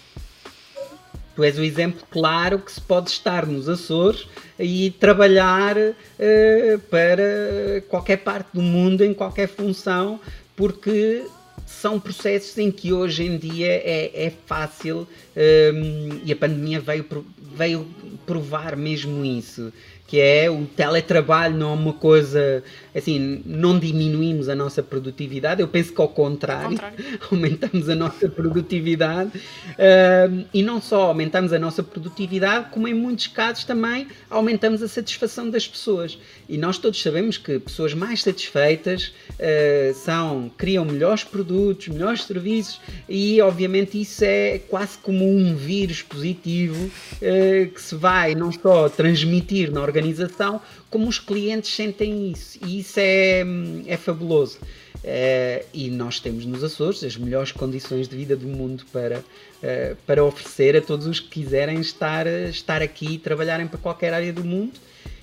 [1.35, 4.27] Tu és o exemplo claro que se pode estar nos Açores
[4.59, 10.21] e trabalhar uh, para qualquer parte do mundo, em qualquer função,
[10.55, 11.25] porque
[11.65, 17.07] são processos em que hoje em dia é, é fácil um, e a pandemia veio,
[17.55, 17.87] veio
[18.27, 19.73] provar mesmo isso
[20.11, 22.65] que é o teletrabalho não é uma coisa
[22.95, 27.19] assim, não diminuímos a nossa produtividade, eu penso que ao contrário, ao contrário.
[27.31, 33.29] aumentamos a nossa produtividade uh, e não só aumentamos a nossa produtividade, como em muitos
[33.29, 36.19] casos também aumentamos a satisfação das pessoas.
[36.49, 42.81] E nós todos sabemos que pessoas mais satisfeitas uh, são, criam melhores produtos, melhores serviços
[43.09, 48.89] e obviamente isso é quase como um vírus positivo uh, que se vai não só
[48.89, 50.61] transmitir na organização organização,
[50.91, 52.59] como os clientes sentem isso.
[52.67, 53.45] E isso é,
[53.87, 54.59] é fabuloso.
[55.03, 59.97] Uh, e nós temos nos Açores as melhores condições de vida do mundo para, uh,
[60.07, 64.33] para oferecer a todos os que quiserem estar, estar aqui e trabalharem para qualquer área
[64.33, 64.79] do mundo.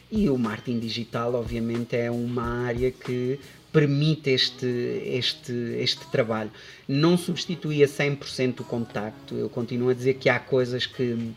[0.10, 3.40] E o marketing digital, obviamente, é uma área que
[3.72, 4.66] permite este,
[5.06, 6.50] este, este trabalho.
[6.88, 9.36] Não substitui a 100% o contacto.
[9.36, 11.34] Eu continuo a dizer que há coisas que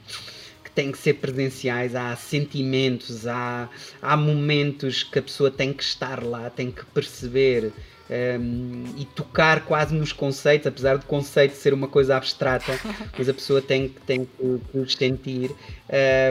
[0.70, 3.68] que têm que ser presenciais, há sentimentos, há,
[4.00, 7.72] há momentos que a pessoa tem que estar lá, tem que perceber
[8.08, 12.72] um, e tocar quase nos conceitos, apesar do conceito ser uma coisa abstrata,
[13.18, 15.50] mas a pessoa tem, tem que, que os sentir.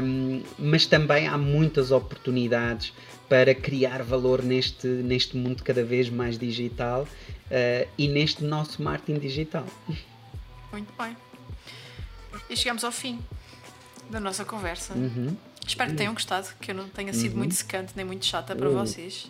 [0.02, 2.94] Um, mas também há muitas oportunidades
[3.28, 9.20] para criar valor neste, neste mundo cada vez mais digital uh, e neste nosso marketing
[9.20, 9.66] digital.
[10.72, 11.16] Muito bem.
[12.49, 13.20] E chegamos ao fim
[14.10, 14.94] da nossa conversa.
[14.94, 15.36] Uhum.
[15.65, 17.40] Espero que tenham gostado, que eu não tenha sido uhum.
[17.40, 18.76] muito secante nem muito chata para uhum.
[18.76, 19.30] vocês.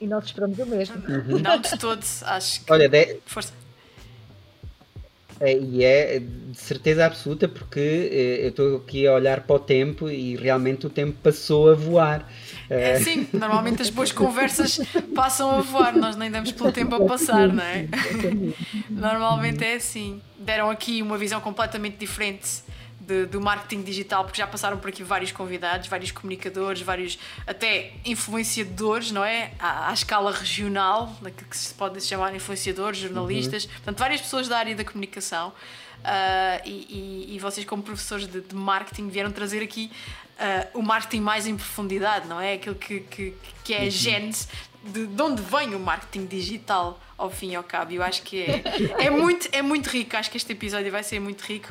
[0.00, 0.96] E nós esperamos o mesmo.
[0.96, 1.38] Uhum.
[1.38, 2.72] Não de todos, acho que.
[2.72, 3.18] Olha, de...
[3.24, 3.52] Força.
[5.40, 9.58] É, e é de certeza absoluta porque eh, eu estou aqui a olhar para o
[9.58, 12.30] tempo e realmente o tempo passou a voar.
[12.68, 14.80] É eh, sim, normalmente as boas conversas
[15.14, 17.88] passam a voar, nós nem damos pelo tempo a passar, não é?
[18.90, 20.20] Normalmente é assim.
[20.38, 22.62] Deram aqui uma visão completamente diferente
[23.06, 27.92] de, do marketing digital, porque já passaram por aqui vários convidados, vários comunicadores, vários até
[28.04, 29.52] influenciadores, não é?
[29.58, 31.14] À, à escala regional,
[31.48, 33.70] que se pode chamar influenciadores, jornalistas, uhum.
[33.70, 35.52] portanto, várias pessoas da área da comunicação.
[36.06, 39.90] Uh, e, e, e, vocês, como professores de, de marketing, vieram trazer aqui
[40.38, 42.54] uh, o marketing mais em profundidade, não é?
[42.54, 43.34] Aquilo que, que,
[43.64, 44.48] que é a gênese
[44.82, 47.92] de, de onde vem o marketing digital ao fim e ao cabo.
[47.92, 48.62] Eu acho que é,
[49.06, 50.16] é, muito, é muito rico.
[50.16, 51.68] Acho que este episódio vai ser muito rico.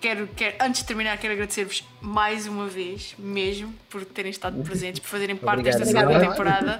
[0.00, 5.00] Quero, quero, antes de terminar, quero agradecer-vos mais uma vez, mesmo, por terem estado presentes,
[5.00, 5.80] por fazerem parte Obrigado.
[5.80, 6.78] desta segunda temporada.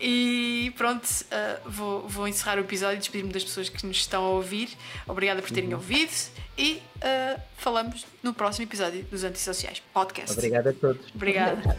[0.00, 4.24] E pronto, uh, vou, vou encerrar o episódio e despedir-me das pessoas que nos estão
[4.24, 4.70] a ouvir.
[5.06, 5.76] Obrigada por terem uhum.
[5.76, 6.10] ouvido
[6.56, 10.32] e uh, falamos no próximo episódio dos Antissociais Podcast.
[10.32, 11.06] Obrigado a todos.
[11.14, 11.76] Obrigada.